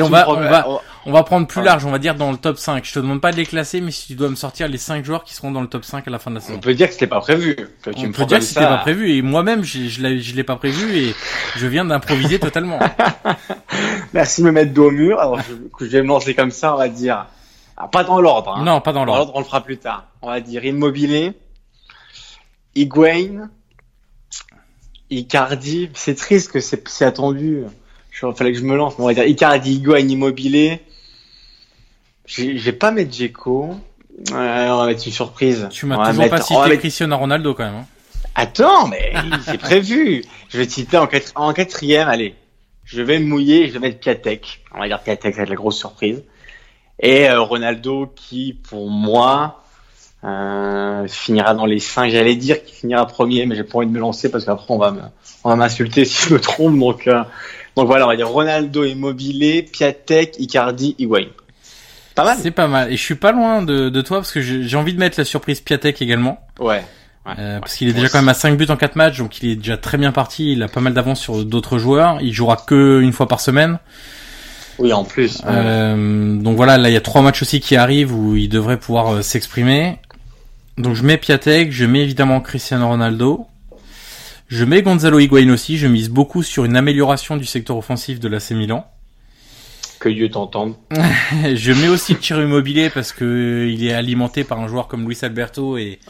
on 0.00 0.08
va- 0.08 0.22
prends- 0.22 0.36
on 0.36 0.40
va- 0.40 0.66
On 1.04 1.10
va 1.10 1.24
prendre 1.24 1.48
plus 1.48 1.58
Ouais. 1.58 1.66
large, 1.66 1.84
on 1.84 1.90
va 1.90 1.98
dire 1.98 2.14
dans 2.14 2.30
le 2.30 2.36
top 2.38 2.58
5. 2.58 2.84
Je 2.84 2.92
te 2.92 3.00
demande 3.00 3.20
pas 3.20 3.32
de 3.32 3.36
les 3.36 3.44
classer, 3.44 3.80
mais 3.80 3.90
si 3.90 4.06
tu 4.06 4.14
dois 4.14 4.28
me 4.28 4.36
sortir 4.36 4.68
les 4.68 4.78
5 4.78 5.04
joueurs 5.04 5.24
qui 5.24 5.34
seront 5.34 5.50
dans 5.50 5.60
le 5.60 5.66
top 5.66 5.84
5 5.84 6.06
à 6.06 6.10
la 6.12 6.20
fin 6.20 6.30
de 6.30 6.36
la 6.36 6.40
saison. 6.40 6.54
On 6.58 6.60
peut 6.60 6.74
dire 6.74 6.86
que 6.86 6.92
c'était 6.92 7.08
pas 7.08 7.18
prévu. 7.20 7.56
Que 7.82 7.90
tu 7.90 8.04
On 8.04 8.08
me 8.08 8.12
peut 8.12 8.24
dire 8.24 8.38
que 8.38 8.44
c'était 8.44 8.60
pas 8.60 8.78
prévu 8.78 9.10
et 9.10 9.20
moi-même 9.20 9.64
je, 9.64 9.88
je 9.88 10.34
l'ai 10.36 10.44
pas 10.44 10.54
prévu 10.54 10.96
et 10.96 11.14
je 11.56 11.66
viens 11.66 11.84
d'improviser 11.84 12.38
totalement. 12.38 12.78
Merci 14.12 14.42
de 14.42 14.46
me 14.46 14.52
mettre 14.52 14.72
dos 14.72 14.86
au 14.86 14.90
mur. 14.92 15.18
Alors, 15.18 15.40
je, 15.40 15.54
que 15.76 15.84
je 15.86 15.90
vais 15.90 16.02
me 16.02 16.06
lancer 16.08 16.34
comme 16.36 16.52
ça, 16.52 16.72
on 16.74 16.78
va 16.78 16.88
dire. 16.88 17.26
Ah, 17.76 17.88
pas 17.88 18.04
dans 18.04 18.20
l'ordre. 18.20 18.54
Hein. 18.56 18.64
Non, 18.64 18.80
pas 18.80 18.92
dans 18.92 19.00
dans 19.04 19.16
l'ordre. 19.16 19.32
on 19.34 19.40
le 19.40 19.44
fera 19.44 19.60
plus 19.64 19.78
tard. 19.78 20.06
On 20.22 20.28
va 20.28 20.38
dire 20.40 20.64
Immobilier, 20.64 21.32
Higuain, 22.76 23.50
Icardi. 25.10 25.90
C'est 25.94 26.14
triste 26.16 26.52
que 26.52 26.60
c'est 26.60 27.04
attendu. 27.04 27.64
Il 28.20 28.32
fallait 28.34 28.52
que 28.52 28.58
je 28.58 28.64
me 28.64 28.76
lance. 28.76 28.94
On 28.98 29.06
va 29.06 29.14
dire 29.14 29.24
Icardi, 29.26 29.74
Higuain, 29.74 29.98
Immobilier. 30.08 30.80
Je 32.26 32.56
je 32.56 32.62
vais 32.64 32.72
pas 32.72 32.90
mettre 32.90 33.10
Dzeko. 33.10 33.74
Euh, 34.32 34.68
on 34.68 34.76
va 34.78 34.86
mettre 34.86 35.06
une 35.06 35.12
surprise. 35.12 35.68
Tu 35.70 35.86
m'as 35.86 35.96
toujours 36.08 36.22
mettre- 36.22 36.36
pas 36.36 36.42
cité 36.42 36.60
mettre- 36.60 36.76
Cristiano 36.80 37.16
Ronaldo 37.16 37.54
quand 37.54 37.64
même. 37.64 37.74
hein. 37.74 37.86
Attends, 38.34 38.86
mais 38.88 39.12
c'est 39.44 39.58
prévu. 39.58 40.24
Je 40.48 40.58
vais 40.58 40.66
te 40.66 40.72
citer 40.72 40.96
en, 40.96 41.52
quatrième, 41.52 42.08
allez. 42.08 42.34
Je 42.84 43.02
vais 43.02 43.18
me 43.18 43.26
mouiller, 43.26 43.68
je 43.68 43.72
vais 43.74 43.78
mettre 43.78 43.98
Piatek. 44.00 44.62
On 44.74 44.80
va 44.80 44.86
dire 44.88 45.00
Piatek, 45.02 45.34
ça 45.34 45.38
va 45.38 45.42
être 45.44 45.48
la 45.50 45.56
grosse 45.56 45.78
surprise. 45.78 46.22
Et 47.00 47.28
euh, 47.28 47.40
Ronaldo 47.40 48.12
qui, 48.14 48.52
pour 48.68 48.88
moi, 48.90 49.62
euh, 50.24 51.06
finira 51.08 51.54
dans 51.54 51.66
les 51.66 51.78
cinq. 51.80 52.10
J'allais 52.10 52.36
dire 52.36 52.62
qu'il 52.64 52.74
finira 52.74 53.06
premier, 53.06 53.44
mais 53.46 53.56
j'ai 53.56 53.64
pas 53.64 53.78
envie 53.78 53.86
de 53.86 53.92
me 53.92 53.98
lancer 54.00 54.30
parce 54.30 54.44
qu'après 54.44 54.66
on 54.68 54.78
va 54.78 54.92
me, 54.92 55.00
on 55.44 55.48
va 55.50 55.56
m'insulter 55.56 56.04
si 56.04 56.28
je 56.28 56.34
me 56.34 56.40
trompe. 56.40 56.78
Donc, 56.78 57.06
euh, 57.08 57.22
donc 57.76 57.86
voilà, 57.86 58.04
on 58.06 58.08
va 58.08 58.16
dire 58.16 58.28
Ronaldo 58.28 58.84
Immobilier, 58.84 59.62
Piatek, 59.62 60.36
Icardi, 60.38 60.94
Higuain. 60.98 61.26
Pas 62.14 62.24
mal. 62.24 62.36
C'est 62.42 62.50
pas 62.50 62.68
mal. 62.68 62.92
Et 62.92 62.96
je 62.96 63.02
suis 63.02 63.14
pas 63.14 63.32
loin 63.32 63.62
de, 63.62 63.88
de 63.88 64.00
toi 64.02 64.18
parce 64.18 64.32
que 64.32 64.40
j'ai 64.42 64.64
j'ai 64.68 64.76
envie 64.76 64.92
de 64.92 64.98
mettre 64.98 65.18
la 65.18 65.24
surprise 65.24 65.60
Piatek 65.60 66.02
également. 66.02 66.40
Ouais. 66.60 66.84
Ouais, 67.24 67.32
Euh, 67.38 67.54
ouais. 67.54 67.60
parce 67.60 67.74
qu'il 67.76 67.88
est 67.88 67.92
déjà 67.92 68.08
quand 68.08 68.18
même 68.18 68.28
à 68.28 68.34
5 68.34 68.56
buts 68.58 68.66
en 68.68 68.76
4 68.76 68.96
matchs, 68.96 69.18
donc 69.18 69.40
il 69.42 69.50
est 69.50 69.56
déjà 69.56 69.76
très 69.76 69.96
bien 69.96 70.12
parti. 70.12 70.52
Il 70.52 70.62
a 70.62 70.68
pas 70.68 70.80
mal 70.80 70.92
d'avance 70.92 71.20
sur 71.20 71.44
d'autres 71.44 71.78
joueurs. 71.78 72.18
Il 72.20 72.32
jouera 72.34 72.56
que 72.56 73.00
une 73.00 73.12
fois 73.12 73.28
par 73.28 73.40
semaine. 73.40 73.78
Oui, 74.78 74.92
en 74.92 75.04
plus. 75.04 75.38
ouais. 75.40 75.44
Euh, 75.48 76.36
donc 76.36 76.56
voilà, 76.56 76.76
là 76.78 76.90
il 76.90 76.92
y 76.92 76.96
a 76.96 77.00
trois 77.00 77.22
matchs 77.22 77.42
aussi 77.42 77.60
qui 77.60 77.76
arrivent 77.76 78.12
où 78.14 78.36
il 78.36 78.48
devrait 78.48 78.78
pouvoir 78.78 79.14
euh, 79.14 79.22
s'exprimer. 79.22 79.98
Donc 80.78 80.94
je 80.96 81.02
mets 81.04 81.16
Piatek, 81.18 81.70
je 81.72 81.84
mets 81.86 82.00
évidemment 82.02 82.40
Cristiano 82.40 82.88
Ronaldo. 82.88 83.46
Je 84.52 84.66
mets 84.66 84.82
Gonzalo 84.82 85.18
Higuain 85.18 85.48
aussi, 85.48 85.78
je 85.78 85.86
mise 85.86 86.10
beaucoup 86.10 86.42
sur 86.42 86.66
une 86.66 86.76
amélioration 86.76 87.38
du 87.38 87.46
secteur 87.46 87.74
offensif 87.78 88.20
de 88.20 88.28
l'AC 88.28 88.50
Milan. 88.50 88.86
Que 89.98 90.10
Dieu 90.10 90.28
t'entende. 90.28 90.74
Je 91.54 91.72
mets 91.72 91.88
aussi 91.88 92.12
le 92.12 92.18
tir 92.18 92.38
immobilier 92.38 92.90
parce 92.90 93.12
que 93.12 93.66
il 93.72 93.82
est 93.86 93.94
alimenté 93.94 94.44
par 94.44 94.60
un 94.60 94.68
joueur 94.68 94.88
comme 94.88 95.06
Luis 95.06 95.16
Alberto 95.22 95.78
et 95.78 96.00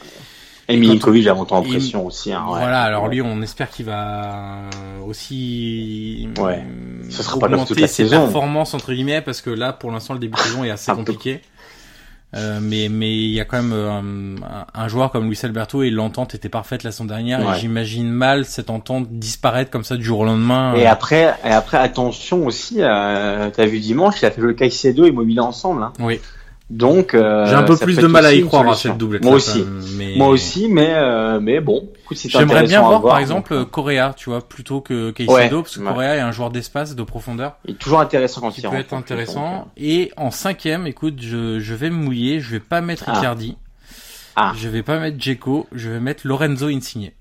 Et 0.69 0.75
Et 0.75 0.77
Milinkovic 0.77 1.25
a 1.29 1.35
monté 1.35 1.53
en 1.53 1.63
pression 1.63 2.05
aussi. 2.05 2.33
Hein, 2.33 2.43
ouais. 2.49 2.59
voilà. 2.59 2.83
Alors 2.83 3.07
lui, 3.07 3.23
on 3.23 3.43
espère 3.43 3.71
qu'il 3.71 3.87
va 3.87 4.63
aussi 5.07 6.29
Ouais. 6.41 6.65
Ce 7.11 7.23
sera 7.23 7.39
pas 7.39 7.47
comme 7.47 7.59
toute 7.59 7.63
augmenter 7.63 7.81
la 7.83 7.87
ses 7.87 8.05
saison. 8.05 8.23
performances 8.23 8.75
entre 8.75 8.93
guillemets 8.93 9.21
parce 9.21 9.41
que 9.41 9.51
là, 9.51 9.73
pour 9.73 9.93
l'instant, 9.93 10.15
le 10.15 10.19
début 10.21 10.35
de 10.35 10.41
saison 10.41 10.65
est 10.65 10.71
assez 10.71 10.91
peu. 10.91 11.15
Euh, 12.35 12.61
mais 12.63 12.89
mais 12.89 13.11
il 13.15 13.29
y 13.31 13.41
a 13.41 13.45
quand 13.45 13.59
même 13.63 13.73
euh, 13.75 13.91
un, 13.91 14.65
un 14.83 14.89
joueur 14.89 15.11
comme 15.11 15.27
Luis 15.29 15.39
Alberto 15.43 15.83
et 15.83 15.91
l'entente 15.91 16.35
était 16.35 16.49
parfaite 16.49 16.83
la 16.83 16.91
saison 16.91 17.05
dernière 17.05 17.41
Ouais. 17.47 17.57
et 17.57 17.61
j'imagine 17.61 18.09
mal 18.09 18.47
cette 18.47 18.71
entente 18.71 19.07
disparaître 19.11 19.71
comme 19.71 19.85
ça 19.85 19.97
du 19.97 20.05
jour 20.05 20.21
au 20.21 20.25
lendemain. 20.25 20.75
Et 20.75 20.87
Euh, 20.87 20.91
après, 20.91 21.35
et 21.45 21.51
après, 21.51 21.77
attention 21.77 22.47
aussi, 22.47 22.77
euh, 22.79 23.51
t'as 23.55 23.67
vu 23.67 23.81
dimanche, 23.81 24.23
il 24.23 24.27
a 24.27 24.31
fait 24.31 24.41
jouer 24.41 24.55
Caicedo 24.55 25.05
et 25.05 25.09
Immobilier 25.09 25.41
ensemble. 25.41 25.83
Hein. 25.83 25.93
Oui. 25.99 26.21
Donc, 26.73 27.13
euh, 27.13 27.45
J'ai 27.47 27.55
un 27.55 27.65
peu 27.65 27.77
plus 27.77 27.97
de 27.99 28.07
mal 28.07 28.25
à 28.25 28.33
y 28.33 28.43
croire 28.43 28.67
à 28.67 28.75
cette 28.75 28.97
doublette. 28.97 29.23
Moi 29.23 29.35
aussi. 29.35 29.63
Mais... 29.99 30.15
Moi 30.17 30.29
aussi, 30.29 30.69
mais 30.69 30.89
euh, 30.95 31.39
mais 31.39 31.61
bon, 31.61 31.91
J'aimerais 32.11 32.63
bien 32.65 32.81
voir, 32.81 33.03
par 33.03 33.13
donc, 33.13 33.21
exemple 33.21 33.53
euh, 33.53 33.65
Correa, 33.67 34.15
tu 34.17 34.31
vois, 34.31 34.41
plutôt 34.41 34.81
que 34.81 35.11
Caicedo, 35.11 35.35
Ouais, 35.35 35.51
parce 35.51 35.77
que 35.77 35.81
ouais. 35.81 35.87
Correa 35.87 36.17
est 36.17 36.21
un 36.21 36.33
joueur 36.33 36.49
d'espace, 36.51 36.95
de 36.95 37.03
profondeur. 37.03 37.57
il 37.67 37.75
est 37.75 37.79
toujours 37.79 38.01
intéressant 38.01 38.41
quand 38.41 38.57
il 38.57 38.63
peut 38.67 38.75
être 38.77 38.89
donc, 38.91 39.01
intéressant. 39.01 39.69
Et 39.77 40.13
en 40.17 40.31
cinquième, 40.31 40.87
écoute, 40.87 41.17
je, 41.21 41.61
je 41.61 41.75
vais 41.75 41.91
me 41.91 41.97
mouiller, 41.97 42.41
je 42.41 42.51
vais 42.53 42.61
pas 42.61 42.81
mettre 42.81 43.05
Ah. 43.07 43.19
Icardi, 43.19 43.59
Ah. 44.35 44.55
je 44.57 44.67
vais 44.71 44.83
pas 44.83 44.99
mettre 44.99 45.19
Dzeko, 45.19 45.67
je 45.73 45.91
vais 45.91 46.01
mettre 46.01 46.27
Lorenzo 46.27 46.69
Insigne. 46.69 47.13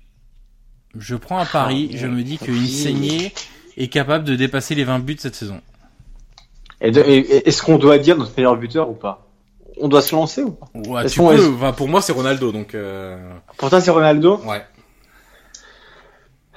Je 0.98 1.14
prends 1.14 1.38
un 1.38 1.44
pari, 1.46 1.90
Ah, 1.92 1.96
je 1.98 2.06
me 2.06 2.22
dis 2.22 2.38
que. 2.38 2.50
Insigne 2.50 3.30
est 3.76 3.88
capable 3.88 4.24
de 4.24 4.34
dépasser 4.34 4.74
les 4.74 4.84
20 4.84 4.98
buts 5.00 5.16
cette 5.18 5.34
saison. 5.34 5.60
Et- 6.80 6.88
et 6.88 7.48
est-ce 7.48 7.62
qu'on 7.62 7.76
doit 7.76 7.98
dire 7.98 8.16
notre 8.16 8.32
meilleur 8.36 8.56
buteur 8.56 8.88
ou 8.88 8.94
pas? 8.94 9.28
On 9.80 9.88
doit 9.88 10.02
se 10.02 10.14
lancer 10.14 10.42
ou 10.42 10.50
pas 10.52 10.68
Ouais, 10.74 11.06
tu 11.06 11.18
peux, 11.20 11.34
est- 11.34 11.72
pour 11.76 11.88
moi 11.88 12.02
c'est 12.02 12.12
Ronaldo, 12.12 12.52
donc 12.52 12.74
euh... 12.74 13.18
Pour 13.56 13.70
toi, 13.70 13.80
c'est 13.80 13.90
Ronaldo. 13.90 14.38
ouais. 14.46 14.62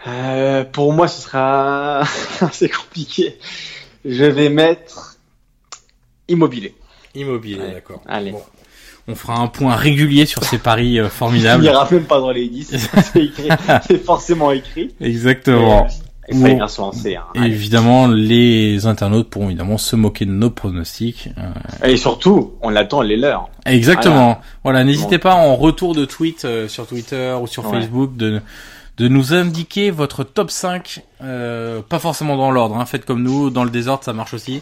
Euh, 0.08 0.64
pour 0.66 0.94
moi, 0.94 1.08
ce 1.08 1.22
sera 1.22 2.04
c'est 2.52 2.70
compliqué. 2.70 3.38
Je 4.04 4.24
vais 4.26 4.50
mettre 4.50 5.18
Immobilier. 6.28 6.76
Immobilier, 7.16 7.60
Ouais. 7.60 7.72
d'accord. 7.74 8.02
Allez. 8.06 8.32
Bon. 8.32 8.44
On 9.08 9.16
fera 9.16 9.36
un 9.38 9.48
point 9.48 9.76
régulier 9.76 10.26
sur 10.26 10.44
ces 10.44 10.58
paris 10.58 11.00
euh, 11.00 11.06
Il 11.06 11.10
formidables. 11.10 11.64
n'ira 11.64 11.88
même 11.90 12.06
pas 12.06 12.20
dans 12.20 12.32
les 12.32 12.48
10. 12.48 12.88
c'est 13.88 14.04
forcément 14.04 14.52
écrit. 14.52 14.94
Exactement. 15.02 15.88
Il 16.30 16.40
fallait 16.40 16.56
bien 16.56 16.68
se 16.68 16.82
lancer. 16.82 17.16
Hein. 17.16 17.26
Évidemment, 17.36 18.08
les 18.08 18.86
internautes 18.88 19.30
pourront 19.30 19.48
évidemment 19.48 19.78
se 19.78 19.96
moquer 19.96 20.26
de 20.26 20.32
nos 20.32 20.50
pronostics. 20.50 21.30
Euh, 21.38 21.88
Et 21.88 21.98
surtout, 21.98 22.54
on 22.62 22.76
attend 22.76 23.02
les 23.02 23.16
leurs. 23.18 23.50
Exactement. 23.66 24.40
Voilà, 24.64 24.84
n'hésitez 24.84 25.18
Bon. 25.18 25.24
pas 25.24 25.36
en 25.36 25.56
retour 25.56 25.94
de 25.94 26.06
tweet 26.06 26.46
euh, 26.46 26.68
sur 26.68 26.88
Twitter 26.88 27.36
ou 27.42 27.48
sur 27.48 27.66
Ouais. 27.66 27.80
Facebook 27.80 28.16
de 28.18 28.42
de 28.98 29.10
nous 29.10 29.34
indiquer 29.34 29.92
votre 29.92 30.24
top 30.24 30.50
5, 30.50 31.02
euh, 31.22 31.82
pas 31.82 32.00
forcément 32.00 32.38
dans 32.38 32.50
l'ordre, 32.50 32.78
hein, 32.78 32.86
faites 32.86 33.04
comme 33.04 33.22
nous, 33.24 33.50
dans 33.50 33.66
le 33.66 33.70
désordre 33.70 34.06
ça 34.06 34.14
marche 34.14 34.34
aussi. 34.34 34.62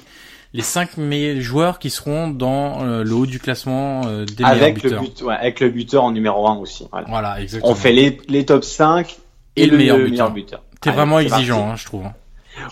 Les 0.55 0.63
5 0.63 0.97
meilleurs 0.97 1.39
joueurs 1.41 1.77
qui 1.77 1.91
seront 1.91 2.29
dans 2.29 2.83
euh, 2.83 3.03
le 3.03 3.13
haut 3.13 3.25
du 3.27 3.39
classement 3.39 4.01
euh, 4.07 4.25
des 4.25 4.43
meilleurs 4.43 4.49
Avec 4.57 4.81
le, 4.81 4.89
buteurs. 4.89 5.01
but, 5.03 5.21
ouais, 5.21 5.35
avec 5.35 5.59
le 5.59 5.69
buteur 5.69 6.03
en 6.03 6.11
numéro 6.11 6.47
1 6.47 6.55
aussi. 6.57 6.87
Voilà. 6.91 7.07
Voilà, 7.09 7.41
exactement. 7.41 7.71
On 7.71 7.75
fait 7.75 7.91
les, 7.91 8.17
les 8.27 8.43
top 8.43 8.63
5 8.63 9.17
et, 9.55 9.63
Et 9.63 9.65
le 9.67 9.73
le, 9.73 9.77
meilleur 9.77 9.97
le 9.97 10.03
buteur. 10.05 10.31
meilleur 10.31 10.31
buteur. 10.45 10.63
T'es 10.83 10.91
vraiment 10.91 11.19
exigeant, 11.19 11.69
hein, 11.71 11.75
je 11.75 11.85
trouve. 11.85 12.03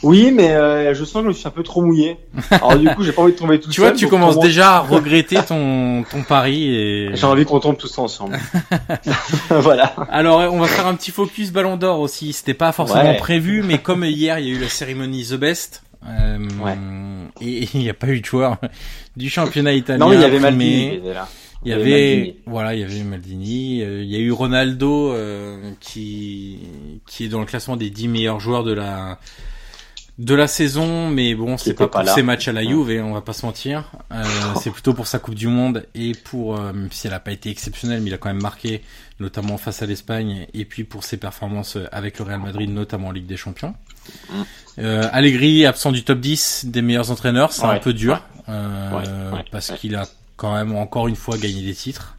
Oui, 0.03 0.31
mais 0.31 0.51
euh, 0.51 0.93
je 0.93 1.03
sens 1.03 1.23
que 1.23 1.31
je 1.31 1.37
suis 1.37 1.47
un 1.47 1.51
peu 1.51 1.63
trop 1.63 1.81
mouillé. 1.81 2.17
Alors 2.51 2.75
du 2.77 2.87
coup, 2.89 3.01
j'ai 3.03 3.11
pas 3.11 3.23
envie 3.23 3.33
de 3.33 3.37
tomber 3.37 3.59
tout 3.59 3.69
Tu 3.71 3.81
seul. 3.81 3.89
vois, 3.89 3.97
tu 3.97 4.07
commences 4.07 4.37
déjà 4.39 4.75
à 4.75 4.79
regretter 4.79 5.37
ton 5.43 6.03
ton 6.03 6.21
pari 6.21 6.67
et. 6.75 7.09
J'ai 7.15 7.25
envie 7.25 7.45
qu'on 7.45 7.59
tombe 7.59 7.77
tous 7.77 7.97
ensemble. 7.97 8.37
voilà. 9.49 9.93
Alors, 10.11 10.53
on 10.53 10.59
va 10.59 10.67
faire 10.67 10.85
un 10.87 10.93
petit 10.95 11.11
focus 11.11 11.51
Ballon 11.51 11.77
d'Or 11.77 11.99
aussi. 11.99 12.31
C'était 12.33 12.53
pas 12.53 12.71
forcément 12.71 13.01
Ouais. 13.11 13.17
prévu, 13.17 13.63
mais 13.63 13.79
comme 13.79 14.03
hier, 14.03 14.37
il 14.39 14.47
y 14.47 14.51
a 14.51 14.55
eu 14.55 14.59
la 14.59 14.69
cérémonie 14.69 15.25
The 15.25 15.33
Best. 15.35 15.81
euh, 16.07 16.37
Ouais. 16.63 16.77
et 17.41 17.67
il 17.73 17.79
n'y 17.79 17.89
a 17.89 17.93
pas 17.95 18.07
eu 18.07 18.19
de 18.21 18.25
joueur 18.25 18.57
du 19.17 19.29
championnat 19.29 19.73
italien. 19.73 20.05
Non, 20.05 20.13
il 20.13 20.19
y 20.21 20.23
avait 20.23 20.37
primé. 20.39 20.51
Maldini 20.51 20.89
qui 20.89 20.95
était 20.97 21.13
là. 21.15 21.27
Il 21.63 21.69
y 21.69 21.73
avait, 21.73 22.15
Maldini. 22.15 22.35
voilà, 22.47 22.73
il 22.73 22.81
y 22.81 22.83
avait 22.83 23.03
Maldini. 23.03 23.83
euh, 23.83 24.03
il 24.03 24.09
y 24.09 24.15
a 24.15 24.19
eu 24.19 24.31
Ronaldo 24.31 25.13
euh, 25.13 25.71
qui 25.79 26.59
qui 27.05 27.25
est 27.25 27.29
dans 27.29 27.39
le 27.39 27.45
classement 27.45 27.77
des 27.77 27.89
10 27.89 28.07
meilleurs 28.07 28.39
joueurs 28.39 28.63
de 28.63 28.73
la 28.73 29.19
de 30.17 30.35
la 30.35 30.47
saison, 30.47 31.09
mais 31.09 31.33
bon, 31.33 31.57
c'est 31.57 31.73
pas 31.73 31.87
pas 31.87 32.03
pour 32.03 32.09
ses 32.09 32.21
matchs 32.21 32.47
à 32.47 32.51
la 32.51 32.63
Juve, 32.63 32.91
et 32.91 33.01
on 33.01 33.13
va 33.13 33.21
pas 33.21 33.33
se 33.33 33.45
mentir. 33.45 33.91
Euh, 34.11 34.23
c'est 34.61 34.69
plutôt 34.69 34.93
pour 34.93 35.07
sa 35.07 35.17
Coupe 35.17 35.33
du 35.35 35.47
Monde 35.47 35.87
et 35.95 36.11
pour, 36.11 36.57
euh, 36.59 36.73
même 36.73 36.89
si 36.91 37.07
elle 37.07 37.13
a 37.13 37.19
pas 37.19 37.31
été 37.31 37.49
exceptionnelle, 37.49 38.01
mais 38.01 38.09
il 38.09 38.13
a 38.13 38.17
quand 38.17 38.29
même 38.29 38.41
marqué, 38.41 38.81
notamment 39.19 39.57
face 39.57 39.81
à 39.81 39.87
l'Espagne, 39.87 40.45
et 40.53 40.65
puis 40.65 40.83
pour 40.83 41.03
ses 41.03 41.17
performances 41.17 41.77
avec 41.91 42.19
le 42.19 42.25
Real 42.25 42.39
Madrid, 42.39 42.69
notamment 42.69 43.07
en 43.07 43.11
Ligue 43.11 43.25
des 43.25 43.37
Champions. 43.37 43.73
Euh, 44.79 45.09
Allegri 45.11 45.65
absent 45.65 45.91
du 45.91 46.03
top 46.03 46.19
10 46.19 46.65
des 46.67 46.81
meilleurs 46.83 47.09
entraîneurs, 47.09 47.51
c'est 47.51 47.65
un 47.65 47.77
peu 47.79 47.93
dur 47.93 48.23
euh, 48.49 48.91
Ouais, 48.91 49.37
ouais, 49.37 49.45
parce 49.51 49.71
qu'il 49.71 49.95
a 49.95 50.05
quand 50.41 50.55
même 50.55 50.75
encore 50.75 51.07
une 51.07 51.15
fois 51.15 51.37
gagné 51.37 51.61
des 51.61 51.75
titres. 51.75 52.17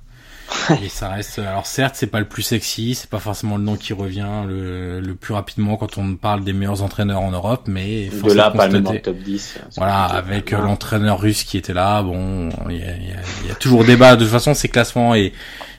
Et 0.85 0.89
ça 0.91 1.09
reste. 1.09 1.39
Alors 1.39 1.67
certes, 1.67 1.95
c'est 1.97 2.07
pas 2.07 2.21
le 2.21 2.29
plus 2.29 2.43
sexy, 2.43 2.95
c'est 2.95 3.09
pas 3.09 3.19
forcément 3.21 3.57
le 3.57 3.63
nom 3.65 3.75
qui 3.77 3.95
revient 3.95 4.43
le, 4.47 5.01
le 5.01 5.15
plus 5.15 5.33
rapidement 5.35 5.77
quand 5.77 5.97
on 5.99 6.15
parle 6.15 6.45
des 6.45 6.53
meilleurs 6.53 6.83
entraîneurs 6.83 7.23
en 7.23 7.31
Europe, 7.31 7.63
mais 7.67 8.11
De 8.11 8.33
là, 8.33 8.51
pas 8.51 8.69
même 8.69 8.85
le 8.93 9.01
top 9.01 9.17
10. 9.17 9.39
c'est 9.71 9.79
Voilà, 9.79 10.05
avec 10.05 10.53
euh, 10.53 10.59
l'entraîneur 10.61 11.21
russe 11.21 11.45
qui 11.45 11.57
était 11.57 11.73
là, 11.73 12.03
bon, 12.03 12.51
il 12.69 12.77
y 12.77 12.79
y 12.81 13.49
y 13.49 13.51
a 13.51 13.55
toujours 13.55 13.83
débat. 13.85 14.15
De 14.15 14.25
toute 14.25 14.33
façon, 14.33 14.53
ces 14.53 14.69
classements 14.69 15.15
et, 15.15 15.33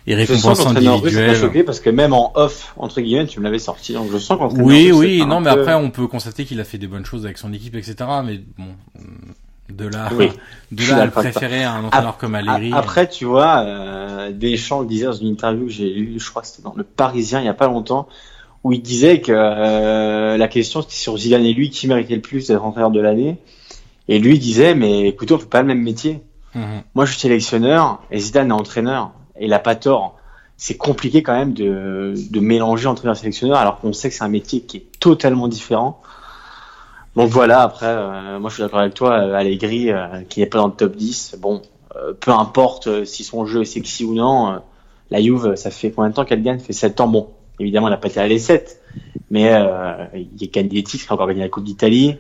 et 0.08 0.16
récompenses 0.16 0.66
l'entraîneur 0.66 0.96
russe 1.02 1.14
individuelles. 1.14 1.36
choqué 1.40 1.64
parce 1.64 1.80
que 1.80 1.92
même 1.92 2.14
en 2.14 2.32
off, 2.36 2.74
entre 2.76 3.00
guillemets, 3.00 3.28
tu 3.28 3.40
me 3.40 3.44
l'avais 3.46 3.60
sorti. 3.60 3.94
Donc 3.94 4.10
je 4.12 4.18
sens 4.18 4.40
Oui, 4.58 4.92
russe, 4.92 5.00
oui, 5.00 5.26
non, 5.26 5.40
mais 5.40 5.54
peu- 5.54 5.62
après, 5.62 5.76
on 5.76 5.92
peut 5.92 6.08
constater 6.08 6.46
qu'il 6.46 6.60
a 6.60 6.64
fait 6.64 6.80
des 6.80 6.88
bonnes 6.88 7.06
choses 7.06 7.26
avec 7.26 7.38
son 7.38 7.54
équipe, 7.54 7.76
etc. 7.76 7.96
Mais 8.26 8.42
bon, 8.58 8.74
de 9.78 9.88
là, 9.88 10.10
Oui. 10.14 10.30
de 10.72 10.90
là 10.90 11.02
à 11.02 11.06
le 11.06 11.12
préférer 11.12 11.64
à 11.64 11.74
un 11.74 11.84
entraîneur 11.86 12.18
comme 12.18 12.36
Allegri. 12.36 12.72
Après, 12.74 13.08
tu 13.10 13.26
vois, 13.26 13.64
euh, 13.66 14.32
Deschamps 14.32 14.82
le 14.82 14.88
disait 14.88 15.06
dans 15.06 15.14
une 15.14 15.28
interview 15.28 15.66
que 15.66 15.72
j'ai 15.72 15.90
lue, 15.90 16.20
je 16.20 16.30
crois 16.30 16.42
que 16.42 16.48
c'était 16.48 16.64
dans 16.64 16.74
Le 16.76 16.84
Parisien 16.84 17.40
il 17.40 17.46
y 17.46 17.50
a 17.50 17.54
pas 17.54 17.68
longtemps, 17.68 18.08
où 18.64 18.72
il 18.72 18.82
disait 18.82 19.22
que 19.22 19.32
euh, 19.36 20.38
la 20.38 20.48
question 20.48 20.82
c'était 20.82 20.94
sur 20.96 21.18
Zidane 21.18 21.44
et 21.46 21.54
lui 21.54 21.70
qui 21.70 21.88
méritait 21.88 22.16
le 22.16 22.22
plus 22.22 22.48
d'être 22.48 22.64
entraîneur 22.64 22.92
de 22.92 23.02
l'année. 23.02 23.38
Et 24.10 24.20
lui 24.20 24.38
disait, 24.38 24.76
mais 24.76 25.08
écoutez, 25.08 25.34
on 25.34 25.40
fait 25.40 25.46
pas 25.46 25.62
le 25.62 25.68
même 25.68 25.82
métier. 25.82 26.22
Mhm. 26.56 26.84
Moi, 26.94 27.06
je 27.06 27.12
suis 27.12 27.22
sélectionneur 27.22 28.02
et 28.12 28.20
Zidane 28.20 28.50
est 28.50 28.54
entraîneur. 28.54 29.12
Et 29.40 29.46
il 29.46 29.54
a 29.54 29.60
pas 29.60 29.76
tort. 29.76 30.18
C'est 30.58 30.78
compliqué 30.78 31.24
quand 31.24 31.34
même 31.34 31.54
de, 31.54 32.14
de 32.30 32.40
mélanger 32.40 32.88
entraîneur-sélectionneur 32.88 33.58
alors 33.58 33.80
qu'on 33.80 33.94
sait 33.94 34.10
que 34.10 34.16
c'est 34.16 34.24
un 34.24 34.28
métier 34.30 34.62
qui 34.62 34.78
est 34.78 34.86
totalement 35.00 35.48
différent. 35.48 36.02
Donc 37.16 37.30
voilà, 37.30 37.62
après, 37.62 37.86
euh, 37.88 38.40
moi 38.40 38.50
je 38.50 38.56
suis 38.56 38.64
d'accord 38.64 38.80
avec 38.80 38.96
toi, 38.96 39.12
euh, 39.20 39.36
Allegri, 39.36 39.92
euh, 39.92 40.24
qui 40.28 40.40
n'est 40.40 40.48
pas 40.48 40.58
dans 40.58 40.68
le 40.68 40.74
top 40.74 40.96
10, 40.96 41.38
bon, 41.40 41.62
euh, 41.96 42.14
peu 42.20 42.32
importe 42.32 42.88
euh, 42.88 43.06
si 43.06 43.24
son 43.24 43.46
jeu 43.46 43.62
est 43.62 43.66
sexy 43.66 44.04
ou 44.04 44.16
non, 44.16 44.52
euh, 44.52 44.58
la 45.12 45.22
Juve, 45.22 45.56
ça 45.56 45.70
fait 45.70 45.92
combien 45.92 46.10
de 46.10 46.16
temps 46.16 46.26
qu'elle 46.26 46.42
gagne? 46.42 46.58
Ça 46.58 46.66
fait 46.66 46.74
7 46.74 47.02
ans, 47.02 47.08
bon, 47.08 47.30
évidemment, 47.60 47.88
elle 47.88 47.94
n'a 47.94 47.98
pas 47.98 48.08
été 48.08 48.20
à 48.20 48.28
les 48.28 48.40
7, 48.40 48.82
mais 49.30 49.52
il 50.16 50.50
gagne 50.50 50.68
des 50.68 50.84
titres, 50.84 51.06
il 51.08 51.12
a 51.12 51.14
encore 51.14 51.28
gagné 51.28 51.42
la 51.42 51.50
Coupe 51.50 51.66
d'Italie, 51.66 52.18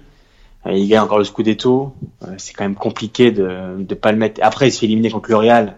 il 0.68 0.88
gagne 0.88 1.00
encore 1.00 1.18
le 1.18 1.24
Scudetto, 1.24 1.94
c'est 2.38 2.54
quand 2.54 2.64
même 2.64 2.76
compliqué 2.76 3.32
de 3.32 3.48
ne 3.78 3.96
pas 3.96 4.12
le 4.12 4.18
mettre. 4.20 4.42
Après, 4.44 4.68
il 4.68 4.72
se 4.72 4.80
fait 4.80 4.86
éliminer 4.86 5.10
contre 5.10 5.30
le 5.30 5.38
Real, 5.38 5.76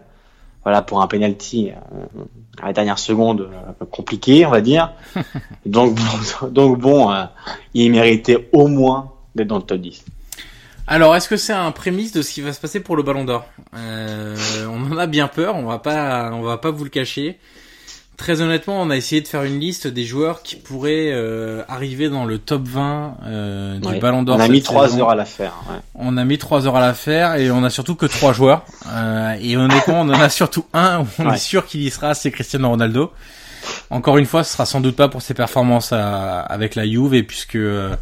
voilà, 0.66 0.82
pour 0.82 1.01
un 1.01 1.07
penalty 1.07 1.70
euh, 1.70 2.24
à 2.61 2.68
la 2.68 2.74
dernière 2.74 2.97
seconde, 2.97 3.49
euh, 3.53 3.86
compliqué, 3.86 4.45
on 4.45 4.49
va 4.49 4.61
dire. 4.61 4.91
donc, 5.66 5.95
bon, 5.95 6.47
donc 6.49 6.80
bon, 6.80 7.11
euh, 7.11 7.24
il 7.76 7.91
méritait 7.91 8.49
au 8.51 8.68
moins 8.68 9.13
d'être 9.36 9.47
dans 9.47 9.57
le 9.57 9.63
top 9.63 9.80
10. 9.80 10.03
Alors, 10.88 11.16
est-ce 11.16 11.30
que 11.30 11.38
c'est 11.38 11.53
un 11.53 11.72
prémisse 11.72 12.11
de 12.13 12.24
ce 12.24 12.34
qui 12.34 12.41
va 12.41 12.51
se 12.51 12.59
passer 12.59 12.80
pour 12.80 12.95
le 12.95 13.03
Ballon 13.03 13.26
d'Or? 13.26 13.45
Euh, 13.76 14.36
On 14.68 14.91
en 14.91 14.97
a 14.97 15.05
bien 15.05 15.28
peur, 15.28 15.55
on 15.55 15.66
va 15.66 15.78
pas, 15.78 16.32
on 16.34 16.41
va 16.41 16.57
pas 16.57 16.72
vous 16.72 16.84
le 16.84 16.89
cacher. 16.89 17.38
Très 18.18 18.39
honnêtement, 18.41 18.82
on 18.82 18.89
a 18.89 18.95
essayé 18.95 19.20
de 19.22 19.28
faire 19.28 19.43
une 19.43 19.59
liste 19.59 19.88
des 19.88 20.05
joueurs 20.05 20.41
qui 20.41 20.55
pourraient 20.55 21.11
euh, 21.11 21.63
arriver 21.68 22.07
dans 22.09 22.24
le 22.24 22.38
top 22.38 22.63
20 22.66 23.18
euh, 23.26 23.78
du 23.80 23.88
Ouais. 23.88 23.99
Ballon 23.99 24.24
d'Or. 24.24 24.38
On 24.38 24.39
a 24.39 24.47
mis 24.47 24.61
trois 24.61 24.97
heures 24.97 25.09
à 25.09 25.16
la 25.16 25.26
faire. 25.26 25.53
Ouais. 25.70 25.76
On 25.95 26.16
a 26.16 26.24
mis 26.24 26.38
trois 26.38 26.66
heures 26.66 26.78
à 26.78 26.82
la 26.82 26.93
faire 26.93 27.36
et 27.36 27.51
on 27.51 27.63
a 27.63 27.70
surtout 27.70 27.95
que 27.95 28.05
trois 28.05 28.32
joueurs. 28.32 28.63
Euh, 28.88 29.36
et 29.41 29.57
honnêtement, 29.57 30.01
on 30.01 30.09
en 30.09 30.20
a 30.22 30.30
surtout 30.30 30.66
un 30.74 31.01
où 31.01 31.07
on 31.20 31.28
Ouais. 31.28 31.36
est 31.36 31.39
sûr 31.39 31.66
qu'il 31.66 31.82
y 31.82 31.89
sera, 31.91 32.13
c'est 32.13 32.32
Cristiano 32.32 32.70
Ronaldo. 32.70 33.11
Encore 33.89 34.18
une 34.18 34.26
fois, 34.26 34.43
ce 34.45 34.53
sera 34.53 34.66
sans 34.66 34.80
doute 34.80 34.95
pas 34.95 35.09
pour 35.09 35.22
ses 35.22 35.34
performances 35.34 35.91
à- 35.91 36.39
avec 36.39 36.76
la 36.76 36.86
Juve, 36.88 37.16
et 37.16 37.24
puisque 37.24 37.55
euh, 37.55 37.95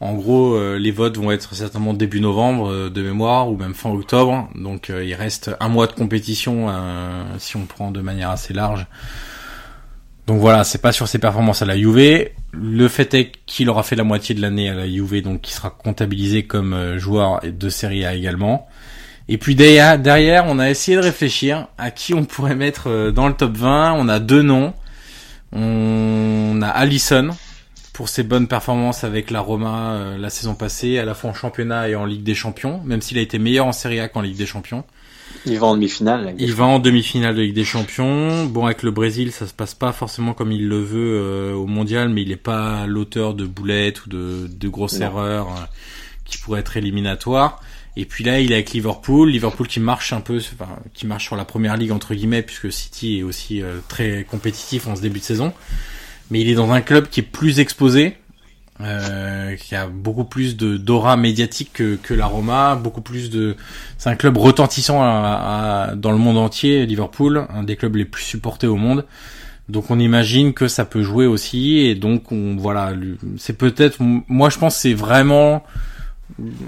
en 0.00 0.14
gros 0.14 0.54
euh, 0.54 0.78
les 0.78 0.92
votes 0.92 1.18
vont 1.18 1.30
être 1.30 1.54
certainement 1.54 1.92
début 1.92 2.20
novembre 2.20 2.70
euh, 2.70 2.88
de 2.90 3.02
mémoire 3.02 3.50
ou 3.50 3.56
même 3.56 3.74
fin 3.74 3.90
octobre. 3.90 4.48
Donc 4.54 4.88
euh, 4.90 5.04
il 5.04 5.14
reste 5.14 5.50
un 5.60 5.68
mois 5.68 5.86
de 5.88 5.92
compétition 5.92 6.68
euh, 6.70 7.22
si 7.38 7.56
on 7.56 7.66
prend 7.66 7.90
de 7.90 8.00
manière 8.00 8.30
assez 8.30 8.54
large. 8.54 8.86
Donc 10.28 10.40
voilà, 10.40 10.62
c'est 10.62 10.82
pas 10.82 10.92
sur 10.92 11.08
ses 11.08 11.18
performances 11.18 11.62
à 11.62 11.64
la 11.64 11.74
Juve. 11.74 12.28
Le 12.52 12.88
fait 12.88 13.14
est 13.14 13.32
qu'il 13.46 13.70
aura 13.70 13.82
fait 13.82 13.96
la 13.96 14.04
moitié 14.04 14.34
de 14.34 14.42
l'année 14.42 14.68
à 14.68 14.74
la 14.74 14.86
Juve, 14.86 15.22
donc 15.22 15.48
il 15.48 15.52
sera 15.52 15.70
comptabilisé 15.70 16.42
comme 16.42 16.74
euh, 16.74 16.98
joueur 16.98 17.40
de 17.42 17.68
Serie 17.70 18.04
A 18.04 18.12
également. 18.12 18.68
Et 19.28 19.38
puis 19.38 19.54
derrière, 19.54 19.98
derrière, 19.98 20.44
on 20.46 20.58
a 20.58 20.68
essayé 20.68 20.98
de 20.98 21.02
réfléchir 21.02 21.68
à 21.78 21.90
qui 21.90 22.12
on 22.12 22.26
pourrait 22.26 22.56
mettre 22.56 22.90
euh, 22.90 23.10
dans 23.10 23.26
le 23.26 23.32
top 23.32 23.56
20. 23.56 23.94
On 23.94 24.06
a 24.06 24.18
deux 24.18 24.42
noms. 24.42 24.74
On 25.52 26.60
a 26.60 26.68
Allison 26.68 27.30
pour 27.94 28.10
ses 28.10 28.22
bonnes 28.22 28.48
performances 28.48 29.04
avec 29.04 29.30
la 29.30 29.40
Roma 29.40 29.92
euh, 29.92 30.18
la 30.18 30.28
saison 30.28 30.54
passée, 30.54 30.98
à 30.98 31.06
la 31.06 31.14
fois 31.14 31.30
en 31.30 31.34
championnat 31.34 31.88
et 31.88 31.94
en 31.94 32.04
Ligue 32.04 32.22
des 32.22 32.34
Champions, 32.34 32.82
même 32.84 33.00
s'il 33.00 33.16
a 33.16 33.22
été 33.22 33.38
meilleur 33.38 33.64
en 33.64 33.72
Serie 33.72 34.00
A 34.00 34.08
qu'en 34.08 34.20
Ligue 34.20 34.36
des 34.36 34.44
Champions. 34.44 34.84
Il 35.46 35.58
va 35.58 35.66
en 35.66 35.74
demi-finale. 35.74 36.34
Il 36.38 36.52
va 36.54 36.64
en 36.64 36.78
demi-finale 36.78 37.34
de 37.36 37.42
Ligue 37.42 37.54
des 37.54 37.64
Champions. 37.64 38.44
Bon, 38.46 38.66
avec 38.66 38.82
le 38.82 38.90
Brésil, 38.90 39.32
ça 39.32 39.46
se 39.46 39.54
passe 39.54 39.74
pas 39.74 39.92
forcément 39.92 40.34
comme 40.34 40.52
il 40.52 40.68
le 40.68 40.80
veut 40.80 41.20
euh, 41.22 41.54
au 41.54 41.66
mondial, 41.66 42.08
mais 42.08 42.22
il 42.22 42.32
est 42.32 42.36
pas 42.36 42.86
l'auteur 42.86 43.34
de 43.34 43.46
boulettes 43.46 44.04
ou 44.06 44.08
de, 44.08 44.48
de 44.50 44.68
grosses 44.68 44.98
Non. 45.00 45.06
erreurs 45.06 45.48
euh, 45.48 45.64
qui 46.24 46.38
pourraient 46.38 46.60
être 46.60 46.76
éliminatoires. 46.76 47.60
Et 47.96 48.04
puis 48.04 48.22
là, 48.22 48.40
il 48.40 48.52
est 48.52 48.54
avec 48.56 48.72
Liverpool. 48.72 49.30
Liverpool 49.30 49.66
qui 49.66 49.80
marche 49.80 50.12
un 50.12 50.20
peu, 50.20 50.36
enfin, 50.36 50.68
qui 50.94 51.06
marche 51.06 51.24
sur 51.24 51.36
la 51.36 51.44
première 51.44 51.76
ligue 51.76 51.90
entre 51.92 52.14
guillemets, 52.14 52.42
puisque 52.42 52.72
City 52.72 53.18
est 53.18 53.22
aussi 53.22 53.62
euh, 53.62 53.78
très 53.88 54.24
compétitif 54.30 54.86
en 54.86 54.94
ce 54.96 55.00
début 55.02 55.18
de 55.18 55.24
saison. 55.24 55.52
Mais 56.30 56.40
il 56.40 56.48
est 56.48 56.54
dans 56.54 56.70
un 56.70 56.80
club 56.80 57.08
qui 57.08 57.20
est 57.20 57.24
plus 57.24 57.58
exposé, 57.58 58.16
euh, 58.80 59.56
qui 59.56 59.74
a 59.74 59.86
beaucoup 59.88 60.24
plus 60.24 60.56
de 60.56 60.76
d'aura 60.76 61.16
médiatique 61.16 61.70
que, 61.72 61.96
que 61.96 62.14
la 62.14 62.26
Roma, 62.26 62.76
beaucoup 62.76 63.00
plus 63.00 63.28
de. 63.30 63.56
C'est 63.98 64.08
un 64.10 64.14
club 64.16 64.36
retentissant 64.36 65.02
à- 65.02 65.88
à- 65.90 65.94
dans 65.96 66.12
le 66.12 66.18
monde 66.18 66.38
entier, 66.38 66.86
Liverpool, 66.86 67.46
un 67.54 67.62
des 67.64 67.76
clubs 67.76 67.96
les 67.96 68.04
plus 68.04 68.22
supportés 68.24 68.66
au 68.66 68.76
monde. 68.76 69.04
Donc 69.68 69.90
on 69.90 69.98
imagine 69.98 70.54
que 70.54 70.66
ça 70.68 70.84
peut 70.84 71.02
jouer 71.02 71.26
aussi, 71.26 71.78
et 71.80 71.94
donc 71.94 72.32
on 72.32 72.56
voilà, 72.56 72.92
c'est 73.36 73.58
peut-être, 73.58 73.98
moi 74.00 74.48
je 74.48 74.58
pense 74.58 74.76
c'est 74.76 74.94
vraiment 74.94 75.62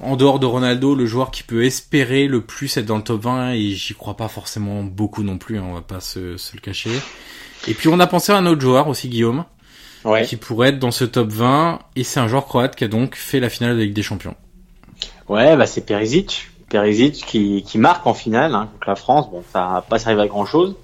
en 0.02 0.16
dehors 0.16 0.38
de 0.38 0.46
Ronaldo 0.46 0.94
le 0.94 1.06
joueur 1.06 1.30
qui 1.30 1.42
peut 1.42 1.64
espérer 1.64 2.26
le 2.26 2.40
plus 2.40 2.76
être 2.76 2.86
dans 2.86 2.96
le 2.96 3.02
top 3.02 3.22
20 3.22 3.52
et 3.52 3.70
j'y 3.70 3.94
crois 3.94 4.16
pas 4.16 4.28
forcément 4.28 4.82
beaucoup 4.82 5.22
non 5.22 5.38
plus, 5.38 5.58
hein, 5.58 5.64
on 5.66 5.74
va 5.74 5.80
pas 5.82 6.00
se, 6.00 6.36
se 6.36 6.54
le 6.56 6.60
cacher. 6.60 6.90
Et 7.68 7.74
puis 7.74 7.88
on 7.88 8.00
a 8.00 8.06
pensé 8.06 8.32
à 8.32 8.36
un 8.36 8.46
autre 8.46 8.60
joueur 8.60 8.88
aussi 8.88 9.08
Guillaume 9.08 9.44
Ouais. 10.04 10.24
qui 10.24 10.36
pourrait 10.36 10.70
être 10.70 10.78
dans 10.78 10.90
ce 10.90 11.04
top 11.04 11.28
20 11.28 11.80
et 11.94 12.04
c'est 12.04 12.20
un 12.20 12.28
joueur 12.28 12.46
croate 12.46 12.74
qui 12.74 12.84
a 12.84 12.88
donc 12.88 13.16
fait 13.16 13.38
la 13.38 13.50
finale 13.50 13.76
de 13.76 13.82
Ligue 13.82 13.92
des 13.92 14.02
Champions. 14.02 14.34
Ouais, 15.28 15.56
bah 15.56 15.66
c'est 15.66 15.82
Perisic. 15.82 16.50
Perisic 16.70 17.24
qui, 17.26 17.62
qui 17.62 17.78
marque 17.78 18.06
en 18.06 18.14
finale 18.14 18.54
hein, 18.54 18.68
contre 18.72 18.88
la 18.88 18.96
France. 18.96 19.30
Bon, 19.30 19.42
ça 19.52 19.68
va 19.74 19.84
pas 19.86 19.98
servir 19.98 20.22
à 20.22 20.26
grand 20.26 20.46
chose. 20.46 20.74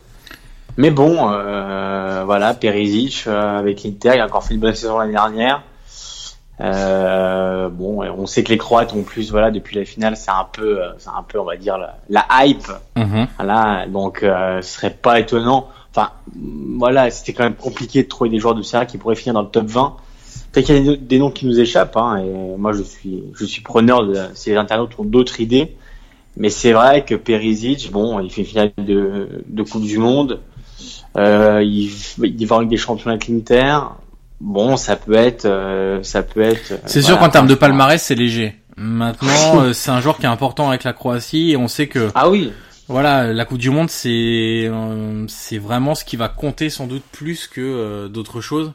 Mais 0.77 0.91
bon, 0.91 1.31
euh, 1.31 2.23
voilà, 2.27 2.53
Perisic 2.53 3.25
euh, 3.27 3.59
avec 3.59 3.83
l'Inter, 3.83 4.13
il 4.15 4.21
a 4.21 4.27
encore 4.27 4.45
fait 4.45 4.55
une 4.55 4.61
bonne 4.61 4.75
saison 4.75 4.99
l'année 4.99 5.13
dernière. 5.13 5.63
Euh, 6.61 7.69
bon, 7.69 8.03
on 8.03 8.27
sait 8.27 8.43
que 8.43 8.51
les 8.51 8.59
Croates 8.59 8.93
ont 8.95 9.03
plus, 9.03 9.31
voilà, 9.31 9.51
depuis 9.51 9.77
la 9.77 9.85
finale, 9.85 10.17
c'est 10.17 10.31
un 10.31 10.47
peu, 10.51 10.81
c'est 10.99 11.11
un 11.11 11.23
peu, 11.23 11.39
on 11.39 11.45
va 11.45 11.57
dire 11.57 11.79
la, 11.79 11.97
la 12.09 12.27
hype. 12.45 12.69
Mhm. 12.97 13.27
Voilà, 13.39 13.87
donc 13.87 14.19
ce 14.23 14.61
serait 14.63 14.91
pas 14.91 15.21
étonnant. 15.21 15.69
Enfin, 15.97 16.11
voilà, 16.79 17.11
c'était 17.11 17.33
quand 17.33 17.45
même 17.45 17.55
compliqué 17.55 18.03
de 18.03 18.09
trouver 18.09 18.29
des 18.29 18.39
joueurs 18.39 18.55
de 18.55 18.61
Serie 18.61 18.87
qui 18.87 18.99
pourraient 18.99 19.15
finir 19.17 19.33
dans 19.33 19.41
le 19.43 19.49
top 19.49 19.67
20. 19.67 19.97
Peut-être 20.53 20.67
qu'il 20.67 20.85
y 20.85 20.91
a 20.93 20.97
des, 20.97 21.19
noms 21.19 21.31
qui 21.31 21.47
nous 21.47 21.59
échappent, 21.59 21.97
hein, 21.97 22.19
et 22.19 22.57
moi 22.59 22.73
je 22.73 22.83
suis, 22.83 23.25
je 23.35 23.45
suis 23.47 23.63
preneur 23.63 24.07
de 24.07 24.15
si 24.35 24.51
les 24.51 24.57
internautes 24.57 24.93
ont 24.99 25.05
d'autres 25.05 25.41
idées. 25.41 25.75
Mais 26.37 26.51
c'est 26.51 26.73
vrai 26.73 27.05
que 27.07 27.15
Perisic, 27.15 27.91
bon, 27.91 28.21
il 28.21 28.31
fait 28.31 28.43
une 28.43 28.47
finale 28.47 28.73
de, 28.77 29.43
de 29.47 29.63
Coupe 29.63 29.85
du 29.85 29.97
Monde. 29.97 30.41
Euh, 31.17 31.63
il, 31.65 31.91
il 32.23 32.47
va 32.47 32.57
avec 32.57 32.69
des 32.69 32.77
champions 32.77 33.11
avec 33.11 33.27
l'Inter. 33.29 33.79
Bon, 34.39 34.77
ça 34.77 34.97
peut 34.97 35.15
être, 35.15 35.47
euh, 35.47 36.03
ça 36.03 36.23
peut 36.23 36.43
être. 36.43 36.73
euh, 36.73 36.79
C'est 36.85 37.01
sûr 37.01 37.19
qu'en 37.19 37.31
termes 37.31 37.47
de 37.47 37.55
palmarès 37.55 38.03
c'est 38.03 38.15
léger. 38.15 38.55
Maintenant 38.77 39.73
c'est 39.73 39.91
un 39.91 40.01
joueur 40.03 40.19
qui 40.19 40.25
est 40.25 40.29
important 40.29 40.69
avec 40.69 40.85
la 40.85 40.93
Croatie 40.93 41.53
et 41.53 41.57
on 41.57 41.69
sait 41.69 41.87
que 41.87 42.11
Ah 42.15 42.29
oui, 42.29 42.53
voilà 42.89 43.33
la 43.33 43.45
Coupe 43.45 43.59
du 43.59 43.71
Monde 43.71 43.91
c'est 43.91 44.69
euh, 44.69 45.27
c'est 45.29 45.59
vraiment 45.59 45.95
ce 45.97 46.05
qui 46.05 46.17
va 46.17 46.29
compter 46.29 46.71
sans 46.71 46.87
doute 46.87 47.03
plus 47.11 47.49
que 47.49 47.61
euh, 47.61 48.09
d'autres 48.09 48.41
choses. 48.41 48.73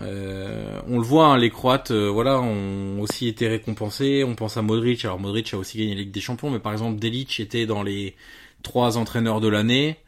Euh, 0.00 0.80
on 0.88 0.98
le 0.98 1.04
voit, 1.04 1.26
hein, 1.28 1.38
les 1.38 1.50
Croates, 1.50 1.92
voilà, 1.92 2.40
ont 2.40 3.00
aussi 3.00 3.28
été 3.28 3.46
récompensés. 3.46 4.24
On 4.24 4.34
pense 4.34 4.56
à 4.56 4.62
Modric. 4.62 5.04
Alors 5.04 5.20
Modric 5.20 5.54
a 5.54 5.58
aussi 5.58 5.78
gagné 5.78 5.94
la 5.94 6.00
Ligue 6.00 6.10
des 6.10 6.20
Champions, 6.20 6.50
mais 6.50 6.58
par 6.58 6.72
exemple 6.72 6.98
Delic 6.98 7.38
était 7.38 7.66
dans 7.66 7.82
les 7.82 8.16
trois 8.62 8.96
entraîneurs 8.98 9.40
de 9.40 9.48
l'année 9.48 9.98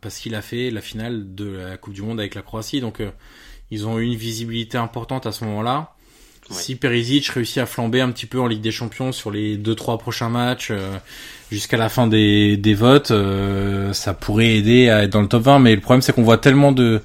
parce 0.00 0.18
qu'il 0.18 0.34
a 0.34 0.42
fait 0.42 0.70
la 0.70 0.80
finale 0.80 1.34
de 1.34 1.50
la 1.50 1.76
Coupe 1.76 1.94
du 1.94 2.02
Monde 2.02 2.20
avec 2.20 2.34
la 2.34 2.42
Croatie. 2.42 2.80
Donc 2.80 3.02
ils 3.70 3.86
ont 3.86 3.98
eu 3.98 4.04
une 4.04 4.14
visibilité 4.14 4.78
importante 4.78 5.26
à 5.26 5.32
ce 5.32 5.44
moment-là. 5.44 5.94
Si 6.50 6.74
Perisic 6.74 7.28
réussit 7.28 7.58
à 7.58 7.66
flamber 7.66 8.00
un 8.00 8.10
petit 8.10 8.26
peu 8.26 8.40
en 8.40 8.46
Ligue 8.46 8.60
des 8.60 8.72
Champions 8.72 9.12
sur 9.12 9.30
les 9.30 9.56
deux 9.56 9.74
trois 9.74 9.98
prochains 9.98 10.28
matchs 10.28 10.72
jusqu'à 11.50 11.76
la 11.76 11.88
fin 11.88 12.06
des, 12.06 12.56
des 12.56 12.74
votes, 12.74 13.12
ça 13.92 14.14
pourrait 14.14 14.56
aider 14.56 14.88
à 14.88 15.04
être 15.04 15.10
dans 15.10 15.22
le 15.22 15.28
top 15.28 15.42
20. 15.44 15.60
Mais 15.60 15.74
le 15.74 15.80
problème 15.80 16.02
c'est 16.02 16.12
qu'on 16.12 16.22
voit 16.22 16.38
tellement 16.38 16.72
de 16.72 17.02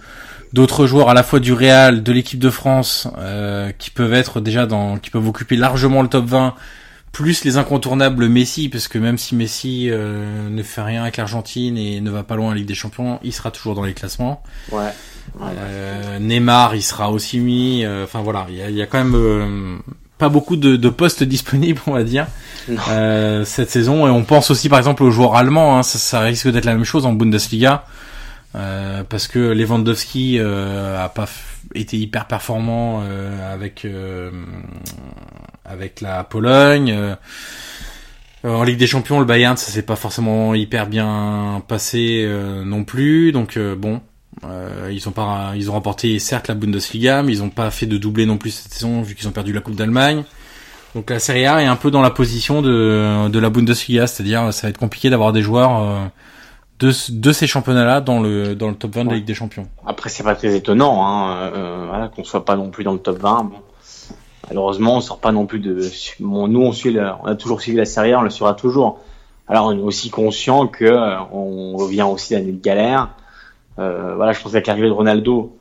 d'autres 0.56 0.88
joueurs 0.88 1.10
à 1.10 1.14
la 1.14 1.24
fois 1.24 1.42
du 1.42 1.52
Real, 1.52 2.02
de 2.02 2.12
l'équipe 2.14 2.40
de 2.40 2.50
France, 2.50 3.10
euh, 3.18 3.72
qui 3.78 3.90
peuvent 3.90 4.14
être 4.14 4.40
déjà 4.40 4.66
dans, 4.66 4.98
qui 4.98 5.10
peuvent 5.10 5.28
occuper 5.28 5.58
largement 5.58 6.02
le 6.02 6.08
top 6.08 6.26
20, 6.26 6.56
plus 7.12 7.44
les 7.44 7.58
incontournables 7.58 8.30
Messi, 8.30 8.70
parce 8.70 8.88
que 8.88 8.98
même 8.98 9.18
si 9.18 9.36
Messi 9.36 9.90
euh, 9.90 10.50
ne 10.50 10.64
fait 10.64 10.82
rien 10.82 11.02
avec 11.02 11.18
l'Argentine 11.18 11.78
et 11.78 12.00
ne 12.00 12.10
va 12.10 12.24
pas 12.24 12.38
loin 12.38 12.52
en 12.52 12.54
Ligue 12.54 12.68
des 12.68 12.74
Champions, 12.74 13.20
il 13.22 13.34
sera 13.34 13.52
toujours 13.52 13.76
dans 13.76 13.84
les 13.84 13.94
classements. 13.94 14.44
Ouais. 14.72 14.94
Euh, 15.42 16.20
Neymar, 16.20 16.76
il 16.76 16.82
sera 16.82 17.12
aussi 17.12 17.40
mis. 17.40 17.86
Enfin 18.04 18.22
voilà, 18.22 18.46
il 18.50 18.56
y 18.56 18.62
a, 18.62 18.70
y 18.70 18.82
a, 18.82 18.86
quand 18.86 19.04
même 19.04 19.82
pas 20.18 20.30
beaucoup 20.30 20.56
de, 20.56 20.76
de, 20.76 20.90
postes 20.90 21.24
disponibles, 21.36 21.82
on 21.88 21.92
va 21.92 22.04
dire, 22.04 22.28
cette 22.68 23.70
saison. 23.70 24.08
Et 24.08 24.10
on 24.10 24.24
pense 24.24 24.50
aussi, 24.52 24.70
par 24.70 24.80
exemple, 24.80 25.04
aux 25.04 25.12
joueurs 25.12 25.36
allemands. 25.36 25.78
Hein, 25.78 25.84
ça, 25.84 26.00
ça 26.00 26.20
risque 26.22 26.50
d'être 26.50 26.66
la 26.66 26.74
même 26.74 26.86
chose 26.86 27.06
en 27.06 27.14
Bundesliga. 27.14 27.86
Euh, 28.56 29.04
parce 29.04 29.28
que 29.28 29.40
Lewandowski 29.40 30.38
euh, 30.40 31.04
a 31.04 31.10
pas 31.10 31.28
été 31.74 31.98
hyper 31.98 32.26
performant 32.26 33.02
euh, 33.04 33.54
avec 33.54 33.84
euh, 33.84 34.32
avec 35.66 36.00
la 36.00 36.24
Pologne. 36.24 37.16
en 38.44 38.64
Ligue 38.64 38.78
des 38.78 38.88
Champions, 38.88 39.20
le 39.20 39.26
Bayern, 39.26 39.58
ça 39.58 39.72
s'est 39.72 39.82
pas 39.82 39.96
forcément 39.96 40.54
hyper 40.54 40.88
bien 40.88 41.64
passé 41.68 42.30
non 42.64 42.84
plus. 42.84 43.32
Donc 43.32 43.58
bon, 43.58 44.02
ils 44.92 45.08
ont 45.08 45.12
pas, 45.12 45.54
ils 45.56 45.70
ont 45.70 45.74
remporté 45.74 46.20
certes 46.20 46.48
la 46.48 46.56
Bundesliga, 46.56 47.24
mais 47.24 47.32
ils 47.34 47.44
ont 47.44 47.50
pas 47.50 47.72
fait 47.72 47.86
de 47.86 47.98
doublé 47.98 48.26
non 48.26 48.38
plus 48.38 48.52
cette 48.52 48.72
saison 48.72 49.02
vu 49.02 49.16
qu'ils 49.16 49.28
ont 49.28 49.32
perdu 49.32 49.54
la 49.54 49.62
Coupe 49.62 49.76
d'Allemagne. 49.76 50.24
Donc 50.94 51.10
la 51.10 51.20
Serie 51.20 51.46
A 51.46 51.62
est 51.62 51.66
un 51.66 51.76
peu 51.76 51.92
dans 51.92 52.02
la 52.02 52.10
position 52.10 52.62
de, 52.62 53.28
de 53.28 53.40
la 53.40 53.50
Bundesliga, 53.50 54.08
c'est-à-dire 54.08 54.54
ça 54.54 54.68
va 54.68 54.70
être 54.70 54.78
compliqué 54.78 55.10
d'avoir 55.10 55.34
des 55.34 55.42
joueurs 55.42 56.12
de, 56.80 56.92
de 57.10 57.32
ces 57.32 57.48
championnats-là 57.48 58.02
dans 58.02 58.20
le 58.20 58.56
dans 58.56 58.70
le 58.70 58.76
top 58.76 58.96
20 58.96 59.06
de 59.06 59.10
la 59.10 59.16
Ligue 59.16 59.26
des 59.26 59.34
Champions. 59.34 59.68
Après, 59.86 60.10
c'est 60.10 60.24
pas 60.24 60.36
très 60.36 60.56
étonnant, 60.56 61.06
hein, 61.06 61.52
euh, 61.54 61.86
voilà, 61.88 62.10
qu'on 62.10 62.24
soit 62.24 62.46
pas 62.46 62.56
non 62.56 62.70
plus 62.70 62.84
dans 62.84 62.94
le 62.94 63.00
top 63.00 63.20
20. 63.20 63.44
Bon. 63.44 63.58
Malheureusement, 64.48 64.98
on 64.98 65.02
sort 65.02 65.20
pas 65.20 65.32
non 65.32 65.46
plus 65.46 65.60
de. 65.60 65.90
Bon, 66.20 66.48
nous, 66.48 66.62
on 66.62 66.72
suit, 66.72 66.98
on 67.00 67.26
a 67.26 67.36
toujours 67.36 67.62
suivi 67.62 67.78
la 67.78 67.86
série, 67.86 68.14
on 68.16 68.22
le 68.22 68.30
suivra 68.30 68.54
toujours. 68.54 69.00
Alors, 69.48 69.68
on 69.68 69.72
est 69.72 69.82
aussi 69.82 70.10
conscient 70.10 70.68
que 70.68 70.86
euh, 70.86 71.18
on 71.32 71.78
revient 71.78 72.04
aussi 72.04 72.36
de 72.36 72.52
galère. 72.52 73.10
Euh, 73.80 74.16
voilà, 74.16 74.32
je 74.32 74.42
pense 74.42 74.52
qu'avec 74.52 74.68
l'arrivée 74.68 74.88
de 74.88 74.94
Ronaldo, 74.94 75.58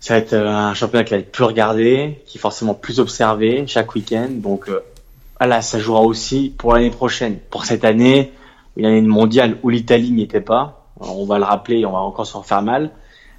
ça 0.00 0.14
va 0.14 0.18
être 0.18 0.32
euh, 0.32 0.48
un 0.48 0.74
championnat 0.74 1.04
qui 1.04 1.14
va 1.14 1.20
être 1.20 1.32
plus 1.32 1.44
regardé, 1.44 2.22
qui 2.26 2.38
est 2.38 2.40
forcément 2.40 2.74
plus 2.74 3.00
observé 3.00 3.64
chaque 3.66 3.94
week-end. 3.94 4.28
Donc, 4.30 4.68
euh, 4.68 4.80
voilà, 5.38 5.62
ça 5.62 5.78
jouera 5.78 6.02
aussi 6.02 6.52
pour 6.56 6.74
l'année 6.74 6.90
prochaine. 6.90 7.38
Pour 7.50 7.64
cette 7.64 7.84
année, 7.84 8.32
une 8.76 8.86
année 8.86 9.00
mondiale 9.02 9.56
où 9.62 9.70
l'Italie 9.70 10.10
n'y 10.10 10.22
était 10.22 10.40
pas. 10.40 10.86
on 11.00 11.24
va 11.24 11.38
le 11.38 11.44
rappeler, 11.44 11.86
on 11.86 11.92
va 11.92 11.98
encore 11.98 12.26
s'en 12.26 12.42
faire 12.42 12.62
mal. 12.62 12.90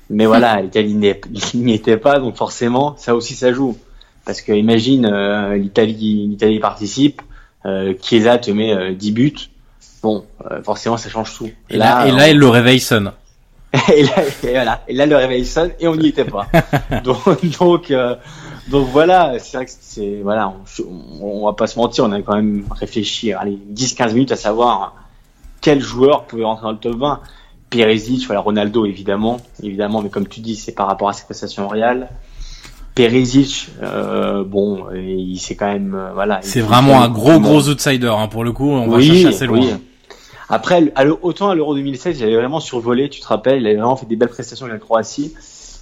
Mais 0.09 0.25
voilà, 0.27 0.61
l'Italie 0.61 0.93
n'y 1.53 1.73
était 1.73 1.97
pas, 1.97 2.19
donc 2.19 2.35
forcément, 2.35 2.95
ça 2.97 3.15
aussi, 3.15 3.33
ça 3.33 3.51
joue. 3.51 3.77
Parce 4.25 4.41
que 4.41 4.51
imagine, 4.51 5.05
euh, 5.05 5.55
l'Italie, 5.55 6.27
l'Italie 6.27 6.59
participe, 6.59 7.21
euh, 7.65 7.93
Chiesa 8.01 8.37
te 8.37 8.51
met 8.51 8.73
euh, 8.73 8.93
10 8.93 9.11
buts. 9.11 9.35
Bon, 10.03 10.25
euh, 10.49 10.61
forcément, 10.63 10.97
ça 10.97 11.09
change 11.09 11.35
tout. 11.35 11.49
Et, 11.69 11.77
là, 11.77 12.07
et 12.07 12.11
là, 12.11 12.31
le 12.33 12.47
réveil 12.47 12.79
sonne. 12.79 13.11
et 13.93 14.03
là, 14.03 14.23
et 14.43 14.51
voilà, 14.51 14.81
et 14.87 14.93
là, 14.93 15.05
le 15.05 15.15
réveil 15.15 15.45
sonne 15.45 15.71
et 15.79 15.87
on 15.87 15.95
n'y 15.95 16.07
était 16.07 16.25
pas. 16.25 16.47
donc, 17.03 17.57
donc, 17.59 17.91
euh, 17.91 18.15
donc 18.69 18.87
voilà, 18.87 19.33
c'est 19.39 19.57
vrai 19.57 19.65
que 19.65 19.71
c'est 19.79 20.21
voilà, 20.23 20.53
on, 20.79 21.25
on, 21.25 21.45
va 21.45 21.53
pas 21.53 21.67
se 21.67 21.77
mentir, 21.77 22.05
on 22.05 22.11
a 22.11 22.21
quand 22.21 22.35
même 22.35 22.65
réfléchi, 22.71 23.33
allez, 23.33 23.59
10-15 23.73 24.13
minutes 24.13 24.31
à 24.31 24.37
savoir 24.37 24.95
quel 25.61 25.81
joueur 25.81 26.25
pouvait 26.25 26.45
rentrer 26.45 26.63
dans 26.63 26.71
le 26.71 26.77
top 26.77 26.95
20 26.95 27.21
Perisic, 27.69 28.25
voilà, 28.25 28.39
Ronaldo 28.39 28.85
évidemment, 28.85 29.37
évidemment, 29.61 30.01
mais 30.01 30.09
comme 30.09 30.27
tu 30.27 30.39
dis, 30.39 30.55
c'est 30.55 30.71
par 30.71 30.87
rapport 30.87 31.09
à 31.09 31.13
ses 31.13 31.25
prestations 31.25 31.67
réelles. 31.67 32.07
Perisic, 32.95 33.69
euh, 33.83 34.43
bon, 34.45 34.85
il 34.95 35.37
c'est 35.37 35.55
quand 35.55 35.71
même, 35.71 35.93
euh, 35.93 36.13
voilà. 36.13 36.39
C'est 36.41 36.61
vraiment 36.61 37.01
un 37.01 37.09
gros 37.09 37.39
gros 37.39 37.67
outsider, 37.67 38.07
hein, 38.07 38.27
pour 38.27 38.43
le 38.43 38.53
coup, 38.53 38.69
on 38.69 38.87
va 38.87 39.01
chercher 39.01 39.27
assez 39.27 39.45
loin. 39.45 39.59
Oui. 39.59 39.73
Après, 40.49 40.93
autant 41.21 41.49
à 41.49 41.55
l'Euro 41.55 41.75
2016, 41.75 42.19
il 42.19 42.23
avait 42.23 42.35
vraiment 42.35 42.59
survolé, 42.59 43.09
tu 43.09 43.19
te 43.19 43.27
rappelles, 43.27 43.61
il 43.61 43.67
avait 43.67 43.75
vraiment 43.75 43.97
fait 43.97 44.05
des 44.05 44.15
belles 44.15 44.29
prestations 44.29 44.65
avec 44.65 44.79
la 44.79 44.85
Croatie. 44.85 45.33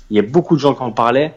Il 0.09 0.16
y 0.16 0.20
a 0.20 0.24
beaucoup 0.24 0.55
de 0.55 0.61
gens 0.61 0.74
qui 0.74 0.82
en 0.82 0.91
parlaient. 0.91 1.34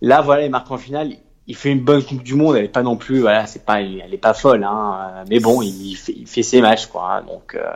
Là, 0.00 0.22
voilà, 0.22 0.44
il 0.44 0.50
marque 0.50 0.70
en 0.70 0.78
finale 0.78 1.16
il 1.46 1.54
fait 1.54 1.70
une 1.70 1.80
bonne 1.80 2.02
Coupe 2.02 2.22
du 2.22 2.34
Monde, 2.34 2.56
elle 2.56 2.64
est 2.64 2.68
pas 2.68 2.82
non 2.82 2.96
plus, 2.96 3.20
voilà, 3.20 3.46
c'est 3.46 3.64
pas, 3.64 3.80
elle 3.80 4.12
est 4.12 4.18
pas 4.18 4.34
folle, 4.34 4.64
hein, 4.64 5.24
mais 5.30 5.38
bon, 5.38 5.62
il 5.62 5.94
fait, 5.94 6.14
il 6.16 6.26
fait 6.26 6.42
ses 6.42 6.60
matchs, 6.60 6.86
quoi, 6.86 7.22
donc 7.26 7.54
euh, 7.54 7.70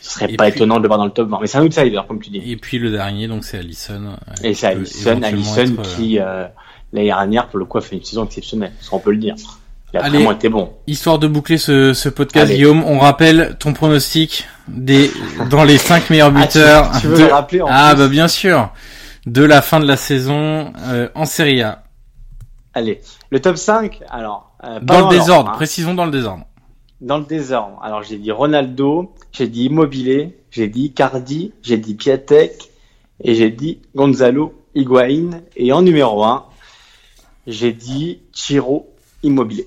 ce 0.00 0.12
serait 0.12 0.28
pas 0.28 0.48
étonnant 0.48 0.78
de 0.78 0.82
le 0.82 0.88
voir 0.88 0.98
dans 0.98 1.04
le 1.04 1.10
top 1.10 1.28
20. 1.28 1.38
Mais 1.40 1.46
c'est 1.46 1.58
un 1.58 1.64
outsider, 1.64 2.00
comme 2.08 2.20
tu 2.20 2.30
dis. 2.30 2.50
Et 2.50 2.56
puis 2.56 2.78
le 2.78 2.90
dernier, 2.90 3.28
donc 3.28 3.44
c'est 3.44 3.58
Allison. 3.58 4.16
Et 4.42 4.54
c'est 4.54 4.68
Allison, 4.68 5.22
Allison 5.22 5.76
qui 5.82 6.18
euh, 6.18 6.46
l'année 6.92 7.08
dernière, 7.08 7.48
pour 7.48 7.58
le 7.58 7.66
coup, 7.66 7.78
a 7.78 7.82
fait 7.82 7.96
une 7.96 8.04
saison 8.04 8.24
exceptionnelle, 8.24 8.72
ça 8.80 8.90
on 8.92 8.98
peut 9.00 9.12
le 9.12 9.18
dire. 9.18 9.34
Il 9.92 9.98
a 9.98 10.04
Allez, 10.04 10.22
été 10.24 10.48
bon. 10.48 10.72
Histoire 10.86 11.18
de 11.18 11.26
boucler 11.26 11.58
ce, 11.58 11.94
ce 11.94 12.08
podcast, 12.08 12.52
Guillaume, 12.52 12.84
on 12.84 12.98
rappelle 12.98 13.56
ton 13.58 13.72
pronostic 13.72 14.46
des 14.68 15.10
dans 15.50 15.64
les 15.64 15.78
5 15.78 16.10
meilleurs 16.10 16.30
buteurs. 16.30 16.90
Ah, 16.92 17.00
tu, 17.00 17.08
veux 17.08 17.18
le 17.18 17.32
rappeler 17.32 17.60
en 17.60 17.66
Ah 17.68 17.94
bah 17.94 18.08
bien 18.08 18.28
sûr, 18.28 18.70
de 19.26 19.42
la 19.42 19.62
fin 19.62 19.80
de 19.80 19.86
la 19.86 19.96
saison 19.96 20.72
en 21.14 21.24
Serie 21.24 21.62
A. 21.62 21.82
Allez, 22.72 23.00
le 23.30 23.40
top 23.40 23.56
5, 23.56 24.00
alors. 24.08 24.52
Euh, 24.62 24.78
dans 24.80 25.08
le 25.08 25.16
désordre, 25.16 25.50
hein. 25.50 25.54
précisons 25.54 25.94
dans 25.94 26.04
le 26.04 26.10
désordre. 26.10 26.44
Dans 27.00 27.18
le 27.18 27.24
désordre. 27.24 27.80
Alors 27.82 28.02
j'ai 28.02 28.18
dit 28.18 28.30
Ronaldo, 28.30 29.12
j'ai 29.32 29.48
dit 29.48 29.64
Immobilier, 29.64 30.38
j'ai 30.50 30.68
dit 30.68 30.92
Cardi, 30.92 31.52
j'ai 31.62 31.78
dit 31.78 31.94
Piatek 31.94 32.70
et 33.22 33.34
j'ai 33.34 33.50
dit 33.50 33.80
Gonzalo 33.96 34.54
Higuain. 34.74 35.40
Et 35.56 35.72
en 35.72 35.82
numéro 35.82 36.22
1, 36.22 36.44
j'ai 37.46 37.72
dit 37.72 38.20
Chiro 38.32 38.94
Immobilier. 39.22 39.66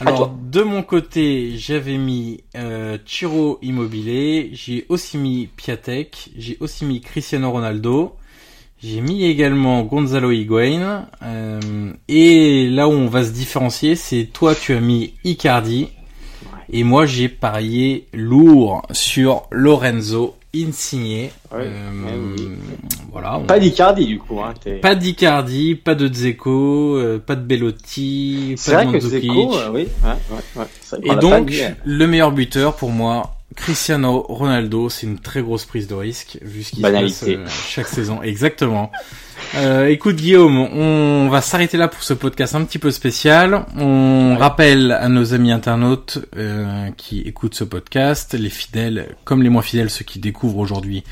Alors 0.00 0.28
de 0.28 0.62
mon 0.62 0.82
côté, 0.82 1.56
j'avais 1.56 1.96
mis 1.96 2.44
euh, 2.56 2.98
Chiro 3.04 3.58
Immobilier, 3.62 4.50
j'ai 4.52 4.86
aussi 4.88 5.18
mis 5.18 5.48
Piatek, 5.56 6.30
j'ai 6.36 6.56
aussi 6.60 6.84
mis 6.84 7.00
Cristiano 7.00 7.50
Ronaldo. 7.50 8.14
J'ai 8.80 9.00
mis 9.00 9.24
également 9.24 9.82
Gonzalo 9.82 10.30
Higuain. 10.30 11.08
Euh, 11.22 11.92
et 12.06 12.68
là 12.70 12.86
où 12.86 12.92
on 12.92 13.08
va 13.08 13.24
se 13.24 13.30
différencier, 13.30 13.96
c'est 13.96 14.24
toi 14.32 14.54
tu 14.54 14.72
as 14.72 14.80
mis 14.80 15.14
Icardi. 15.24 15.88
Et 16.70 16.84
moi 16.84 17.04
j'ai 17.04 17.28
parié 17.28 18.06
lourd 18.12 18.82
sur 18.92 19.48
Lorenzo 19.50 20.36
Insigne. 20.54 21.30
Euh, 21.52 22.36
voilà. 23.20 23.40
Pas 23.46 23.58
d'Icardi 23.58 24.06
du 24.06 24.18
coup. 24.18 24.40
Hein, 24.40 24.54
pas 24.80 24.94
d'Icardi, 24.94 25.74
pas 25.74 25.94
de 25.94 26.08
Dzeko, 26.08 26.96
euh, 26.96 27.18
pas 27.18 27.36
de 27.36 27.42
Bellotti, 27.42 28.54
pas 28.64 28.84
de 28.84 28.90
Mandzukic. 28.90 29.30
Euh, 29.30 29.70
oui. 29.72 29.88
Ouais, 30.04 30.36
ouais, 30.56 30.66
et 31.02 31.16
donc 31.16 31.52
le 31.84 32.06
meilleur 32.06 32.32
buteur 32.32 32.76
pour 32.76 32.90
moi, 32.90 33.37
Cristiano 33.58 34.24
Ronaldo, 34.28 34.88
c'est 34.88 35.06
une 35.06 35.18
très 35.18 35.42
grosse 35.42 35.64
prise 35.64 35.88
de 35.88 35.94
risque 35.94 36.38
vu 36.42 36.62
ce 36.62 36.70
qui 36.70 36.76
se 36.76 36.82
passe 36.82 37.24
euh, 37.26 37.44
chaque 37.68 37.88
saison. 37.88 38.22
Exactement. 38.22 38.90
Euh, 39.56 39.86
écoute 39.86 40.16
Guillaume, 40.16 40.58
on 40.58 41.28
va 41.28 41.40
s'arrêter 41.40 41.76
là 41.76 41.88
pour 41.88 42.02
ce 42.02 42.14
podcast 42.14 42.54
un 42.54 42.64
petit 42.64 42.78
peu 42.78 42.90
spécial. 42.90 43.66
On 43.76 44.36
rappelle 44.38 44.92
à 44.92 45.08
nos 45.08 45.34
amis 45.34 45.52
internautes 45.52 46.18
euh, 46.36 46.90
qui 46.96 47.20
écoutent 47.20 47.54
ce 47.54 47.64
podcast, 47.64 48.34
les 48.34 48.50
fidèles 48.50 49.16
comme 49.24 49.42
les 49.42 49.48
moins 49.48 49.62
fidèles, 49.62 49.90
ceux 49.90 50.04
qui 50.04 50.18
découvrent 50.18 50.58
aujourd'hui 50.58 51.02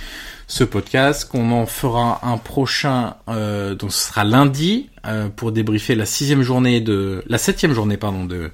ce 0.47 0.65
podcast, 0.65 1.29
qu'on 1.29 1.51
en 1.51 1.67
fera 1.67 2.21
un 2.23 2.39
prochain, 2.39 3.17
euh, 3.29 3.75
donc 3.75 3.93
ce 3.93 4.09
sera 4.09 4.25
lundi 4.25 4.91
euh, 5.07 5.29
pour 5.29 5.51
débriefer 5.51 5.95
la 5.95 6.07
sixième 6.07 6.43
journée 6.43 6.81
de, 6.81 7.25
la 7.27 7.39
septième 7.39 7.73
journée 7.73 7.97
pardon 7.97 8.25
de 8.25 8.51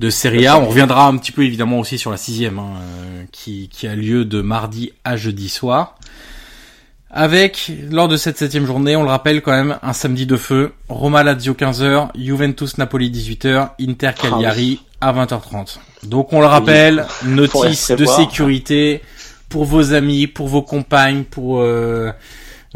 de 0.00 0.10
Serie 0.10 0.46
A. 0.46 0.58
On 0.58 0.66
reviendra 0.66 1.06
un 1.06 1.16
petit 1.16 1.32
peu 1.32 1.44
évidemment 1.44 1.78
aussi 1.78 1.98
sur 1.98 2.10
la 2.10 2.16
sixième, 2.16 2.58
hein, 2.58 2.74
euh, 2.80 3.24
qui, 3.32 3.68
qui 3.68 3.86
a 3.86 3.94
lieu 3.94 4.24
de 4.24 4.40
mardi 4.40 4.92
à 5.04 5.16
jeudi 5.16 5.48
soir. 5.48 5.96
Avec, 7.10 7.72
lors 7.90 8.08
de 8.08 8.16
cette 8.16 8.36
septième 8.36 8.66
journée, 8.66 8.94
on 8.96 9.02
le 9.02 9.08
rappelle 9.08 9.40
quand 9.40 9.52
même, 9.52 9.78
un 9.82 9.92
samedi 9.92 10.26
de 10.26 10.36
feu, 10.36 10.72
Roma 10.88 11.22
Lazio 11.22 11.54
15h, 11.54 12.08
Juventus 12.14 12.76
Napoli 12.78 13.10
18h, 13.10 13.70
Inter 13.80 14.08
ah 14.08 14.12
Cagliari 14.12 14.82
à 15.00 15.12
20h30. 15.12 15.78
Donc 16.02 16.32
on 16.32 16.40
le 16.40 16.46
rappelle, 16.46 17.06
notice 17.24 17.90
de 17.92 18.04
sécurité 18.04 19.00
pour 19.48 19.64
vos 19.64 19.94
amis, 19.94 20.26
pour 20.26 20.48
vos 20.48 20.62
compagnes, 20.62 21.24
pour 21.24 21.60
euh, 21.60 22.10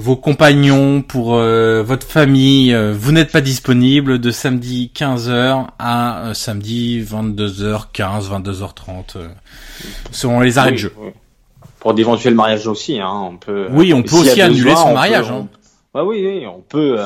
vos 0.01 0.17
compagnons, 0.17 1.03
pour 1.03 1.35
euh, 1.35 1.83
votre 1.83 2.07
famille, 2.07 2.73
euh, 2.75 2.95
vous 2.99 3.13
n'êtes 3.13 3.31
pas 3.31 3.41
disponible 3.43 4.19
de 4.19 4.31
samedi 4.31 4.91
15h 4.95 5.67
à 5.79 6.29
euh, 6.29 6.35
samedi 6.35 7.03
22h15, 7.03 8.29
22h30, 8.31 9.19
selon 10.11 10.41
les 10.41 10.59
arrêts 10.59 10.71
Oui, 10.71 10.77
de 10.77 10.81
jeu. 10.81 10.93
oui. 10.99 11.11
Pour 11.79 11.95
d'éventuels 11.95 12.35
mariages 12.35 12.67
aussi, 12.67 12.99
hein, 13.01 13.29
on 13.33 13.37
peut. 13.37 13.67
Oui, 13.71 13.93
on 13.95 14.03
peut 14.03 14.17
y 14.17 14.21
aussi 14.21 14.43
annuler 14.43 14.75
son 14.75 14.89
on 14.89 14.95
mariage, 14.95 15.29
peut- 15.29 15.33
hein. 15.35 15.49
on- 15.95 15.99
Ouais, 15.99 16.05
oui, 16.07 16.27
oui, 16.41 16.47
on 16.47 16.61
peut. 16.61 16.99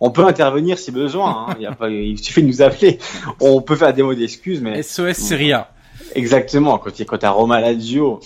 On 0.00 0.10
peut 0.10 0.24
intervenir 0.24 0.78
si 0.78 0.92
besoin. 0.92 1.46
Hein. 1.50 1.54
Il, 1.58 1.62
y 1.62 1.66
a 1.66 1.72
pas, 1.72 1.88
il 1.88 2.16
suffit 2.18 2.42
de 2.42 2.46
nous 2.46 2.62
appeler. 2.62 2.98
On 3.40 3.60
peut 3.62 3.74
faire 3.74 3.92
des 3.92 4.02
mots 4.02 4.14
d'excuses, 4.14 4.60
mais 4.60 4.80
SOS 4.82 5.14
Serie 5.16 5.52
A. 5.52 5.70
exactement. 6.14 6.78
Quand, 6.78 6.98
il- 7.00 7.06
t'as 7.06 7.30
Roma 7.30 7.60
Lazio 7.60 8.20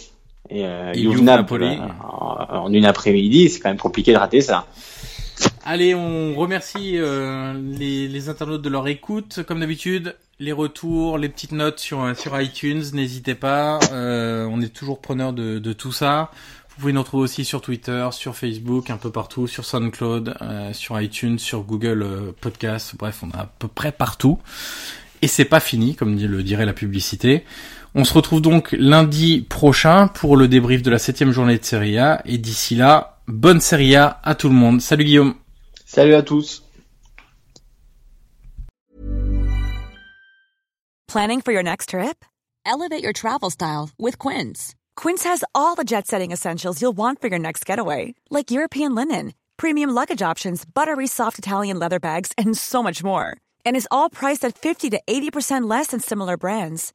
et, 0.52 0.64
euh, 0.66 1.20
Naples, 1.20 1.64
en, 2.02 2.64
en 2.64 2.72
une 2.72 2.84
après-midi, 2.84 3.48
c'est 3.48 3.60
quand 3.60 3.70
même 3.70 3.78
compliqué 3.78 4.12
de 4.12 4.18
rater 4.18 4.40
ça. 4.40 4.66
Allez, 5.64 5.94
on 5.94 6.34
remercie 6.34 6.98
euh, 6.98 7.54
les, 7.78 8.08
les 8.08 8.28
internautes 8.28 8.62
de 8.62 8.68
leur 8.68 8.86
écoute, 8.88 9.42
comme 9.46 9.60
d'habitude. 9.60 10.14
Les 10.38 10.52
retours, 10.52 11.18
les 11.18 11.28
petites 11.28 11.52
notes 11.52 11.78
sur, 11.78 12.16
sur 12.16 12.40
iTunes, 12.40 12.82
n'hésitez 12.92 13.34
pas. 13.34 13.78
Euh, 13.92 14.46
on 14.50 14.60
est 14.60 14.74
toujours 14.74 15.00
preneur 15.00 15.32
de, 15.32 15.58
de 15.58 15.72
tout 15.72 15.92
ça. 15.92 16.30
Vous 16.68 16.80
pouvez 16.80 16.92
nous 16.92 17.02
retrouver 17.02 17.24
aussi 17.24 17.44
sur 17.44 17.60
Twitter, 17.60 18.08
sur 18.12 18.34
Facebook, 18.34 18.90
un 18.90 18.96
peu 18.96 19.10
partout, 19.10 19.46
sur 19.46 19.64
SoundCloud, 19.64 20.34
euh, 20.40 20.72
sur 20.72 21.00
iTunes, 21.00 21.38
sur 21.38 21.62
Google 21.62 22.02
euh, 22.02 22.32
Podcast. 22.40 22.94
Bref, 22.98 23.22
on 23.22 23.30
est 23.30 23.40
à 23.40 23.48
peu 23.58 23.68
près 23.68 23.92
partout. 23.92 24.38
Et 25.20 25.28
c'est 25.28 25.44
pas 25.44 25.60
fini, 25.60 25.94
comme 25.94 26.18
le 26.18 26.42
dirait 26.42 26.66
la 26.66 26.72
publicité. 26.72 27.44
On 27.94 28.04
se 28.04 28.14
retrouve 28.14 28.40
donc 28.40 28.72
lundi 28.72 29.42
prochain 29.42 30.08
pour 30.08 30.36
le 30.36 30.48
débrief 30.48 30.82
de 30.82 30.90
la 30.90 30.98
septième 30.98 31.30
journée 31.30 31.58
de 31.58 31.64
Serie 31.64 31.98
A. 31.98 32.22
Et 32.24 32.38
d'ici 32.38 32.74
là, 32.74 33.18
bonne 33.26 33.60
Serie 33.60 33.96
A 33.96 34.18
à 34.22 34.34
tout 34.34 34.48
le 34.48 34.54
monde. 34.54 34.80
Salut 34.80 35.04
Guillaume. 35.04 35.34
Salut 35.84 36.14
à 36.14 36.22
tous. 36.22 36.62
Planning 41.06 41.42
for 41.42 41.52
your 41.52 41.62
next 41.62 41.90
trip? 41.90 42.24
Elevate 42.64 43.02
your 43.02 43.12
travel 43.12 43.50
style 43.50 43.90
with 43.98 44.16
Quince. 44.18 44.74
Quince 44.96 45.24
has 45.24 45.44
all 45.54 45.74
the 45.74 45.84
jet 45.84 46.06
setting 46.06 46.32
essentials 46.32 46.80
you'll 46.80 46.96
want 46.96 47.20
for 47.20 47.28
your 47.28 47.38
next 47.38 47.66
getaway, 47.66 48.14
like 48.30 48.50
European 48.50 48.94
linen, 48.94 49.34
premium 49.58 49.90
luggage 49.90 50.22
options, 50.22 50.64
buttery 50.64 51.06
soft 51.06 51.38
Italian 51.38 51.78
leather 51.78 52.00
bags, 52.00 52.32
and 52.38 52.56
so 52.56 52.82
much 52.82 53.04
more. 53.04 53.36
And 53.66 53.76
is 53.76 53.88
all 53.90 54.08
priced 54.08 54.46
at 54.46 54.56
50 54.56 54.88
to 54.90 55.00
80% 55.06 55.68
less 55.68 55.88
than 55.88 56.00
similar 56.00 56.38
brands. 56.38 56.94